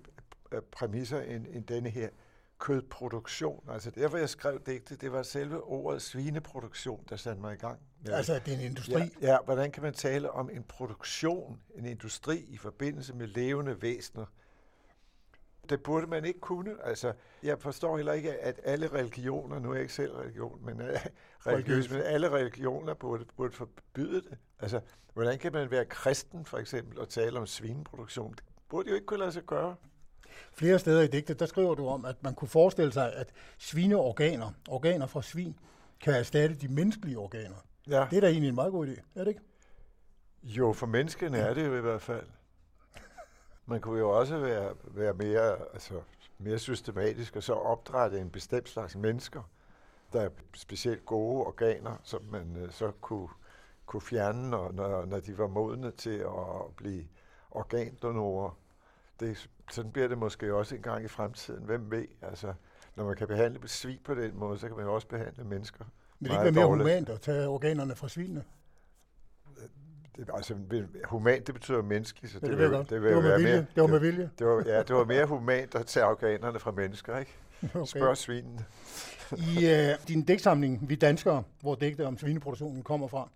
øh, 0.52 0.62
præmisser 0.62 1.22
end, 1.22 1.46
end 1.50 1.66
denne 1.66 1.90
her 1.90 2.10
kødproduktion. 2.60 3.64
Altså 3.70 3.92
derfor 3.92 4.18
jeg 4.18 4.30
skrev 4.30 4.60
digtet, 4.66 5.02
det 5.02 5.12
var 5.12 5.24
selve 5.24 5.64
ordet 5.64 6.02
svineproduktion, 6.02 7.06
der 7.10 7.16
satte 7.16 7.42
mig 7.42 7.54
i 7.54 7.58
gang. 7.58 7.80
Ja. 8.08 8.16
Altså 8.16 8.34
det 8.46 8.54
er 8.54 8.58
en 8.58 8.64
industri? 8.64 8.94
Ja, 9.22 9.32
ja, 9.32 9.38
hvordan 9.46 9.72
kan 9.72 9.84
man 9.84 9.94
tale 9.94 10.32
om 10.32 10.50
en 10.50 10.64
produktion, 10.64 11.62
en 11.76 11.86
industri 11.86 12.38
i 12.38 12.58
forbindelse 12.58 13.14
med 13.14 13.28
levende 13.28 13.82
væsener? 13.82 14.26
Det 15.70 15.84
burde 15.84 16.08
man 16.08 16.26
ikke 16.26 16.40
kunne. 16.40 16.76
Altså, 16.84 17.14
jeg 17.44 17.60
forstår 17.60 17.98
heller 17.98 18.14
ikke, 18.14 18.34
at 18.34 18.60
alle 18.64 18.88
religioner, 18.94 19.60
nu 19.60 19.70
er 19.70 19.74
jeg 19.74 19.82
ikke 19.82 19.94
selv 19.94 20.16
religion, 20.16 20.66
men 20.66 20.82
uh, 20.82 20.88
religiøs, 21.48 21.92
men 21.92 22.02
alle 22.02 22.32
religioner 22.32 22.94
burde, 22.94 23.26
burde 23.38 23.54
forbyde 23.54 24.22
det. 24.22 24.38
Altså, 24.60 24.82
hvordan 25.14 25.40
kan 25.40 25.54
man 25.54 25.72
være 25.72 25.86
kristen 25.86 26.46
for 26.46 26.58
eksempel 26.58 27.00
og 27.00 27.10
tale 27.10 27.40
om 27.40 27.46
svineproduktion? 27.46 28.34
Det 28.34 28.44
burde 28.70 28.90
jo 28.90 28.96
ikke 28.96 29.06
kunne 29.06 29.20
lade 29.20 29.32
sig 29.32 29.44
gøre. 29.44 29.76
Flere 30.54 30.80
steder 30.80 31.02
i 31.02 31.08
digtet, 31.08 31.40
der 31.40 31.46
skriver 31.46 31.76
du 31.76 31.88
om, 31.88 32.06
at 32.06 32.16
man 32.24 32.36
kunne 32.36 32.48
forestille 32.48 32.92
sig, 32.94 33.14
at 33.14 33.34
svineorganer, 33.58 34.52
organer 34.70 35.08
fra 35.08 35.22
svin, 35.22 35.56
kan 36.02 36.14
erstatte 36.14 36.56
de 36.56 36.68
menneskelige 36.68 37.20
organer. 37.20 37.56
Ja. 37.88 38.08
Det 38.10 38.18
er 38.18 38.22
da 38.22 38.28
egentlig 38.28 38.50
en 38.50 38.56
meget 38.56 38.72
god 38.72 38.88
idé, 38.88 39.02
er 39.16 39.20
det 39.24 39.28
ikke? 39.28 39.42
Jo, 40.44 40.74
for 40.74 40.86
menneskene 40.86 41.38
er 41.38 41.54
det 41.54 41.68
jo 41.68 41.78
i 41.78 41.82
hvert 41.82 42.02
fald. 42.02 42.26
Man 43.66 43.82
kunne 43.82 44.00
jo 44.00 44.10
også 44.10 44.38
være, 44.38 44.74
være 44.84 45.14
mere, 45.14 45.58
altså, 45.74 46.02
mere 46.38 46.60
systematisk 46.60 47.36
og 47.36 47.44
så 47.44 47.54
opdrætte 47.54 48.20
en 48.20 48.30
bestemt 48.30 48.70
slags 48.70 48.96
mennesker, 48.96 49.42
der 50.14 50.22
er 50.22 50.30
specielt 50.54 51.06
gode 51.06 51.46
organer, 51.46 51.96
som 52.04 52.22
man 52.32 52.64
uh, 52.64 52.72
så 52.72 52.92
kunne, 53.02 53.30
kunne 53.86 54.02
fjerne, 54.02 54.50
når, 54.50 54.72
når, 54.72 55.06
når 55.06 55.20
de 55.20 55.38
var 55.38 55.48
modne 55.48 55.92
til 55.92 56.18
at 56.20 56.76
blive 56.78 57.08
organdonorer 57.52 58.58
det, 59.20 59.50
sådan 59.72 59.92
bliver 59.92 60.08
det 60.08 60.18
måske 60.18 60.54
også 60.54 60.76
en 60.76 60.82
gang 60.82 61.06
i 61.06 61.08
fremtiden. 61.08 61.64
Hvem 61.64 61.92
ved? 61.92 62.06
Altså, 62.22 62.54
når 62.96 63.06
man 63.06 63.16
kan 63.16 63.28
behandle 63.28 63.68
svin 63.68 64.00
på 64.04 64.16
den 64.16 64.38
måde, 64.38 64.60
så 64.60 64.68
kan 64.68 64.76
man 64.76 64.86
jo 64.86 64.94
også 64.94 65.08
behandle 65.08 65.44
mennesker. 65.44 65.86
Vil 66.20 66.32
det 66.32 66.36
ikke 66.36 66.44
være 66.44 66.52
mere 66.52 66.64
dårligt. 66.64 66.90
humant 66.90 67.10
at 67.10 67.22
tage 67.22 67.48
organerne 67.48 67.96
fra 67.96 68.10
svinene? 68.10 68.44
Det, 70.16 70.30
altså, 70.34 70.56
humant, 71.06 71.48
det 71.48 71.56
betyder 71.56 71.82
menneskeligt. 71.82 72.34
Så 72.34 72.40
det, 72.40 72.48
ja, 72.48 72.52
det, 72.52 72.60
vil, 72.60 72.80
det, 72.80 72.90
det, 72.90 73.02
vil 73.02 73.10
det 73.10 73.16
var 73.16 73.22
med 73.22 73.38
vilje. 73.38 73.52
Mere, 73.52 73.66
det 73.76 73.82
var 73.82 73.88
med 73.88 74.00
vilje. 74.00 74.30
Det 74.40 74.48
var, 74.48 74.64
ja, 74.66 74.84
det 74.84 74.96
var 74.96 75.06
mere 75.06 75.26
humant 75.26 75.76
at 75.76 75.86
tage 75.86 76.06
organerne 76.06 76.60
fra 76.60 76.72
mennesker, 76.72 77.18
ikke? 77.18 77.32
Okay. 77.74 77.86
Spørg 77.86 78.18
svinene. 78.18 78.66
I 79.32 79.56
uh, 79.56 80.08
din 80.08 80.22
digtsamling, 80.22 80.90
Vi 80.90 80.96
Danskere, 80.96 81.44
hvor 81.62 81.76
digte 81.76 82.08
om 82.08 82.18
svineproduktionen 82.18 82.84
kommer 82.84 83.08
fra, 83.08 83.30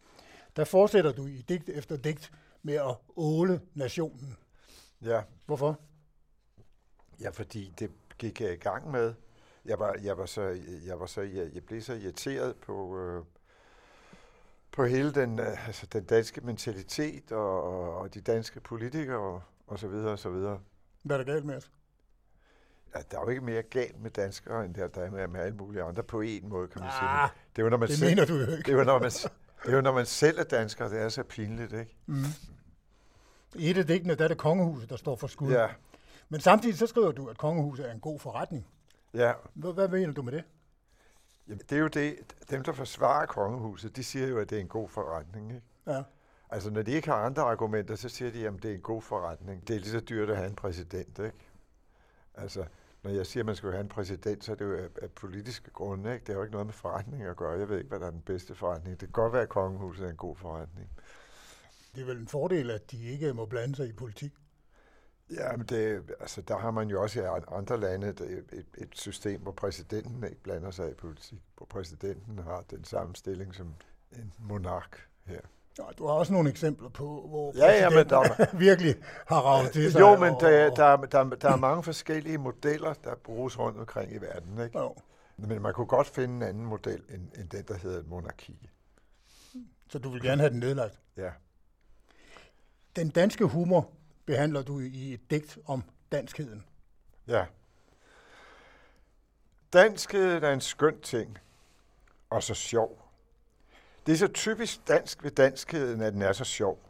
der 0.56 0.64
fortsætter 0.64 1.12
du 1.12 1.28
i 1.28 1.46
digt 1.50 1.70
efter 1.70 1.98
digt 1.98 2.32
med 2.64 2.74
at 2.74 2.96
åle 3.16 3.62
nationen. 3.74 4.38
Ja. 5.04 5.22
Hvorfor? 5.46 5.80
Ja, 7.20 7.30
fordi 7.30 7.74
det 7.80 7.92
gik 8.18 8.42
jeg 8.42 8.54
i 8.54 8.56
gang 8.56 8.92
med. 8.92 9.14
Jeg 9.66 9.80
var, 9.80 9.96
jeg 10.04 10.18
var 10.18 10.26
så, 10.26 10.60
jeg 10.86 11.00
var 11.00 11.06
så, 11.06 11.22
jeg, 11.22 11.50
jeg 11.54 11.64
blev 11.64 11.82
så 11.82 11.94
irriteret 11.94 12.56
på, 12.56 13.00
øh, 13.00 13.24
på 14.72 14.86
hele 14.86 15.14
den, 15.14 15.40
øh, 15.40 15.68
altså 15.68 15.86
den 15.86 16.04
danske 16.04 16.42
mentalitet 16.42 17.32
og, 17.32 17.64
og 17.98 18.14
de 18.14 18.22
danske 18.22 18.60
politikere 18.60 19.18
og, 19.18 19.42
og 19.68 19.80
så 19.80 19.88
videre 19.88 20.12
og 20.12 20.20
så 20.20 20.30
videre. 20.30 20.60
Hvad 21.04 21.20
er 21.20 21.24
der 21.24 21.34
galt 21.34 21.46
med 21.46 21.56
os? 21.56 21.72
Ja, 22.96 23.00
der 23.12 23.18
er 23.18 23.22
jo 23.22 23.30
ikke 23.30 23.42
mere 23.42 23.64
galt 23.64 24.02
med 24.02 24.12
danskere, 24.12 24.66
end 24.66 24.76
der, 24.76 24.88
der 24.88 25.02
er 25.02 25.12
med, 25.12 25.28
med 25.28 25.42
alle 25.42 25.58
mulige 25.58 25.84
andre 25.84 26.04
på 26.04 26.22
en 26.22 26.50
måde, 26.50 26.68
kan 26.68 26.82
man 26.82 26.90
ah, 26.90 27.00
sige. 27.00 27.42
Det, 27.56 27.62
er 27.62 27.64
jo, 27.64 27.70
når 27.70 27.78
man 27.78 27.90
det 27.90 27.98
selv, 27.98 28.10
mener 28.10 28.26
du 28.26 28.34
jo 28.34 28.42
ikke. 28.42 28.64
Det 28.64 28.68
er 28.68 28.78
jo, 28.78 28.84
når 28.84 29.00
man, 29.00 29.12
det 29.12 29.72
er 29.72 29.76
jo, 29.76 29.82
når 29.82 29.94
man 29.94 30.06
selv 30.06 30.40
er 30.40 30.44
dansker, 30.44 30.90
det 30.90 31.00
er 31.00 31.10
så 31.10 31.24
pinligt, 31.24 31.74
ikke? 31.74 31.98
Mm. 32.06 32.24
I 33.56 33.70
et 33.70 33.78
af 33.78 33.88
digtene, 33.88 34.16
der 34.16 34.24
er 34.24 34.28
det 34.28 34.38
kongehuset, 34.38 34.90
der 34.90 34.96
står 34.96 35.16
for 35.16 35.28
skud. 35.28 35.52
Ja. 35.52 35.68
Men 36.30 36.42
samtidig 36.42 36.78
så 36.78 36.88
skriver 36.88 37.12
du, 37.12 37.28
at 37.28 37.38
kongehuset 37.38 37.88
er 37.90 37.94
en 37.94 38.00
god 38.00 38.20
forretning. 38.20 38.68
Ja. 39.14 39.34
Hvad, 39.54 39.74
hvad 39.74 39.88
mener 39.88 40.14
du 40.14 40.22
med 40.22 40.32
det? 40.32 40.44
Jamen, 41.48 41.62
det 41.70 41.76
er 41.76 41.80
jo 41.80 41.88
det, 41.88 42.16
dem, 42.50 42.64
der 42.64 42.72
forsvarer 42.72 43.26
kongehuset, 43.26 43.96
de 43.96 44.04
siger 44.04 44.28
jo, 44.28 44.40
at 44.40 44.50
det 44.50 44.56
er 44.56 44.62
en 44.62 44.68
god 44.68 44.90
forretning, 44.90 45.50
ikke? 45.56 45.66
Ja. 45.88 46.04
Altså, 46.50 46.70
når 46.70 46.82
de 46.82 46.92
ikke 46.92 47.08
har 47.08 47.16
andre 47.16 47.42
argumenter, 47.42 47.96
så 47.96 48.10
siger 48.10 48.32
de, 48.32 48.48
at 48.48 48.54
det 48.64 48.72
er 48.72 48.76
en 48.76 48.82
god 48.82 49.02
forretning. 49.02 49.68
Det 49.68 49.76
er 49.76 49.80
lige 49.80 49.92
så 49.92 50.00
dyrt 50.00 50.30
at 50.30 50.38
have 50.38 50.50
en 50.50 50.56
præsident, 50.56 51.20
ikke? 51.20 51.38
Altså, 52.36 52.66
når 53.04 53.12
jeg 53.12 53.26
siger, 53.26 53.42
at 53.42 53.46
man 53.46 53.56
skal 53.56 53.72
have 53.72 53.82
en 53.82 53.88
præsident, 53.88 54.44
så 54.44 54.52
er 54.52 54.56
det 54.56 54.66
jo 54.66 54.78
af, 54.78 54.88
af 55.02 55.12
politiske 55.12 55.72
grunde, 55.72 56.14
ikke? 56.14 56.26
Det 56.26 56.34
har 56.34 56.36
jo 56.36 56.44
ikke 56.44 56.52
noget 56.52 56.68
med 56.68 56.74
forretning 56.74 57.24
at 57.24 57.36
gøre. 57.36 57.60
Jeg 57.60 57.70
ved 57.70 57.78
ikke, 57.78 57.90
hvad 57.90 58.00
der 58.00 58.06
er 58.06 58.12
den 58.12 58.22
bedste 58.22 58.56
forretning. 58.56 59.00
Det 59.00 59.08
kan 59.08 59.12
godt 59.24 59.34
være, 59.34 59.42
at 59.42 59.50
kongehuset 59.50 60.06
er 60.06 60.10
en 60.10 60.16
god 60.16 60.36
forretning. 60.36 60.90
Det 61.96 62.02
er 62.02 62.06
vel 62.06 62.18
en 62.18 62.28
fordel, 62.28 62.72
at 62.72 62.92
de 62.92 63.04
ikke 63.04 63.34
må 63.34 63.46
blande 63.46 63.76
sig 63.76 63.88
i 63.88 63.92
politik? 63.92 64.32
Ja, 65.32 65.58
men 65.58 65.66
det, 65.66 66.04
altså, 66.20 66.42
der 66.42 66.58
har 66.58 66.72
man 66.72 66.90
jo 66.90 67.02
også 67.02 67.22
i 67.22 67.26
andre 67.52 67.80
lande 67.80 68.08
et, 68.08 68.66
et, 68.78 68.90
system, 68.94 69.42
hvor 69.42 69.52
præsidenten 69.52 70.24
ikke 70.24 70.44
blander 70.44 70.72
sig 70.72 70.92
i 70.92 70.94
politik, 70.94 71.42
hvor 71.58 71.66
præsidenten 71.66 72.40
har 72.40 72.64
den 72.72 72.84
samme 72.84 73.16
stilling 73.16 73.56
som 73.56 73.76
en 74.12 74.34
monark 74.40 75.08
her. 75.26 75.40
Ja, 75.78 75.84
du 75.98 76.08
har 76.08 76.14
også 76.14 76.34
nogle 76.34 76.50
eksempler 76.50 76.90
på, 76.90 77.26
hvor 77.30 77.54
ja, 77.56 77.72
ja, 77.72 77.90
men 77.90 78.10
der, 78.10 78.46
virkelig 78.58 78.96
har 79.28 79.42
ravet 79.42 79.72
til 79.72 79.92
sig. 79.92 80.00
Jo, 80.00 80.16
men 80.16 80.34
der, 80.40 80.76
der, 80.76 80.98
der, 80.98 81.24
der 81.24 81.50
er 81.50 81.56
mange 81.56 81.84
forskellige 81.84 82.38
modeller, 82.38 82.94
der 82.94 83.16
bruges 83.16 83.60
rundt 83.60 83.80
omkring 83.80 84.14
i 84.14 84.18
verden. 84.18 84.64
Ikke? 84.64 84.80
Jo. 84.80 84.96
Men 85.38 85.62
man 85.62 85.74
kunne 85.74 85.88
godt 85.88 86.08
finde 86.08 86.36
en 86.36 86.42
anden 86.42 86.66
model 86.66 87.02
end, 87.10 87.28
end 87.38 87.50
den, 87.50 87.64
der 87.68 87.78
hedder 87.78 88.04
monarki. 88.08 88.70
Så 89.90 90.00
du 90.00 90.10
vil 90.10 90.22
gerne 90.22 90.42
have 90.42 90.50
den 90.50 90.60
nedlagt? 90.60 91.00
Ja. 91.18 91.30
Den 92.96 93.10
danske 93.10 93.46
humor 93.46 93.90
behandler 94.26 94.62
du 94.62 94.80
i 94.80 95.14
et 95.14 95.32
digt 95.32 95.58
om 95.66 95.84
danskheden. 96.12 96.66
Ja. 97.28 97.46
Danskheden 99.74 100.44
er 100.44 100.52
en 100.52 100.62
skøn 100.62 101.02
ting, 101.02 101.38
og 102.30 102.44
så 102.44 102.54
sjov. 102.54 103.10
Det 104.06 104.12
er 104.12 104.18
så 104.18 104.28
typisk 104.28 104.88
dansk 104.88 105.24
ved 105.24 105.32
danskheden, 105.32 106.02
at 106.02 106.14
den 106.14 106.22
er 106.22 106.34
så 106.34 106.44
sjov. 106.44 106.90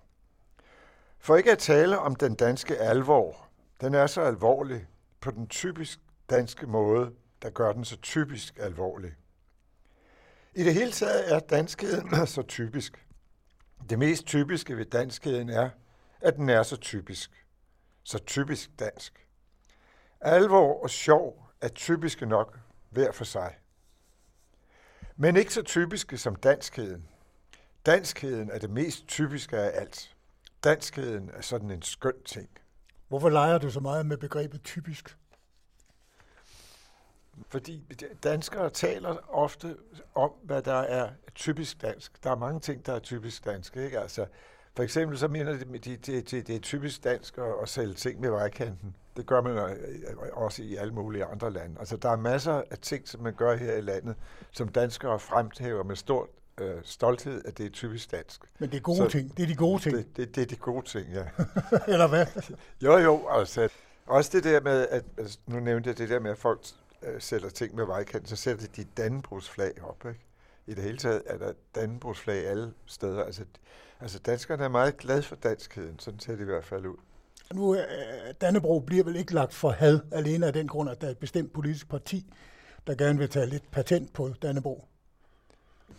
For 1.19 1.35
ikke 1.35 1.51
at 1.51 1.59
tale 1.59 1.99
om 1.99 2.15
den 2.15 2.35
danske 2.35 2.77
alvor, 2.77 3.47
den 3.81 3.93
er 3.93 4.07
så 4.07 4.21
alvorlig 4.21 4.87
på 5.19 5.31
den 5.31 5.47
typisk 5.47 5.99
danske 6.29 6.67
måde, 6.67 7.11
der 7.41 7.49
gør 7.49 7.73
den 7.73 7.85
så 7.85 7.97
typisk 7.97 8.59
alvorlig. 8.59 9.11
I 10.55 10.63
det 10.63 10.73
hele 10.73 10.91
taget 10.91 11.33
er 11.33 11.39
danskheden 11.39 12.27
så 12.27 12.41
typisk. 12.41 13.07
Det 13.89 13.99
mest 13.99 14.25
typiske 14.25 14.77
ved 14.77 14.85
danskheden 14.85 15.49
er, 15.49 15.69
at 16.23 16.35
den 16.35 16.49
er 16.49 16.63
så 16.63 16.77
typisk. 16.77 17.45
Så 18.03 18.17
typisk 18.17 18.69
dansk. 18.79 19.27
Alvor 20.21 20.83
og 20.83 20.89
sjov 20.89 21.49
er 21.61 21.67
typiske 21.67 22.25
nok 22.25 22.59
hver 22.89 23.11
for 23.11 23.23
sig. 23.23 23.57
Men 25.15 25.37
ikke 25.37 25.53
så 25.53 25.61
typiske 25.61 26.17
som 26.17 26.35
danskheden. 26.35 27.07
Danskheden 27.85 28.49
er 28.49 28.59
det 28.59 28.69
mest 28.69 29.07
typiske 29.07 29.57
af 29.57 29.81
alt. 29.81 30.15
Danskheden 30.63 31.29
er 31.33 31.41
sådan 31.41 31.71
en 31.71 31.81
skøn 31.81 32.23
ting. 32.25 32.49
Hvorfor 33.07 33.29
leger 33.29 33.57
du 33.57 33.69
så 33.69 33.79
meget 33.79 34.05
med 34.05 34.17
begrebet 34.17 34.63
typisk? 34.63 35.17
Fordi 37.49 37.83
danskere 38.23 38.69
taler 38.69 39.33
ofte 39.33 39.77
om, 40.15 40.31
hvad 40.43 40.61
der 40.61 40.73
er 40.79 41.09
typisk 41.35 41.81
dansk. 41.81 42.23
Der 42.23 42.31
er 42.31 42.35
mange 42.35 42.59
ting, 42.59 42.85
der 42.85 42.93
er 42.93 42.99
typisk 42.99 43.45
dansk. 43.45 43.77
Ikke? 43.77 43.99
Altså, 43.99 44.25
for 44.75 44.83
eksempel 44.83 45.17
så 45.17 45.27
mener 45.27 45.51
de, 45.53 45.59
at 45.75 45.85
det, 45.85 46.05
det, 46.07 46.47
det, 46.47 46.55
er 46.55 46.59
typisk 46.59 47.03
dansk 47.03 47.37
at, 47.37 47.43
at 47.61 47.69
sælge 47.69 47.93
ting 47.93 48.19
med 48.19 48.29
vejkanten. 48.29 48.95
Det 49.17 49.25
gør 49.25 49.41
man 49.41 49.57
øh, 49.57 50.15
også 50.33 50.63
i 50.63 50.75
alle 50.75 50.93
mulige 50.93 51.25
andre 51.25 51.53
lande. 51.53 51.75
Altså, 51.79 51.97
der 51.97 52.09
er 52.09 52.15
masser 52.15 52.61
af 52.71 52.77
ting, 52.81 53.07
som 53.07 53.21
man 53.21 53.33
gør 53.33 53.55
her 53.55 53.73
i 53.73 53.81
landet, 53.81 54.15
som 54.51 54.67
danskere 54.67 55.19
fremhæver 55.19 55.83
med 55.83 55.95
stor 55.95 56.29
øh, 56.57 56.75
stolthed, 56.83 57.41
at 57.45 57.57
det 57.57 57.65
er 57.65 57.69
typisk 57.69 58.11
dansk. 58.11 58.41
Men 58.59 58.69
det 58.69 58.77
er 58.77 58.81
gode 58.81 58.97
så, 58.97 59.09
ting. 59.09 59.37
Det 59.37 59.43
er 59.43 59.47
de 59.47 59.55
gode 59.55 59.81
ting. 59.81 59.97
Det, 59.97 60.17
det, 60.17 60.35
det 60.35 60.41
er 60.41 60.45
de 60.45 60.55
gode 60.55 60.85
ting, 60.85 61.07
ja. 61.13 61.25
Eller 61.93 62.07
hvad? 62.07 62.25
jo, 62.81 62.97
jo. 62.97 63.27
Altså, 63.29 63.69
også 64.05 64.29
det 64.33 64.43
der 64.43 64.61
med, 64.61 64.87
at 64.89 65.03
altså, 65.17 65.37
nu 65.47 65.59
nævnte 65.59 65.89
jeg 65.89 65.97
det 65.97 66.09
der 66.09 66.19
med, 66.19 66.31
at 66.31 66.37
folk 66.37 66.59
øh, 67.03 67.21
sælger 67.21 67.49
ting 67.49 67.75
med 67.75 67.85
vejkanten, 67.85 68.27
så 68.27 68.35
sætter 68.35 68.67
de 68.75 68.83
Dannebrogsflag 68.97 69.83
op, 69.83 70.05
ikke? 70.05 70.19
I 70.67 70.73
det 70.73 70.83
hele 70.83 70.97
taget 70.97 71.21
er 71.25 71.37
der 71.37 71.53
Dannebrogsflag 71.75 72.47
alle 72.47 72.73
steder. 72.85 73.23
Altså, 73.23 73.43
Altså 74.03 74.19
danskerne 74.19 74.63
er 74.63 74.67
meget 74.67 74.97
glade 74.97 75.23
for 75.23 75.35
danskheden, 75.35 75.99
sådan 75.99 76.19
ser 76.19 76.31
det 76.31 76.41
i 76.41 76.45
hvert 76.45 76.65
fald 76.65 76.85
ud. 76.85 76.97
Nu 77.53 77.75
øh, 77.75 77.81
Dannebro 78.41 78.79
bliver 78.79 79.03
vel 79.03 79.15
ikke 79.15 79.33
lagt 79.33 79.53
for 79.53 79.69
had 79.69 79.99
alene 80.11 80.47
af 80.47 80.53
den 80.53 80.67
grund, 80.67 80.89
at 80.89 81.01
der 81.01 81.07
er 81.07 81.11
et 81.11 81.17
bestemt 81.17 81.53
politisk 81.53 81.89
parti, 81.89 82.33
der 82.87 82.95
gerne 82.95 83.19
vil 83.19 83.29
tage 83.29 83.45
lidt 83.45 83.71
patent 83.71 84.13
på 84.13 84.29
Dannebro. 84.41 84.85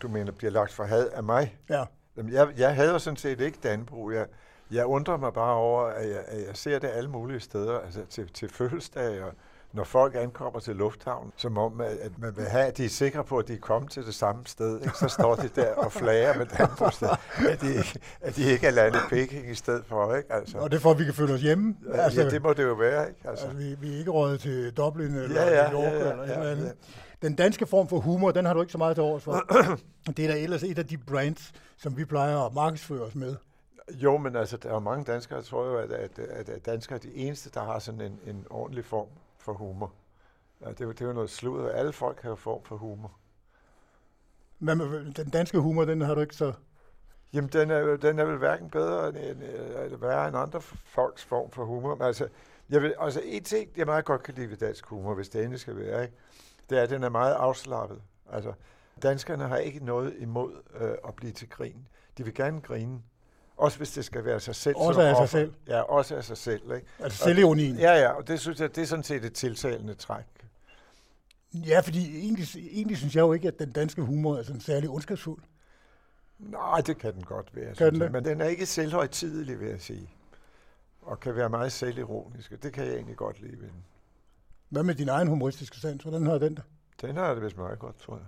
Du 0.01 0.07
mener, 0.07 0.31
bliver 0.31 0.51
lagt 0.51 0.73
for 0.73 0.83
had 0.83 1.07
af 1.07 1.23
mig? 1.23 1.57
Ja. 1.69 1.83
Jamen, 2.17 2.33
jeg, 2.33 2.53
jeg 2.57 2.75
hader 2.75 2.97
sådan 2.97 3.17
set 3.17 3.41
ikke 3.41 3.57
Dannebro. 3.63 4.11
Jeg, 4.11 4.27
jeg 4.71 4.85
undrer 4.85 5.17
mig 5.17 5.33
bare 5.33 5.55
over, 5.55 5.83
at 5.83 6.09
jeg, 6.09 6.23
at 6.27 6.47
jeg 6.47 6.57
ser 6.57 6.79
det 6.79 6.87
alle 6.87 7.09
mulige 7.09 7.39
steder, 7.39 7.79
altså 7.79 8.05
til, 8.09 8.33
til 8.33 8.49
fødselsdage 8.49 9.25
og 9.25 9.33
når 9.75 9.83
folk 9.83 10.15
ankommer 10.15 10.59
til 10.59 10.75
lufthavnen, 10.75 11.31
som 11.37 11.57
om, 11.57 11.81
at 11.81 12.11
man 12.17 12.37
vil 12.37 12.45
have, 12.45 12.65
at 12.65 12.77
de 12.77 12.85
er 12.85 12.89
sikre 12.89 13.23
på, 13.23 13.37
at 13.37 13.47
de 13.47 13.53
er 13.53 13.57
kommet 13.57 13.91
til 13.91 14.05
det 14.05 14.15
samme 14.15 14.41
sted, 14.45 14.81
ikke? 14.81 14.97
så 14.97 15.07
står 15.07 15.35
de 15.35 15.49
der 15.55 15.73
og 15.73 15.91
flager 15.91 16.37
med 16.37 16.45
Danbosted, 16.45 17.09
at 17.49 17.61
de, 17.61 17.67
at 18.21 18.35
de 18.35 18.43
ikke 18.43 18.67
er 18.67 18.71
landet 18.71 19.01
Peking 19.09 19.51
i 19.51 19.55
stedet 19.55 19.85
for. 19.85 20.15
Ikke? 20.15 20.33
Altså. 20.33 20.57
Og 20.57 20.71
det 20.71 20.77
er 20.77 20.81
for, 20.81 20.91
at 20.91 20.99
vi 20.99 21.03
kan 21.03 21.13
føle 21.13 21.33
os 21.33 21.41
hjemme? 21.41 21.75
Altså, 21.93 22.21
ja 22.21 22.29
det 22.29 22.43
må 22.43 22.53
det 22.53 22.63
jo 22.63 22.73
være. 22.73 23.07
Ikke? 23.07 23.29
Altså. 23.29 23.45
Altså, 23.45 23.57
vi, 23.57 23.75
vi 23.81 23.93
er 23.93 23.97
ikke 23.97 24.11
rådet 24.11 24.39
til 24.39 24.71
Dublin 24.71 25.15
eller 25.15 25.41
ja, 25.41 25.63
ja, 25.63 25.71
New 25.71 25.81
York 25.81 25.93
ja, 25.93 25.97
ja, 25.97 26.11
eller 26.11 26.23
et 26.23 26.29
ja, 26.29 26.33
eller 26.33 26.51
andet. 26.51 26.65
Ja. 26.65 27.27
Den 27.27 27.35
danske 27.35 27.65
form 27.65 27.87
for 27.87 27.99
humor, 27.99 28.31
den 28.31 28.45
har 28.45 28.53
du 28.53 28.61
ikke 28.61 28.71
så 28.71 28.77
meget 28.77 28.95
til 28.95 29.03
års 29.03 29.23
for. 29.23 29.33
det 30.17 30.25
er 30.25 30.27
da 30.27 30.39
ellers 30.39 30.63
et 30.63 30.79
af 30.79 30.85
de 30.85 30.97
brands, 30.97 31.51
som 31.77 31.97
vi 31.97 32.05
plejer 32.05 32.39
at 32.39 32.53
markedsføre 32.53 33.01
os 33.01 33.15
med. 33.15 33.35
Jo, 33.93 34.17
men 34.17 34.35
altså, 34.35 34.57
der 34.57 34.75
er 34.75 34.79
mange 34.79 35.03
danskere, 35.03 35.37
jeg 35.37 35.45
tror 35.45 35.65
jo, 35.65 35.77
at, 35.77 35.91
at, 35.91 36.19
at 36.19 36.65
danskere 36.65 36.95
er 36.97 37.01
de 37.01 37.15
eneste, 37.15 37.49
der 37.53 37.63
har 37.63 37.79
sådan 37.79 38.01
en, 38.01 38.19
en 38.27 38.45
ordentlig 38.49 38.85
form 38.85 39.07
for 39.45 39.53
humor. 39.53 39.91
Det, 40.59 40.81
er, 40.81 40.87
det 40.87 41.01
er 41.01 41.05
jo 41.05 41.13
noget 41.13 41.29
sludder. 41.29 41.69
Alle 41.69 41.93
folk 41.93 42.21
har 42.21 42.35
form 42.35 42.63
for 42.63 42.77
humor. 42.77 43.11
Men 44.59 44.79
den 45.15 45.29
danske 45.29 45.59
humor, 45.59 45.85
den 45.85 46.01
har 46.01 46.15
du 46.15 46.21
ikke 46.21 46.35
så... 46.35 46.53
Jamen, 47.33 47.49
den 47.49 47.71
er, 47.71 47.97
den 47.97 48.19
er 48.19 48.25
vel 48.25 48.37
hverken 48.37 48.69
bedre 48.69 49.09
end, 49.09 49.17
end, 49.17 49.41
eller 49.43 49.97
værre 49.97 50.27
end 50.27 50.37
andre 50.37 50.61
folks 50.61 51.23
form 51.23 51.51
for 51.51 51.65
humor. 51.65 51.95
Men 51.95 52.07
altså, 52.07 52.27
jeg 52.69 52.81
vil, 52.81 52.95
altså 52.99 53.21
en 53.23 53.43
ting, 53.43 53.69
jeg 53.77 53.85
meget 53.85 54.05
godt 54.05 54.23
kan 54.23 54.33
lide 54.33 54.49
ved 54.49 54.57
dansk 54.57 54.85
humor, 54.85 55.13
hvis 55.13 55.29
det 55.29 55.41
endelig 55.41 55.59
skal 55.59 55.77
være, 55.77 56.03
ikke? 56.03 56.15
det 56.69 56.77
er, 56.77 56.83
at 56.83 56.89
den 56.89 57.03
er 57.03 57.09
meget 57.09 57.33
afslappet. 57.33 58.01
Altså, 58.31 58.53
danskerne 59.03 59.47
har 59.47 59.57
ikke 59.57 59.85
noget 59.85 60.15
imod 60.17 60.61
øh, 60.79 60.95
at 61.07 61.15
blive 61.15 61.31
til 61.31 61.49
grin. 61.49 61.87
De 62.17 62.23
vil 62.23 62.33
gerne 62.33 62.61
grine. 62.61 63.01
Også 63.57 63.77
hvis 63.77 63.91
det 63.91 64.05
skal 64.05 64.25
være 64.25 64.39
sig 64.39 64.55
selv. 64.55 64.75
Også 64.77 65.01
af 65.01 65.15
sig 65.15 65.29
selv. 65.29 65.53
Ja, 65.67 65.81
også 65.81 66.15
af 66.15 66.23
sig 66.23 66.37
selv. 66.37 66.75
Ikke? 66.75 66.87
Altså 66.99 67.23
selvironien. 67.23 67.75
Ja, 67.77 67.93
ja, 67.93 68.09
og 68.09 68.27
det 68.27 68.39
synes 68.39 68.59
jeg, 68.59 68.75
det 68.75 68.81
er 68.81 68.85
sådan 68.85 69.03
set 69.03 69.25
et 69.25 69.33
tiltalende 69.33 69.93
træk. 69.93 70.25
Ja, 71.53 71.79
fordi 71.79 72.19
egentlig, 72.19 72.47
egentlig 72.71 72.97
synes 72.97 73.15
jeg 73.15 73.21
jo 73.21 73.33
ikke, 73.33 73.47
at 73.47 73.59
den 73.59 73.71
danske 73.71 74.01
humor 74.01 74.37
er 74.37 74.43
sådan 74.43 74.61
særlig 74.61 74.89
ondskabsfuld. 74.89 75.43
Nej, 76.39 76.81
det 76.81 76.97
kan 76.97 77.13
den 77.13 77.23
godt 77.23 77.55
være. 77.55 77.75
Kan 77.75 77.93
den 77.93 78.01
det? 78.01 78.11
Men 78.11 78.25
den 78.25 78.41
er 78.41 78.45
ikke 78.45 78.65
selvhøjtidelig, 78.65 79.59
vil 79.59 79.67
jeg 79.69 79.81
sige. 79.81 80.09
og 81.01 81.19
kan 81.19 81.35
være 81.35 81.49
meget 81.49 81.71
selvironisk, 81.71 82.51
og 82.51 82.63
det 82.63 82.73
kan 82.73 82.85
jeg 82.85 82.93
egentlig 82.93 83.15
godt 83.15 83.41
lide 83.41 83.61
ved 83.61 83.67
den. 83.67 83.83
Hvad 84.69 84.83
med 84.83 84.95
din 84.95 85.09
egen 85.09 85.27
humoristiske 85.27 85.77
sans? 85.77 86.01
Hvordan 86.03 86.25
har 86.25 86.37
den 86.37 86.55
det? 86.55 86.63
Den 87.01 87.15
har 87.17 87.33
det 87.33 87.43
vist 87.43 87.57
meget 87.57 87.79
godt, 87.79 87.99
tror 87.99 88.19
jeg. 88.19 88.25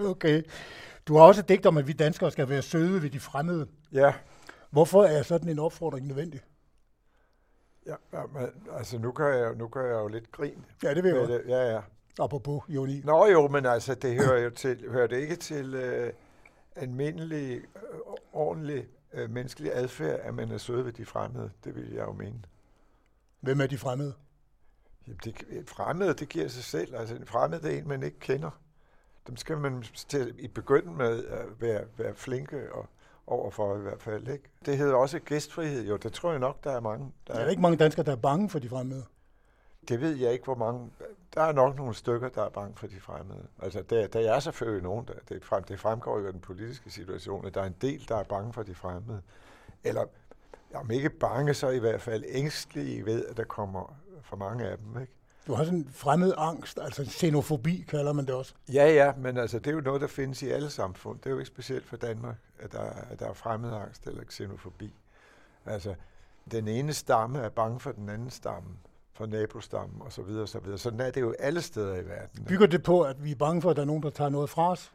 okay. 0.10 0.42
Du 1.10 1.16
har 1.16 1.24
også 1.24 1.42
digt 1.42 1.66
om, 1.66 1.76
at 1.76 1.86
vi 1.86 1.92
danskere 1.92 2.30
skal 2.30 2.48
være 2.48 2.62
søde 2.62 3.02
ved 3.02 3.10
de 3.10 3.20
fremmede. 3.20 3.66
Ja, 3.92 4.14
Hvorfor 4.70 5.04
er 5.04 5.22
sådan 5.22 5.48
en 5.48 5.58
opfordring 5.58 6.06
nødvendig? 6.06 6.40
ja 7.86 7.94
men, 8.32 8.46
altså 8.72 8.98
nu 8.98 9.12
gør, 9.12 9.36
jeg, 9.36 9.54
nu 9.54 9.68
gør 9.68 9.84
jeg 9.84 10.02
jo 10.02 10.08
lidt 10.08 10.32
grin. 10.32 10.64
Ja, 10.82 10.94
det 10.94 11.04
vil 11.04 11.14
jeg 11.14 11.28
det. 11.28 11.42
Ja, 11.48 11.72
ja. 11.72 11.80
Apropos 12.20 12.62
ironi. 12.68 13.00
Nå 13.04 13.26
jo, 13.26 13.48
men 13.48 13.66
altså, 13.66 13.94
det 13.94 14.14
hører 14.14 14.40
jo 14.40 14.50
til, 14.50 14.90
hører 14.90 15.06
det 15.06 15.16
ikke 15.16 15.36
til 15.36 15.74
øh, 15.74 16.12
almindelig, 16.76 17.56
øh, 17.56 18.00
ordentlig 18.32 18.86
øh, 19.12 19.30
menneskelig 19.30 19.70
adfærd, 19.74 20.20
at 20.22 20.34
man 20.34 20.50
er 20.50 20.58
sød 20.58 20.82
ved 20.82 20.92
de 20.92 21.06
fremmede. 21.06 21.50
Det 21.64 21.76
vil 21.76 21.92
jeg 21.92 22.06
jo 22.06 22.12
mene. 22.12 22.42
Hvem 23.40 23.60
er 23.60 23.66
de 23.66 23.78
fremmede? 23.78 24.14
Jamen, 25.06 25.20
det, 25.24 25.42
et 25.48 25.70
fremmede, 25.70 26.14
det 26.14 26.28
giver 26.28 26.48
sig 26.48 26.64
selv. 26.64 26.94
Altså, 26.96 27.14
en 27.14 27.26
fremmed, 27.26 27.64
er 27.64 27.70
en, 27.70 27.88
man 27.88 28.02
ikke 28.02 28.18
kender. 28.18 28.50
Dem 29.26 29.36
skal 29.36 29.58
man 29.58 29.82
til, 29.82 30.34
i 30.38 30.48
begyndelsen 30.48 30.98
med 30.98 31.24
at 31.24 31.60
være, 31.60 31.84
være 31.96 32.14
flinke 32.14 32.72
og 32.72 32.88
overfor 33.26 33.76
i 33.76 33.80
hvert 33.80 34.02
fald. 34.02 34.28
Ikke? 34.28 34.44
Det 34.66 34.78
hedder 34.78 34.94
også 34.94 35.18
gæstfrihed. 35.18 35.86
Jo, 35.88 35.96
det 35.96 36.12
tror 36.12 36.30
jeg 36.30 36.40
nok, 36.40 36.64
der 36.64 36.70
er 36.70 36.80
mange. 36.80 37.12
Der 37.26 37.34
Der 37.34 37.40
er 37.40 37.48
ikke 37.48 37.62
mange 37.62 37.76
danskere, 37.76 38.06
der 38.06 38.12
er 38.12 38.16
bange 38.16 38.48
for 38.48 38.58
de 38.58 38.68
fremmede. 38.68 39.04
Det 39.88 40.00
ved 40.00 40.16
jeg 40.16 40.32
ikke, 40.32 40.44
hvor 40.44 40.54
mange... 40.54 40.90
Der 41.34 41.42
er 41.42 41.52
nok 41.52 41.76
nogle 41.76 41.94
stykker, 41.94 42.28
der 42.28 42.44
er 42.44 42.48
bange 42.48 42.76
for 42.76 42.86
de 42.86 43.00
fremmede. 43.00 43.46
Altså, 43.62 43.82
der, 43.82 44.06
der 44.06 44.32
er 44.32 44.40
selvfølgelig 44.40 44.82
nogen, 44.82 45.06
der... 45.06 45.14
Det, 45.28 45.44
frem, 45.44 45.64
det 45.64 45.80
fremgår 45.80 46.18
jo 46.18 46.26
af 46.26 46.32
den 46.32 46.40
politiske 46.40 46.90
situation, 46.90 47.46
at 47.46 47.54
der 47.54 47.60
er 47.60 47.66
en 47.66 47.76
del, 47.80 48.08
der 48.08 48.16
er 48.16 48.22
bange 48.22 48.52
for 48.52 48.62
de 48.62 48.74
fremmede. 48.74 49.22
Eller, 49.84 50.04
om 50.74 50.90
ikke 50.90 51.10
bange, 51.10 51.54
så 51.54 51.68
i 51.68 51.78
hvert 51.78 52.00
fald 52.00 52.24
ængstlige 52.28 53.06
ved, 53.06 53.26
at 53.26 53.36
der 53.36 53.44
kommer 53.44 53.96
for 54.22 54.36
mange 54.36 54.64
af 54.64 54.78
dem, 54.78 55.00
ikke? 55.00 55.12
Du 55.50 55.54
har 55.54 55.64
sådan 55.64 55.78
en 55.78 55.90
fremmed 55.92 56.34
angst, 56.36 56.78
altså 56.82 57.04
xenofobi 57.04 57.84
kalder 57.88 58.12
man 58.12 58.26
det 58.26 58.34
også. 58.34 58.54
Ja, 58.72 58.92
ja, 58.92 59.12
men 59.16 59.36
altså, 59.36 59.58
det 59.58 59.66
er 59.66 59.74
jo 59.74 59.80
noget, 59.80 60.00
der 60.00 60.06
findes 60.06 60.42
i 60.42 60.48
alle 60.48 60.70
samfund. 60.70 61.18
Det 61.18 61.26
er 61.26 61.30
jo 61.30 61.38
ikke 61.38 61.48
specielt 61.48 61.86
for 61.86 61.96
Danmark, 61.96 62.36
at 62.58 62.72
der, 62.72 62.80
at 62.80 63.20
der 63.20 63.28
er 63.28 63.32
fremmedangst 63.32 64.06
eller 64.06 64.22
xenofobi. 64.30 64.94
Altså, 65.66 65.94
den 66.50 66.68
ene 66.68 66.92
stamme 66.92 67.38
er 67.38 67.48
bange 67.48 67.80
for 67.80 67.92
den 67.92 68.08
anden 68.08 68.30
stamme, 68.30 68.68
for 69.12 69.26
nabostammen 69.26 70.02
osv. 70.02 70.10
Så 70.10 70.22
videre, 70.22 70.46
så 70.46 70.58
videre. 70.58 70.78
Sådan 70.78 71.00
er 71.00 71.10
det 71.10 71.20
jo 71.20 71.34
alle 71.38 71.62
steder 71.62 71.96
i 71.96 72.06
verden. 72.06 72.44
Bygger 72.44 72.66
det 72.66 72.82
på, 72.82 73.02
at 73.02 73.24
vi 73.24 73.30
er 73.30 73.36
bange 73.36 73.62
for, 73.62 73.70
at 73.70 73.76
der 73.76 73.82
er 73.82 73.86
nogen, 73.86 74.02
der 74.02 74.10
tager 74.10 74.30
noget 74.30 74.50
fra 74.50 74.70
os? 74.70 74.92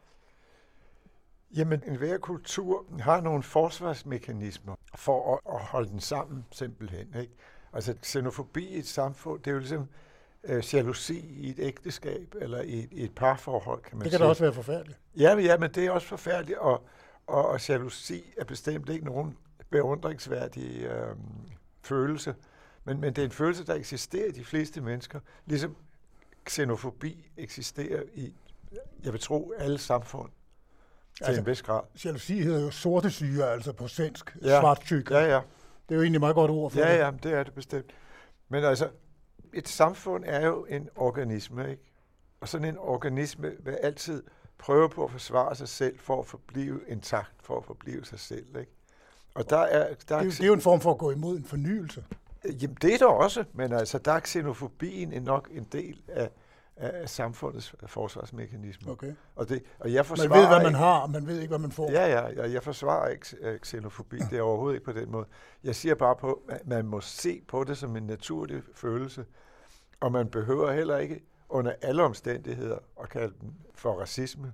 Jamen, 1.56 1.82
enhver 1.86 2.18
kultur 2.18 2.84
har 3.00 3.20
nogle 3.20 3.42
forsvarsmekanismer 3.42 4.74
for 4.94 5.34
at, 5.34 5.54
at 5.54 5.60
holde 5.60 5.88
den 5.88 6.00
sammen, 6.00 6.44
simpelthen. 6.50 7.14
Ikke? 7.20 7.32
Altså, 7.72 7.94
xenofobi 8.04 8.66
i 8.66 8.78
et 8.78 8.86
samfund, 8.86 9.42
det 9.42 9.50
er 9.50 9.54
jo 9.54 9.58
ligesom 9.58 9.88
øh, 10.46 10.64
jalousi 10.74 11.18
i 11.18 11.50
et 11.50 11.58
ægteskab, 11.58 12.34
eller 12.40 12.60
i, 12.62 12.78
et- 12.78 12.92
i 12.92 13.04
et 13.04 13.14
parforhold, 13.14 13.82
kan 13.82 13.96
man 13.98 14.04
Det 14.04 14.10
kan 14.10 14.18
sige. 14.18 14.24
da 14.24 14.28
også 14.28 14.42
være 14.44 14.52
forfærdeligt. 14.52 14.98
Ja, 15.16 15.34
men, 15.36 15.44
ja, 15.44 15.58
men 15.58 15.70
det 15.70 15.86
er 15.86 15.90
også 15.90 16.06
forfærdeligt, 16.06 16.58
og, 16.58 16.86
og, 17.26 17.48
og 17.48 17.68
jalousi 17.68 18.32
er 18.38 18.44
bestemt 18.44 18.88
ikke 18.88 19.04
nogen 19.04 19.36
beundringsværdig 19.70 20.80
øh, 20.82 21.16
følelse. 21.82 22.34
Men, 22.84 23.00
men 23.00 23.12
det 23.12 23.22
er 23.22 23.26
en 23.26 23.30
følelse, 23.32 23.64
der 23.66 23.74
eksisterer 23.74 24.26
i 24.28 24.30
de 24.30 24.44
fleste 24.44 24.80
mennesker, 24.80 25.20
ligesom 25.46 25.76
xenofobi 26.50 27.30
eksisterer 27.36 28.02
i, 28.14 28.32
jeg 29.04 29.12
vil 29.12 29.20
tro, 29.20 29.52
alle 29.58 29.78
samfund 29.78 30.30
til 31.16 31.24
Altså- 31.24 31.40
en 31.40 31.46
vis 31.46 31.62
grad. 31.62 31.80
Jalousi 32.04 32.38
hedder 32.42 32.60
jo 32.60 32.70
sorte 32.70 33.10
syre, 33.10 33.52
altså 33.52 33.72
på 33.72 33.88
svensk. 33.88 34.36
Ja. 34.42 34.48
Ja. 34.54 34.60
Svartsyg. 34.60 35.06
Ja, 35.10 35.18
ja. 35.18 35.40
Det 35.88 35.94
er 35.94 35.96
jo 35.96 36.02
egentlig 36.02 36.16
et 36.16 36.20
meget 36.20 36.34
godt 36.34 36.50
ord 36.50 36.70
for 36.70 36.78
Ja, 36.80 36.92
det. 36.92 36.98
ja, 36.98 37.10
det 37.22 37.32
er 37.38 37.42
det 37.42 37.54
bestemt. 37.54 37.90
Men 38.48 38.64
altså, 38.64 38.88
et 39.58 39.68
samfund 39.68 40.24
er 40.26 40.46
jo 40.46 40.64
en 40.68 40.88
organisme, 40.96 41.70
ikke? 41.70 41.82
Og 42.40 42.48
sådan 42.48 42.68
en 42.68 42.78
organisme 42.78 43.52
vil 43.60 43.72
altid 43.72 44.22
prøve 44.58 44.88
på 44.88 45.04
at 45.04 45.10
forsvare 45.10 45.54
sig 45.54 45.68
selv 45.68 45.98
for 45.98 46.18
at 46.20 46.26
forblive 46.26 46.80
intakt, 46.88 47.32
for 47.40 47.56
at 47.58 47.64
forblive 47.64 48.04
sig 48.04 48.20
selv, 48.20 48.46
ikke? 48.60 48.72
Og 49.34 49.50
der 49.50 49.58
er, 49.58 49.88
der 49.88 49.94
Det, 49.94 50.10
er 50.10 50.16
er, 50.16 50.22
jo, 50.24 50.30
det 50.30 50.40
er 50.40 50.46
jo 50.46 50.52
en 50.54 50.60
form 50.60 50.80
for 50.80 50.90
at 50.90 50.98
gå 50.98 51.10
imod 51.10 51.36
en 51.36 51.44
fornyelse. 51.44 52.04
jamen, 52.44 52.76
det 52.82 52.94
er 52.94 52.98
der 52.98 53.06
også, 53.06 53.44
men 53.52 53.72
altså, 53.72 53.98
der 53.98 54.12
er 54.12 54.20
xenofobien 54.20 55.12
en 55.12 55.22
nok 55.22 55.48
en 55.52 55.64
del 55.72 56.02
af, 56.08 56.30
af 56.76 57.08
samfundets 57.08 57.74
forsvarsmekanismer. 57.86 58.92
Okay. 58.92 59.12
Og, 59.36 59.48
det, 59.48 59.62
og 59.78 59.92
jeg 59.92 60.06
forsvarer 60.06 60.28
Man 60.30 60.38
ved, 60.38 60.46
hvad 60.46 60.56
man 60.58 60.66
ikke- 60.66 60.78
har, 60.78 61.06
man 61.06 61.26
ved 61.26 61.36
ikke, 61.36 61.48
hvad 61.48 61.58
man 61.58 61.72
får. 61.72 61.90
Ja, 61.90 62.06
ja, 62.06 62.28
ja, 62.28 62.50
jeg 62.50 62.62
forsvarer 62.62 63.08
ikke 63.08 63.26
øh, 63.40 63.58
xenofobi. 63.60 64.18
Det 64.30 64.38
er 64.38 64.42
overhovedet 64.42 64.74
ikke 64.76 64.84
på 64.84 64.92
den 64.92 65.10
måde. 65.10 65.26
Jeg 65.64 65.74
siger 65.74 65.94
bare 65.94 66.16
på, 66.16 66.42
at 66.48 66.66
man 66.66 66.86
må 66.86 67.00
se 67.00 67.42
på 67.48 67.64
det 67.64 67.78
som 67.78 67.96
en 67.96 68.02
naturlig 68.02 68.62
følelse, 68.74 69.24
og 70.00 70.12
man 70.12 70.28
behøver 70.28 70.72
heller 70.72 70.96
ikke 70.96 71.20
under 71.48 71.72
alle 71.82 72.02
omstændigheder 72.02 72.78
at 73.02 73.08
kalde 73.08 73.34
den 73.40 73.54
for 73.74 74.00
racisme, 74.00 74.52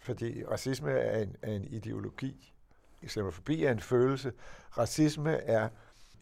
fordi 0.00 0.44
racisme 0.44 0.90
er 0.90 1.22
en, 1.22 1.36
er 1.42 1.52
en 1.52 1.64
ideologi. 1.64 2.54
Xenofobi 3.06 3.64
er 3.64 3.72
en 3.72 3.80
følelse. 3.80 4.32
Racisme 4.78 5.36
er 5.36 5.68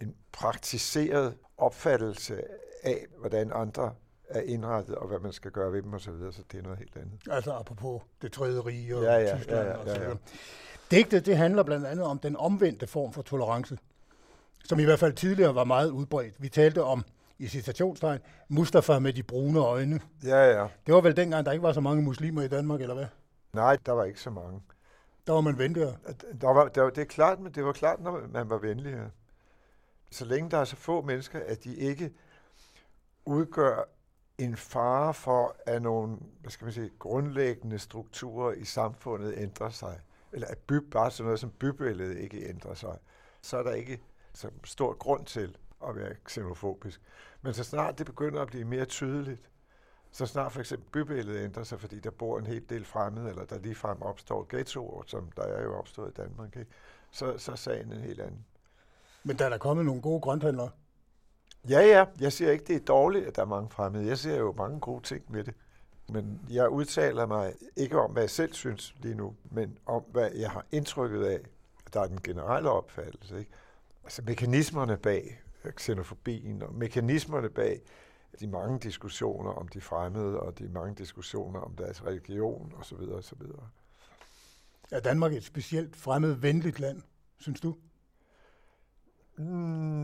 en 0.01 0.15
praktiseret 0.33 1.35
opfattelse 1.59 2.43
af, 2.83 3.07
hvordan 3.19 3.51
andre 3.55 3.95
er 4.29 4.41
indrettet, 4.41 4.95
og 4.95 5.09
hvad 5.09 5.19
man 5.19 5.33
skal 5.33 5.51
gøre 5.51 5.73
ved 5.73 5.83
dem 5.83 5.95
osv., 5.95 6.05
så, 6.05 6.11
videre, 6.11 6.33
så 6.33 6.43
det 6.53 6.59
er 6.59 6.63
noget 6.63 6.79
helt 6.79 6.97
andet. 6.97 7.21
Altså 7.31 7.53
apropos 7.53 8.03
det 8.23 8.33
tredje 8.33 8.61
rige 8.61 8.97
og 8.97 9.03
Ja, 9.03 9.19
ja, 9.19 9.37
Tyskland 9.37 9.61
ja, 9.61 9.71
ja, 9.71 9.77
og 9.77 9.89
så 9.89 10.03
ja, 10.03 10.09
ja. 10.09 10.15
Digtet, 10.91 11.27
det 11.27 11.37
handler 11.37 11.63
blandt 11.63 11.87
andet 11.87 12.05
om 12.05 12.19
den 12.19 12.37
omvendte 12.37 12.87
form 12.87 13.13
for 13.13 13.23
tolerance, 13.23 13.79
som 14.65 14.81
i 14.81 14.85
hvert 14.85 14.99
fald 14.99 15.13
tidligere 15.13 15.55
var 15.55 15.65
meget 15.65 15.91
udbredt. 15.91 16.43
Vi 16.43 16.49
talte 16.49 16.83
om, 16.83 17.05
i 17.41 17.49
citationstegn, 17.49 18.21
Mustafa 18.49 18.99
med 18.99 19.13
de 19.13 19.23
brune 19.23 19.59
øjne. 19.59 20.01
Ja, 20.25 20.61
ja. 20.61 20.69
Det 20.87 20.95
var 20.95 21.01
vel 21.01 21.17
dengang, 21.17 21.47
der 21.47 21.53
ikke 21.53 21.63
var 21.63 21.73
så 21.73 21.81
mange 21.81 22.03
muslimer 22.03 22.43
i 22.43 22.49
Danmark, 22.49 22.81
eller 22.81 22.95
hvad? 22.95 23.07
Nej, 23.53 23.77
der 23.87 23.93
var 23.93 24.05
ikke 24.05 24.21
så 24.21 24.31
mange. 24.31 24.63
Der 25.27 25.33
var 25.33 25.41
man 25.41 25.59
venligere. 25.59 25.97
Der 26.41 26.53
var, 26.53 26.69
der, 26.69 26.91
det 26.91 26.99
er 26.99 27.05
klart, 27.07 27.41
men 27.41 27.53
det 27.53 27.65
var 27.65 27.73
klart, 27.73 28.01
når 28.01 28.27
man 28.33 28.51
var 28.51 28.59
venligere. 28.59 29.11
Så 30.11 30.25
længe 30.25 30.51
der 30.51 30.59
er 30.59 30.65
så 30.65 30.77
få 30.77 31.03
mennesker, 31.03 31.41
at 31.47 31.65
de 31.65 31.77
ikke 31.77 32.13
udgør 33.25 33.89
en 34.39 34.57
fare 34.57 35.15
for, 35.15 35.57
at 35.67 35.83
nogle 35.83 36.17
hvad 36.41 36.51
skal 36.51 36.65
man 36.65 36.73
sige, 36.73 36.91
grundlæggende 36.99 37.79
strukturer 37.79 38.53
i 38.53 38.65
samfundet 38.65 39.35
ændrer 39.37 39.71
sig, 39.71 40.01
eller 40.33 40.49
at 40.49 40.59
by, 40.59 40.75
bare 40.75 41.11
sådan 41.11 41.25
noget 41.25 41.41
som 41.41 41.51
bybilledet 41.51 42.19
ikke 42.19 42.49
ændrer 42.49 42.75
sig, 42.75 42.99
så 43.43 43.57
er 43.57 43.63
der 43.63 43.73
ikke 43.73 44.01
så 44.35 44.51
stor 44.65 44.93
grund 44.93 45.27
til 45.27 45.57
at 45.89 45.97
være 45.97 46.15
xenofobisk. 46.29 47.01
Men 47.43 47.55
så 47.55 47.65
snart 47.65 47.99
det 47.99 48.07
begynder 48.07 48.43
at 48.43 48.49
blive 48.49 48.65
mere 48.65 48.85
tydeligt, 48.85 49.41
så 50.13 50.27
snart 50.27 50.53
for 50.53 50.61
eksempel 50.61 50.91
bybilledet 50.91 51.45
ændrer 51.45 51.63
sig, 51.63 51.81
fordi 51.81 52.01
der 52.01 52.11
bor 52.11 52.39
en 52.39 52.47
hel 52.47 52.63
del 52.69 52.85
fremmede, 52.85 53.29
eller 53.29 53.45
der 53.45 53.59
ligefrem 53.59 54.03
opstår 54.03 54.47
ghettoer, 54.49 55.03
som 55.07 55.31
der 55.37 55.43
er 55.43 55.63
jo 55.63 55.75
opstået 55.75 56.11
i 56.11 56.23
Danmark, 56.23 56.57
ikke? 56.57 56.71
Så, 57.11 57.39
så 57.39 57.53
er 57.53 57.57
sagen 57.57 57.93
en 57.93 58.01
helt 58.01 58.21
anden. 58.21 58.47
Men 59.25 59.39
der 59.39 59.45
er 59.45 59.49
der 59.49 59.59
kommet 59.59 59.87
nogle 59.87 60.03
gode 60.03 60.21
grønthandlere. 60.21 60.71
Ja, 61.69 61.81
ja, 61.81 62.05
jeg 62.21 62.33
siger 62.33 62.51
ikke, 62.51 62.65
det 62.65 62.77
er 62.77 62.85
dårligt, 62.85 63.27
at 63.27 63.37
der 63.37 63.43
er 63.43 63.47
mange 63.47 63.71
fremmede. 63.71 64.07
Jeg 64.07 64.19
ser 64.19 64.37
jo 64.37 64.53
mange 64.53 64.81
gode 64.81 65.03
ting 65.03 65.25
med 65.29 65.45
det. 65.45 65.55
Men 66.09 66.41
jeg 66.51 66.69
udtaler 66.69 67.27
mig 67.27 67.55
ikke 67.77 68.01
om, 68.01 68.11
hvad 68.11 68.23
jeg 68.23 68.31
selv 68.31 68.53
synes 68.53 68.95
lige 69.01 69.15
nu, 69.15 69.35
men 69.51 69.79
om, 69.87 70.03
hvad 70.03 70.31
jeg 70.31 70.51
har 70.51 70.65
indtrykket 70.73 71.25
af, 71.25 71.41
at 71.87 71.95
der 71.95 72.01
er 72.01 72.07
den 72.07 72.21
generelle 72.25 72.71
opfattelse. 72.71 73.39
Ikke? 73.39 73.51
Altså 74.05 74.23
mekanismerne 74.23 74.97
bag 74.97 75.43
xenofobien, 75.79 76.63
og 76.63 76.75
mekanismerne 76.75 77.51
bag 77.51 77.83
de 78.41 78.47
mange 78.47 78.79
diskussioner 78.79 79.51
om 79.51 79.69
de 79.69 79.81
fremmede, 79.81 80.41
og 80.41 80.59
de 80.59 80.69
mange 80.69 80.95
diskussioner 80.95 81.61
om 81.61 81.77
deres 81.77 82.05
religion 82.05 82.73
osv. 82.77 82.97
osv. 82.97 83.43
Er 84.91 85.01
Danmark 85.01 85.33
et 85.33 85.45
specielt 85.45 85.97
fremmed 85.97 86.33
venligt 86.33 86.81
land, 86.81 87.03
synes 87.39 87.61
du? 87.61 87.77
Mm, 89.39 89.45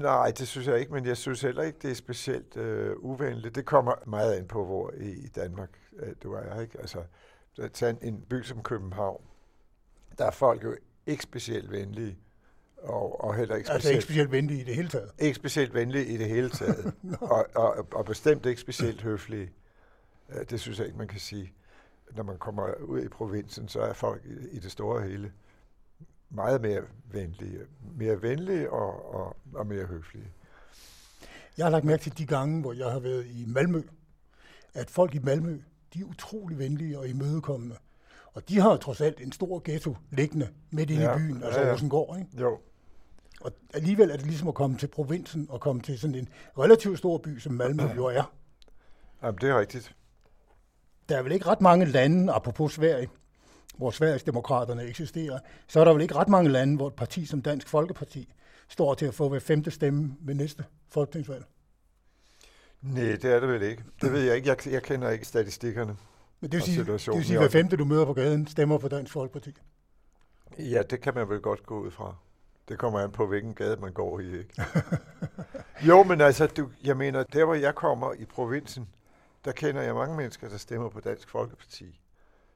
Nej, 0.03 0.31
det 0.39 0.49
synes 0.49 0.67
jeg 0.67 0.81
ikke, 0.81 0.93
men 0.93 1.07
jeg 1.07 1.17
synes 1.17 1.41
heller 1.41 1.63
ikke, 1.63 1.79
det 1.83 1.91
er 1.91 1.95
specielt 1.95 2.57
øh, 2.57 2.97
uvenligt. 2.99 3.55
Det 3.55 3.65
kommer 3.65 3.95
meget 4.07 4.35
an 4.35 4.49
på, 4.49 4.65
hvor 4.65 4.91
i, 4.91 5.29
Danmark 5.29 5.71
øh, 5.97 6.15
du 6.23 6.33
er. 6.33 6.61
Ikke? 6.61 6.81
Altså, 6.81 7.05
tag 7.73 7.97
en 8.03 8.23
by 8.31 8.43
som 8.43 8.63
København. 8.63 9.25
Der 10.19 10.25
er 10.27 10.31
folk 10.31 10.65
jo 10.65 10.77
ikke 11.07 11.23
specielt 11.23 11.71
venlige, 11.71 12.19
og, 12.83 13.25
og 13.25 13.35
heller 13.35 13.57
ikke 13.57 13.71
Altså 13.71 13.89
ikke 13.89 14.03
specielt, 14.03 14.29
specielt 14.31 14.33
venlige 14.33 14.61
i 14.61 14.65
det 14.65 14.75
hele 14.75 14.89
taget. 14.89 15.11
ikke 15.19 15.35
specielt 15.35 15.75
venlige 15.75 16.07
i 16.07 16.17
det 16.17 16.29
hele 16.29 16.51
taget. 16.51 16.95
og, 17.21 17.47
og, 17.55 17.87
og 17.93 18.05
bestemt 18.05 18.47
ikke 18.47 18.61
specielt 18.61 19.03
høflige. 19.03 19.51
Øh, 20.29 20.45
Det 20.51 20.61
synes 20.61 20.79
jeg 20.79 20.87
ikke, 20.87 20.99
man 20.99 21.09
kan 21.09 21.21
sige. 21.21 21.53
Når 22.17 22.23
man 22.23 22.39
kommer 22.39 22.75
ud 22.75 23.03
i 23.03 23.09
provinsen, 23.09 23.69
så 23.69 23.81
er 23.81 23.93
folk 23.93 24.23
i, 24.25 24.57
i 24.57 24.59
det 24.59 24.73
store 24.73 25.03
hele 25.03 25.33
meget 26.31 26.61
mere 26.61 26.83
venlige. 27.13 27.59
Mere 27.97 28.23
venlige 28.23 28.71
og, 28.71 29.15
og, 29.15 29.37
og 29.55 29.67
mere 29.67 29.85
høflige. 29.85 30.27
Jeg 31.59 31.65
har 31.67 31.71
lagt 31.71 31.85
mærke 31.85 32.03
til 32.03 32.19
de 32.19 32.27
gange, 32.27 32.61
hvor 32.61 32.73
jeg 32.73 32.91
har 32.91 32.99
været 32.99 33.27
i 33.27 33.45
Malmø, 33.47 33.83
at 34.75 34.91
folk 34.91 35.15
i 35.15 35.19
Malmø, 35.19 35.59
de 35.95 36.01
er 36.01 36.05
utrolig 36.05 36.59
venlige 36.59 36.99
og 36.99 37.09
imødekommende. 37.09 37.77
Og 38.37 38.49
de 38.49 38.61
har 38.61 38.71
jo 38.71 38.77
trods 38.77 39.01
alt 39.01 39.21
en 39.21 39.33
stor 39.33 39.63
ghetto 39.65 39.97
liggende 40.11 40.49
midt 40.71 40.91
inde 40.91 41.03
Ja, 41.03 41.15
i 41.15 41.19
byen, 41.19 41.43
altså 41.43 41.61
ja, 41.61 41.67
ja. 41.67 41.73
Rosengård. 41.73 42.19
Ikke? 42.19 42.31
Jo, 42.41 42.59
Og 43.41 43.53
alligevel 43.75 44.11
er 44.11 44.17
det 44.17 44.27
ligesom 44.27 44.49
at 44.49 44.55
komme 44.55 44.79
til 44.79 44.87
provinsen 44.87 45.47
og 45.51 45.61
komme 45.61 45.83
til 45.83 45.99
sådan 45.99 46.15
en 46.15 46.29
relativt 46.59 46.99
stor 46.99 47.19
by, 47.19 47.39
som 47.39 47.53
Malmø 47.53 47.83
jo 47.97 48.05
er. 48.05 48.33
Jamen, 49.23 49.39
det 49.41 49.51
er 49.51 49.59
rigtigt. 49.61 49.95
Der 51.09 51.19
er 51.19 51.23
vel 51.23 51.33
ikke 51.33 51.47
ret 51.47 51.61
mange 51.61 51.87
lande, 51.87 52.33
apropos 52.33 52.73
Sverige, 52.73 53.09
hvor 53.77 53.91
Sverigesdemokraterne 53.91 54.83
eksisterer, 54.83 55.39
så 55.69 55.81
er 55.81 55.85
der 55.85 55.93
vel 55.93 56.03
ikke 56.03 56.15
ret 56.15 56.29
mange 56.29 56.51
lande, 56.51 56.77
hvor 56.77 56.89
et 56.89 56.95
parti 56.95 57.27
som 57.27 57.43
Dansk 57.43 57.69
Folkeparti 57.69 58.33
står 58.69 58.95
til 58.95 59.07
at 59.07 59.15
få 59.15 59.29
hver 59.29 59.39
femte 59.39 59.71
stemme 59.71 60.17
ved 60.21 60.35
næste 60.35 60.65
folketingsvalg. 60.89 61.45
Nej, 62.83 63.03
det 63.03 63.25
er 63.25 63.41
det 63.41 63.49
vel 63.49 63.63
ikke. 63.63 63.85
Det 64.01 64.13
ved 64.13 64.21
jeg 64.21 64.37
ikke. 64.37 64.49
Jeg, 64.49 64.67
jeg 64.67 64.83
kender 64.83 65.11
ikke 65.11 65.25
statistikkerne. 65.25 65.97
Men 66.41 66.51
det 66.53 66.57
vil 66.57 66.63
sige, 66.63 66.79
det 66.79 67.17
vil 67.17 67.25
sige 67.25 67.39
hver 67.39 67.49
femte, 67.49 67.77
du 67.77 67.85
møder 67.85 68.05
på 68.05 68.13
gaden, 68.13 68.47
stemmer 68.47 68.79
på 68.79 68.89
Dansk 68.89 69.13
Folkeparti. 69.13 69.55
Ja, 70.59 70.83
det 70.83 71.01
kan 71.01 71.15
man 71.15 71.29
vel 71.29 71.41
godt 71.41 71.67
gå 71.67 71.81
ud 71.81 71.91
fra. 71.91 72.15
Det 72.69 72.79
kommer 72.79 73.01
an 73.01 73.11
på, 73.13 73.27
hvilken 73.27 73.55
gade 73.55 73.77
man 73.77 73.93
går 73.93 74.21
i, 74.21 74.39
ikke? 74.39 74.63
jo, 75.89 76.03
men 76.03 76.21
altså, 76.21 76.47
du, 76.47 76.71
jeg 76.85 76.97
mener, 76.97 77.23
der 77.23 77.45
hvor 77.45 77.55
jeg 77.55 77.75
kommer 77.75 78.13
i 78.13 78.25
provinsen, 78.25 78.89
der 79.45 79.53
kender 79.53 79.83
jeg 79.83 79.95
mange 79.95 80.17
mennesker, 80.17 80.49
der 80.49 80.57
stemmer 80.57 80.89
på 80.89 81.01
Dansk 81.01 81.29
Folkeparti, 81.29 82.01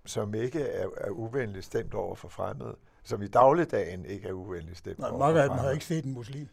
som 0.06 0.34
ikke 0.34 0.60
er, 0.60 0.88
er 0.96 1.10
uvenligt 1.10 1.64
stemt 1.64 1.94
over 1.94 2.14
for 2.14 2.28
fremmede, 2.28 2.76
som 3.02 3.22
i 3.22 3.26
dagligdagen 3.28 4.04
ikke 4.04 4.28
er 4.28 4.32
uvenligt 4.32 4.78
stemt 4.78 4.98
Nej, 4.98 5.08
over 5.08 5.18
mange 5.18 5.34
for 5.34 5.42
af 5.42 5.48
dem 5.48 5.50
har 5.50 5.58
fremmede. 5.58 5.74
ikke 5.74 5.84
set 5.84 6.04
en 6.04 6.12
muslim. 6.12 6.48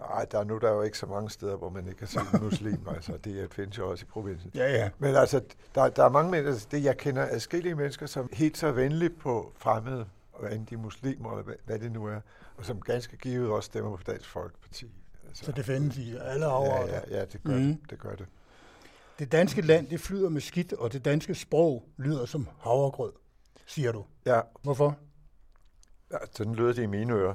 Nej, 0.00 0.24
der 0.24 0.38
er 0.38 0.44
nu 0.44 0.58
der 0.58 0.68
er 0.68 0.74
jo 0.74 0.82
ikke 0.82 0.98
så 0.98 1.06
mange 1.06 1.30
steder, 1.30 1.56
hvor 1.56 1.70
man 1.70 1.86
ikke 1.86 1.98
kan 1.98 2.06
se 2.06 2.20
en 2.34 2.44
muslim, 2.44 2.88
altså 2.96 3.16
det 3.24 3.54
findes 3.54 3.78
jo 3.78 3.90
også 3.90 4.04
i 4.04 4.06
provinsen. 4.06 4.50
Ja, 4.54 4.70
ja. 4.72 4.90
Men 4.98 5.14
altså, 5.16 5.42
der, 5.74 5.88
der 5.88 6.04
er 6.04 6.08
mange 6.08 6.30
mennesker, 6.30 6.52
altså, 6.52 6.68
det 6.70 6.84
jeg 6.84 6.96
kender 6.96 7.26
adskillige 7.30 7.74
mennesker, 7.74 8.06
som 8.06 8.28
helt 8.32 8.58
så 8.58 8.72
venligt 8.72 9.18
på 9.18 9.52
fremmede, 9.56 10.06
og 10.32 10.40
hvad 10.40 10.50
enten 10.50 10.66
de 10.70 10.74
er 10.74 10.78
muslimer, 10.78 11.30
eller 11.30 11.44
hvad, 11.44 11.54
hvad 11.64 11.78
det 11.78 11.92
nu 11.92 12.06
er, 12.06 12.20
og 12.56 12.64
som 12.64 12.80
ganske 12.80 13.16
givet 13.16 13.50
også 13.50 13.66
stemmer 13.66 13.96
på 13.96 14.02
Dansk 14.02 14.28
Folkeparti. 14.28 14.86
Altså, 15.28 15.44
Så 15.44 15.52
det 15.52 15.64
findes 15.64 15.96
i 15.98 16.16
alle 16.16 16.46
ja, 16.46 16.52
afretninger. 16.52 17.00
ja, 17.10 17.18
ja, 17.18 17.24
det 17.24 17.40
gør, 17.44 17.56
mm. 17.56 17.66
det, 17.66 17.90
det 17.90 17.98
gør 17.98 18.14
det. 18.14 18.26
Det 19.18 19.32
danske 19.32 19.60
land, 19.60 19.88
det 19.88 20.00
flyder 20.00 20.28
med 20.28 20.40
skidt, 20.40 20.72
og 20.72 20.92
det 20.92 21.04
danske 21.04 21.34
sprog 21.34 21.84
lyder 21.96 22.26
som 22.26 22.48
havregrød, 22.60 23.12
siger 23.66 23.92
du. 23.92 24.04
Ja, 24.26 24.40
Hvorfor? 24.62 24.96
ja, 26.12 26.16
sådan 26.32 26.54
lyder 26.54 26.72
det 26.72 26.82
i 26.82 26.86
mine 26.86 27.12
ører. 27.12 27.34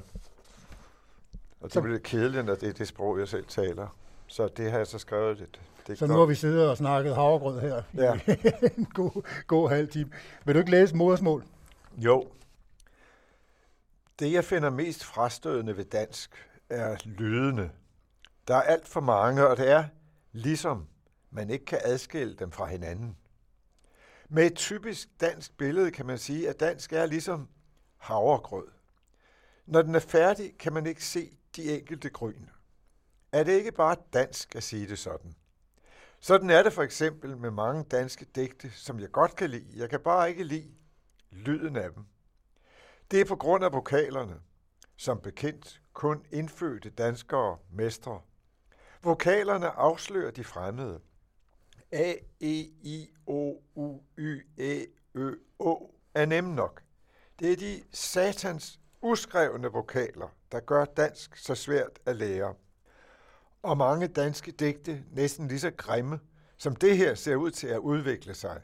Og 1.65 1.69
det 1.69 1.73
Så- 1.73 1.82
bliver 1.82 1.99
kedeligt, 1.99 2.45
når 2.45 2.56
det 2.56 2.69
er 2.69 2.73
det 2.73 2.88
sprog, 2.88 3.19
jeg 3.19 3.28
selv 3.28 3.45
taler. 3.45 3.88
Så 4.28 4.47
det 4.47 4.71
har 4.71 4.78
jeg 4.78 4.88
så 4.88 4.97
skrevet 4.99 5.38
det. 5.39 5.60
det 5.88 5.97
Så 5.97 6.08
nu 6.08 6.13
har 6.13 6.25
vi 6.25 6.36
siddet 6.36 6.69
og 6.69 6.78
snakket 6.78 7.15
havregrød 7.15 7.60
her 7.60 7.82
Ja. 7.93 8.13
i 8.34 8.38
en 8.78 8.86
god, 8.86 9.28
god 9.47 9.69
halv 9.69 9.88
time. 9.88 10.12
Vil 10.45 10.56
du 10.56 10.60
ikke 10.60 10.71
læse 10.71 10.95
modersmål? 10.95 11.43
Jo. 11.97 12.28
Det, 14.19 14.32
jeg 14.34 14.45
finder 14.45 14.69
mest 14.69 15.04
frastødende 15.04 15.78
ved 15.78 15.86
dansk, 15.86 16.47
er 16.69 16.95
lydene. 17.06 17.71
Der 18.47 18.56
er 18.56 18.62
alt 18.62 18.88
for 18.88 19.01
mange, 19.01 19.47
og 19.47 19.58
det 19.58 19.69
er 19.71 19.84
ligesom, 20.32 20.88
man 21.32 21.49
ikke 21.49 21.65
kan 21.65 21.80
adskille 21.84 22.36
dem 22.36 22.51
fra 22.51 22.65
hinanden. 22.65 23.17
Med 24.30 24.45
et 24.45 24.56
typisk 24.56 25.10
dansk 25.21 25.58
billede 25.58 25.91
kan 25.91 26.06
man 26.06 26.17
sige, 26.17 26.49
at 26.49 26.60
dansk 26.60 26.93
er 26.93 27.06
ligesom 27.06 27.47
havregrød. 27.97 28.67
Når 29.65 29.82
den 29.82 29.95
er 29.95 29.99
færdig, 29.99 30.58
kan 30.60 30.73
man 30.73 30.86
ikke 30.86 31.06
se 31.06 31.38
de 31.56 31.80
enkelte 31.80 32.10
gryn. 32.10 32.46
Er 33.32 33.44
det 33.44 33.52
ikke 33.52 33.72
bare 33.72 33.96
dansk 34.13 34.56
at 34.56 34.63
sige 34.63 34.88
det 34.88 35.00
sådan? 35.00 35.36
Sådan 36.20 36.50
er 36.50 36.63
det 36.63 36.74
for 36.74 36.84
eksempel 36.84 37.38
med 37.38 37.52
mange 37.52 37.84
danske 37.84 38.26
digte, 38.36 38.72
som 38.72 39.00
jeg 39.00 39.12
godt 39.12 39.36
kan 39.36 39.50
lide. 39.50 39.68
Jeg 39.76 39.89
kan 39.89 40.00
bare 40.00 40.30
ikke 40.30 40.44
lide 40.44 40.72
lyden 41.32 41.76
af 41.76 41.91
dem. 41.94 42.06
Det 43.12 43.22
er 43.22 43.26
på 43.26 43.36
grund 43.36 43.63
af 43.63 43.74
vokalerne, 43.74 44.41
som 44.96 45.22
bekendt 45.22 45.82
kun 45.94 46.26
indfødte 46.32 46.89
danskere 46.89 47.58
mestre. 47.72 48.22
Vokalerne 49.04 49.68
afslører 49.70 50.32
de 50.32 50.44
fremmede. 50.44 51.02
A, 51.91 52.13
E, 52.41 52.56
I, 52.82 53.10
O, 53.28 53.54
U, 53.76 54.00
Y, 54.18 54.41
E, 54.58 54.86
Ø, 55.13 55.36
Å 55.60 55.96
er 56.13 56.26
nemme 56.26 56.56
nok. 56.56 56.84
Det 57.39 57.52
er 57.52 57.56
de 57.56 57.84
satans 57.91 58.80
uskrevne 59.02 59.68
vokaler, 59.68 60.28
der 60.56 60.62
gør 60.62 60.86
dansk 60.86 61.38
så 61.38 61.56
svært 61.56 62.00
at 62.06 62.15
lære. 62.15 62.54
Og 63.63 63.78
mange 63.78 64.08
danske 64.08 64.52
digte 64.52 65.04
næsten 65.12 65.48
lige 65.48 65.60
så 65.60 65.72
grimme, 65.78 66.20
som 66.58 66.76
det 66.76 66.98
her 66.98 67.15
ser 67.15 67.36
ud 67.36 67.52
til 67.52 67.68
at 67.68 67.78
udvikle 67.78 68.34
sig. 68.34 68.62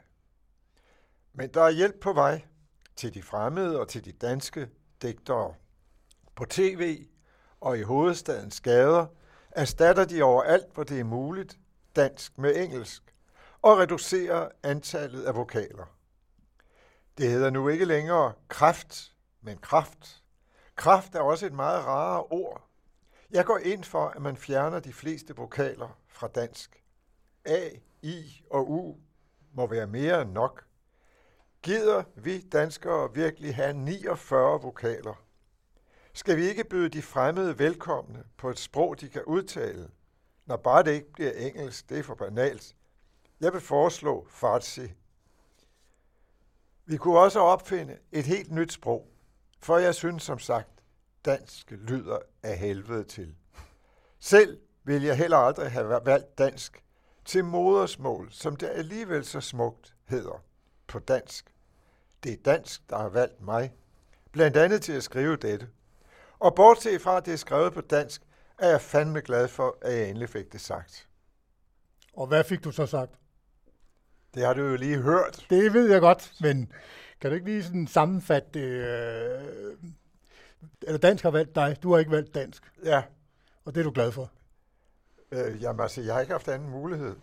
Men 1.32 1.48
der 1.54 1.62
er 1.62 1.70
hjælp 1.70 2.00
på 2.00 2.12
vej 2.12 2.42
til 2.96 3.14
de 3.14 3.22
fremmede 3.22 3.80
og 3.80 3.88
til 3.88 4.04
de 4.04 4.12
danske 4.12 4.68
digtere. 5.02 5.54
På 6.34 6.44
tv 6.44 7.06
og 7.60 7.78
i 7.78 7.82
hovedstadens 7.82 8.60
gader 8.60 9.06
erstatter 9.50 10.04
de 10.04 10.22
overalt, 10.22 10.74
hvor 10.74 10.84
det 10.84 11.00
er 11.00 11.04
muligt, 11.04 11.58
dansk 11.96 12.38
med 12.38 12.56
engelsk 12.56 13.14
og 13.62 13.78
reducerer 13.78 14.48
antallet 14.62 15.22
af 15.24 15.36
vokaler. 15.36 15.96
Det 17.18 17.30
hedder 17.30 17.50
nu 17.50 17.68
ikke 17.68 17.84
længere 17.84 18.32
kraft, 18.48 19.12
men 19.40 19.58
kraft. 19.58 20.21
Kraft 20.76 21.14
er 21.14 21.20
også 21.20 21.46
et 21.46 21.52
meget 21.52 21.84
rarere 21.84 22.22
ord. 22.22 22.68
Jeg 23.30 23.44
går 23.44 23.58
ind 23.58 23.84
for, 23.84 24.06
at 24.06 24.22
man 24.22 24.36
fjerner 24.36 24.80
de 24.80 24.92
fleste 24.92 25.36
vokaler 25.36 25.98
fra 26.08 26.28
dansk. 26.28 26.82
A, 27.44 27.68
I 28.02 28.44
og 28.50 28.70
U 28.70 28.96
må 29.52 29.66
være 29.66 29.86
mere 29.86 30.22
end 30.22 30.32
nok. 30.32 30.64
Gider 31.62 32.02
vi 32.16 32.40
danskere 32.40 33.14
virkelig 33.14 33.54
have 33.54 33.72
49 33.72 34.62
vokaler? 34.62 35.14
Skal 36.12 36.36
vi 36.36 36.48
ikke 36.48 36.64
byde 36.64 36.88
de 36.88 37.02
fremmede 37.02 37.58
velkomne 37.58 38.24
på 38.36 38.50
et 38.50 38.58
sprog, 38.58 39.00
de 39.00 39.08
kan 39.08 39.24
udtale? 39.24 39.90
Når 40.46 40.56
bare 40.56 40.82
det 40.82 40.92
ikke 40.92 41.12
bliver 41.12 41.32
engelsk, 41.32 41.88
det 41.88 41.98
er 41.98 42.02
for 42.02 42.14
banalt. 42.14 42.76
Jeg 43.40 43.52
vil 43.52 43.60
foreslå 43.60 44.26
farsi. 44.30 44.92
Vi 46.84 46.96
kunne 46.96 47.18
også 47.18 47.40
opfinde 47.40 47.98
et 48.12 48.24
helt 48.24 48.50
nyt 48.50 48.72
sprog, 48.72 49.11
for 49.62 49.78
jeg 49.78 49.94
synes 49.94 50.22
som 50.22 50.38
sagt, 50.38 50.68
dansk 51.24 51.70
lyder 51.70 52.18
af 52.42 52.58
helvede 52.58 53.04
til. 53.04 53.34
Selv 54.20 54.60
vil 54.84 55.02
jeg 55.02 55.16
heller 55.16 55.36
aldrig 55.36 55.70
have 55.70 56.00
valgt 56.04 56.38
dansk 56.38 56.84
til 57.24 57.44
modersmål, 57.44 58.28
som 58.32 58.56
det 58.56 58.68
alligevel 58.68 59.24
så 59.24 59.40
smukt 59.40 59.94
hedder 60.04 60.44
på 60.86 60.98
dansk. 60.98 61.54
Det 62.24 62.32
er 62.32 62.42
dansk, 62.44 62.90
der 62.90 62.98
har 62.98 63.08
valgt 63.08 63.40
mig, 63.40 63.72
blandt 64.32 64.56
andet 64.56 64.82
til 64.82 64.92
at 64.92 65.02
skrive 65.02 65.36
dette. 65.36 65.68
Og 66.38 66.54
bortset 66.54 67.02
fra, 67.02 67.16
at 67.16 67.26
det 67.26 67.32
er 67.32 67.38
skrevet 67.38 67.72
på 67.72 67.80
dansk, 67.80 68.22
er 68.58 68.68
jeg 68.68 68.80
fandme 68.80 69.20
glad 69.20 69.48
for, 69.48 69.78
at 69.82 69.92
jeg 69.92 70.08
endelig 70.08 70.28
fik 70.28 70.52
det 70.52 70.60
sagt. 70.60 71.08
Og 72.12 72.26
hvad 72.26 72.44
fik 72.44 72.64
du 72.64 72.70
så 72.70 72.86
sagt? 72.86 73.21
Det 74.34 74.46
har 74.46 74.54
du 74.54 74.62
jo 74.62 74.76
lige 74.76 74.98
hørt. 75.02 75.46
Det 75.50 75.72
ved 75.72 75.90
jeg 75.90 76.00
godt, 76.00 76.32
men 76.40 76.72
kan 77.20 77.30
du 77.30 77.34
ikke 77.34 77.46
lige 77.46 77.62
sådan 77.64 77.86
sammenfatte 77.86 78.48
det? 78.54 78.64
Øh, 78.66 79.74
eller 80.82 80.98
dansk 80.98 81.22
har 81.24 81.30
valgt 81.30 81.54
dig, 81.54 81.76
du 81.82 81.92
har 81.92 81.98
ikke 81.98 82.10
valgt 82.10 82.34
dansk, 82.34 82.62
Ja, 82.84 83.02
og 83.64 83.74
det 83.74 83.80
er 83.80 83.84
du 83.84 83.90
glad 83.90 84.12
for. 84.12 84.30
øh, 85.32 85.62
jamen 85.62 85.80
altså, 85.80 86.00
jeg 86.00 86.14
har 86.14 86.20
ikke 86.20 86.32
haft 86.32 86.48
anden 86.48 86.70
mulighed. 86.70 87.14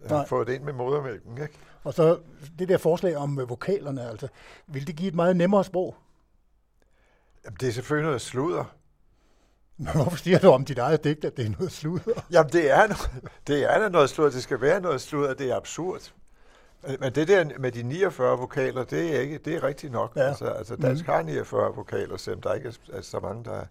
Jeg 0.00 0.08
Nej. 0.08 0.18
har 0.18 0.26
fået 0.26 0.46
det 0.46 0.54
ind 0.54 0.62
med 0.62 0.72
modermælken, 0.72 1.42
ikke? 1.42 1.54
Og 1.84 1.94
så 1.94 2.18
det 2.58 2.68
der 2.68 2.78
forslag 2.78 3.16
om 3.16 3.38
øh, 3.40 3.48
vokalerne, 3.48 4.08
altså, 4.10 4.28
vil 4.66 4.86
det 4.86 4.96
give 4.96 5.08
et 5.08 5.14
meget 5.14 5.36
nemmere 5.36 5.64
sprog? 5.64 5.96
Jamen, 7.44 7.56
det 7.60 7.68
er 7.68 7.72
selvfølgelig 7.72 8.06
noget 8.06 8.20
sludder. 8.20 8.64
Men 9.76 9.92
Hvorfor 9.92 10.16
siger 10.16 10.38
du 10.38 10.48
om 10.48 10.64
dit 10.64 10.78
eget 10.78 11.04
digt, 11.04 11.24
at 11.24 11.36
det 11.36 11.46
er 11.46 11.50
noget 11.50 11.72
sludder? 11.72 12.22
Jamen, 12.30 12.52
det 12.52 12.70
er, 12.70 12.86
noget, 12.86 13.10
det 13.46 13.72
er 13.72 13.78
da 13.78 13.88
noget 13.88 14.10
sludder. 14.10 14.30
Det 14.30 14.42
skal 14.42 14.60
være 14.60 14.80
noget 14.80 15.00
sludder. 15.00 15.34
Det 15.34 15.50
er 15.50 15.56
absurd. 15.56 16.12
Men- 16.86 16.96
Men 17.00 17.12
det 17.14 17.28
der 17.28 17.58
med 17.58 17.72
de 17.72 17.82
49 17.82 18.38
vokaler, 18.38 18.84
det 18.84 19.16
er 19.16 19.20
ikke, 19.20 19.38
det 19.38 19.54
er 19.54 19.62
rigtigt 19.62 19.92
nok. 19.92 20.16
Ja. 20.16 20.20
Altså, 20.28 20.44
altså 20.46 20.76
dansk 20.76 21.04
har 21.06 21.22
49 21.22 21.74
vokaler, 21.74 22.16
selvom 22.16 22.40
der 22.42 22.54
ikke 22.54 22.68
er, 22.68 22.96
er 22.96 23.00
så 23.00 23.20
mange, 23.20 23.44
der, 23.44 23.64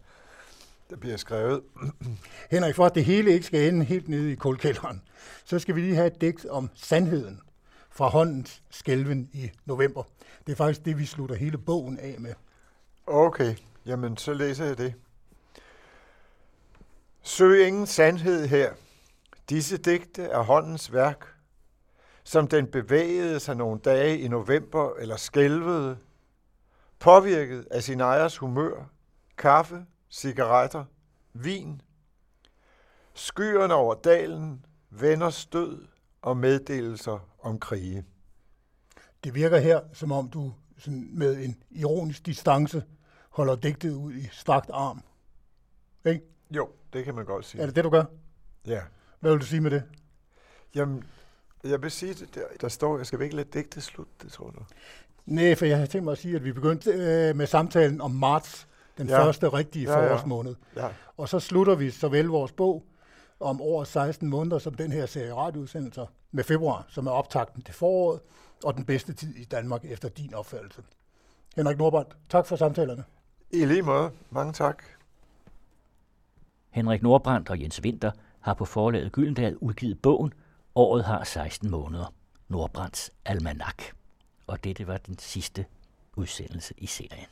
der 0.90 0.96
bliver 0.96 1.18
skrevet. 1.18 1.62
Henrik, 2.52 2.76
for 2.76 2.86
at 2.86 2.96
det 2.96 3.06
hele 3.06 3.32
ikke 3.34 3.46
skal 3.46 3.68
ende 3.74 3.86
helt 3.86 4.08
nede 4.10 4.32
i 4.32 4.36
kulkælderen, 4.36 5.02
så 5.46 5.60
skal 5.60 5.76
vi 5.76 5.82
lige 5.82 5.96
have 5.96 6.08
et 6.08 6.22
digt 6.22 6.46
om 6.46 6.70
sandheden 6.76 7.42
fra 7.90 8.08
håndens 8.08 8.62
skælven 8.70 9.30
i 9.34 9.52
november. 9.66 10.04
Det 10.46 10.52
er 10.52 10.56
faktisk 10.56 10.86
det, 10.86 10.98
vi 10.98 11.06
slutter 11.06 11.36
hele 11.36 11.58
bogen 11.58 12.00
af 12.00 12.16
med. 12.20 12.34
Okay, 13.08 13.56
jamen 13.86 14.18
så 14.18 14.34
læser 14.34 14.66
jeg 14.66 14.78
det. 14.78 14.94
Søg 17.24 17.68
ingen 17.68 17.88
sandhed 17.88 18.48
her. 18.48 18.72
Disse 19.50 19.78
digte 19.78 20.24
er 20.24 20.42
håndens 20.42 20.94
værk, 20.94 21.31
som 22.32 22.48
den 22.48 22.68
bevægede 22.68 23.40
sig 23.40 23.56
nogle 23.56 23.80
dage 23.80 24.20
i 24.20 24.28
november 24.28 24.96
eller 24.96 25.16
skælvede, 25.16 25.98
påvirket 27.00 27.68
af 27.72 27.84
sin 27.84 28.00
ejers 28.00 28.38
humør, 28.38 28.90
kaffe, 29.38 29.86
cigaretter, 30.10 30.86
vin. 31.34 31.82
Skyerne 33.14 33.74
over 33.74 33.96
dalen, 33.96 34.66
venner 34.90 35.30
stød 35.30 35.88
og 36.22 36.38
meddelelser 36.38 37.30
om 37.40 37.60
krige. 37.60 38.06
Det 39.24 39.36
virker 39.36 39.58
her, 39.58 39.82
som 39.94 40.12
om 40.12 40.30
du 40.30 40.54
sådan 40.78 41.10
med 41.14 41.38
en 41.38 41.64
ironisk 41.70 42.26
distance 42.26 42.84
holder 43.30 43.56
digtet 43.56 43.94
ud 43.94 44.14
i 44.14 44.30
strakt 44.32 44.70
arm. 44.74 45.04
Ikke? 46.06 46.22
Jo, 46.52 46.70
det 46.94 47.06
kan 47.06 47.16
man 47.16 47.26
godt 47.26 47.46
sige. 47.46 47.62
Er 47.62 47.66
det 47.66 47.76
det, 47.76 47.84
du 47.84 47.90
gør? 47.90 48.04
Ja. 48.68 48.82
Hvad 49.20 49.32
vil 49.32 49.42
du 49.42 49.46
sige 49.46 49.62
med 49.62 49.72
det? 49.72 49.84
Jamen, 50.76 51.04
jeg 51.64 51.82
vil 51.84 51.92
sige, 51.92 52.14
det 52.14 52.36
der, 52.36 52.42
der 52.62 52.68
står, 52.68 52.98
jeg 52.98 53.06
skal 53.06 53.20
vi 53.20 53.24
ikke 53.24 53.36
lade 53.36 53.48
digtet 53.54 53.84
slutte, 53.84 54.12
det 54.24 54.32
tror 54.32 54.50
du? 54.50 54.60
Nej, 55.26 55.56
for 55.56 55.66
jeg 55.66 55.78
har 55.78 55.86
tænkt 55.86 56.04
mig 56.06 56.12
at 56.12 56.18
sige, 56.18 56.36
at 56.36 56.44
vi 56.44 56.52
begyndte 56.52 56.92
øh, 56.92 57.36
med 57.36 57.46
samtalen 57.48 58.02
om 58.02 58.12
marts, 58.12 58.68
den 58.98 59.08
Ja. 59.08 59.16
ja. 59.20 59.26
første 59.26 59.50
rigtige 59.50 59.92
Ja, 59.92 60.00
ja. 60.00 60.10
forårsmåned. 60.14 60.56
Ja, 60.76 60.88
Og 61.18 61.30
så 61.30 61.40
slutter 61.40 61.76
vi 61.76 61.90
såvel 61.90 62.26
vores 62.26 62.52
bog 62.52 62.84
om 63.40 63.62
over 63.62 63.84
16 63.84 64.30
måneder, 64.30 64.60
som 64.60 64.74
den 64.74 64.92
her 64.92 65.06
serie 65.06 65.34
radioudsendelser 65.36 66.06
med 66.32 66.44
februar, 66.44 66.86
som 66.90 67.08
er 67.08 67.12
optakten 67.12 67.62
til 67.62 67.74
foråret, 67.74 68.20
og 68.64 68.76
den 68.76 68.86
bedste 68.86 69.14
tid 69.14 69.36
i 69.36 69.44
Danmark 69.44 69.86
efter 69.86 70.10
din 70.10 70.34
opfattelse. 70.34 70.82
Henrik 71.56 71.78
Nordbrandt, 71.78 72.18
tak 72.30 72.46
for 72.46 72.56
samtalerne. 72.56 73.04
i 73.52 73.66
lige 73.66 73.82
måde. 73.82 74.12
Mange 74.30 74.54
tak. 74.54 74.84
Henrik 76.70 77.02
Nordbrandt 77.02 77.50
og 77.50 77.62
Jens 77.62 77.82
Winter 77.84 78.12
har 78.40 78.54
på 78.54 78.66
forlaget 78.66 79.12
Gyldendal 79.12 79.58
udgivet 79.58 80.02
bogen 80.02 80.34
Året 80.76 81.06
har 81.06 81.24
16 81.24 81.70
måneder. 81.70 82.14
Nordbrands 82.48 83.10
almanak. 83.26 83.84
Og 84.48 84.64
dette 84.64 84.88
var 84.88 84.98
den 84.98 85.18
sidste 85.20 85.66
udsendelse 86.16 86.74
i 86.78 86.88
serien. 86.88 87.28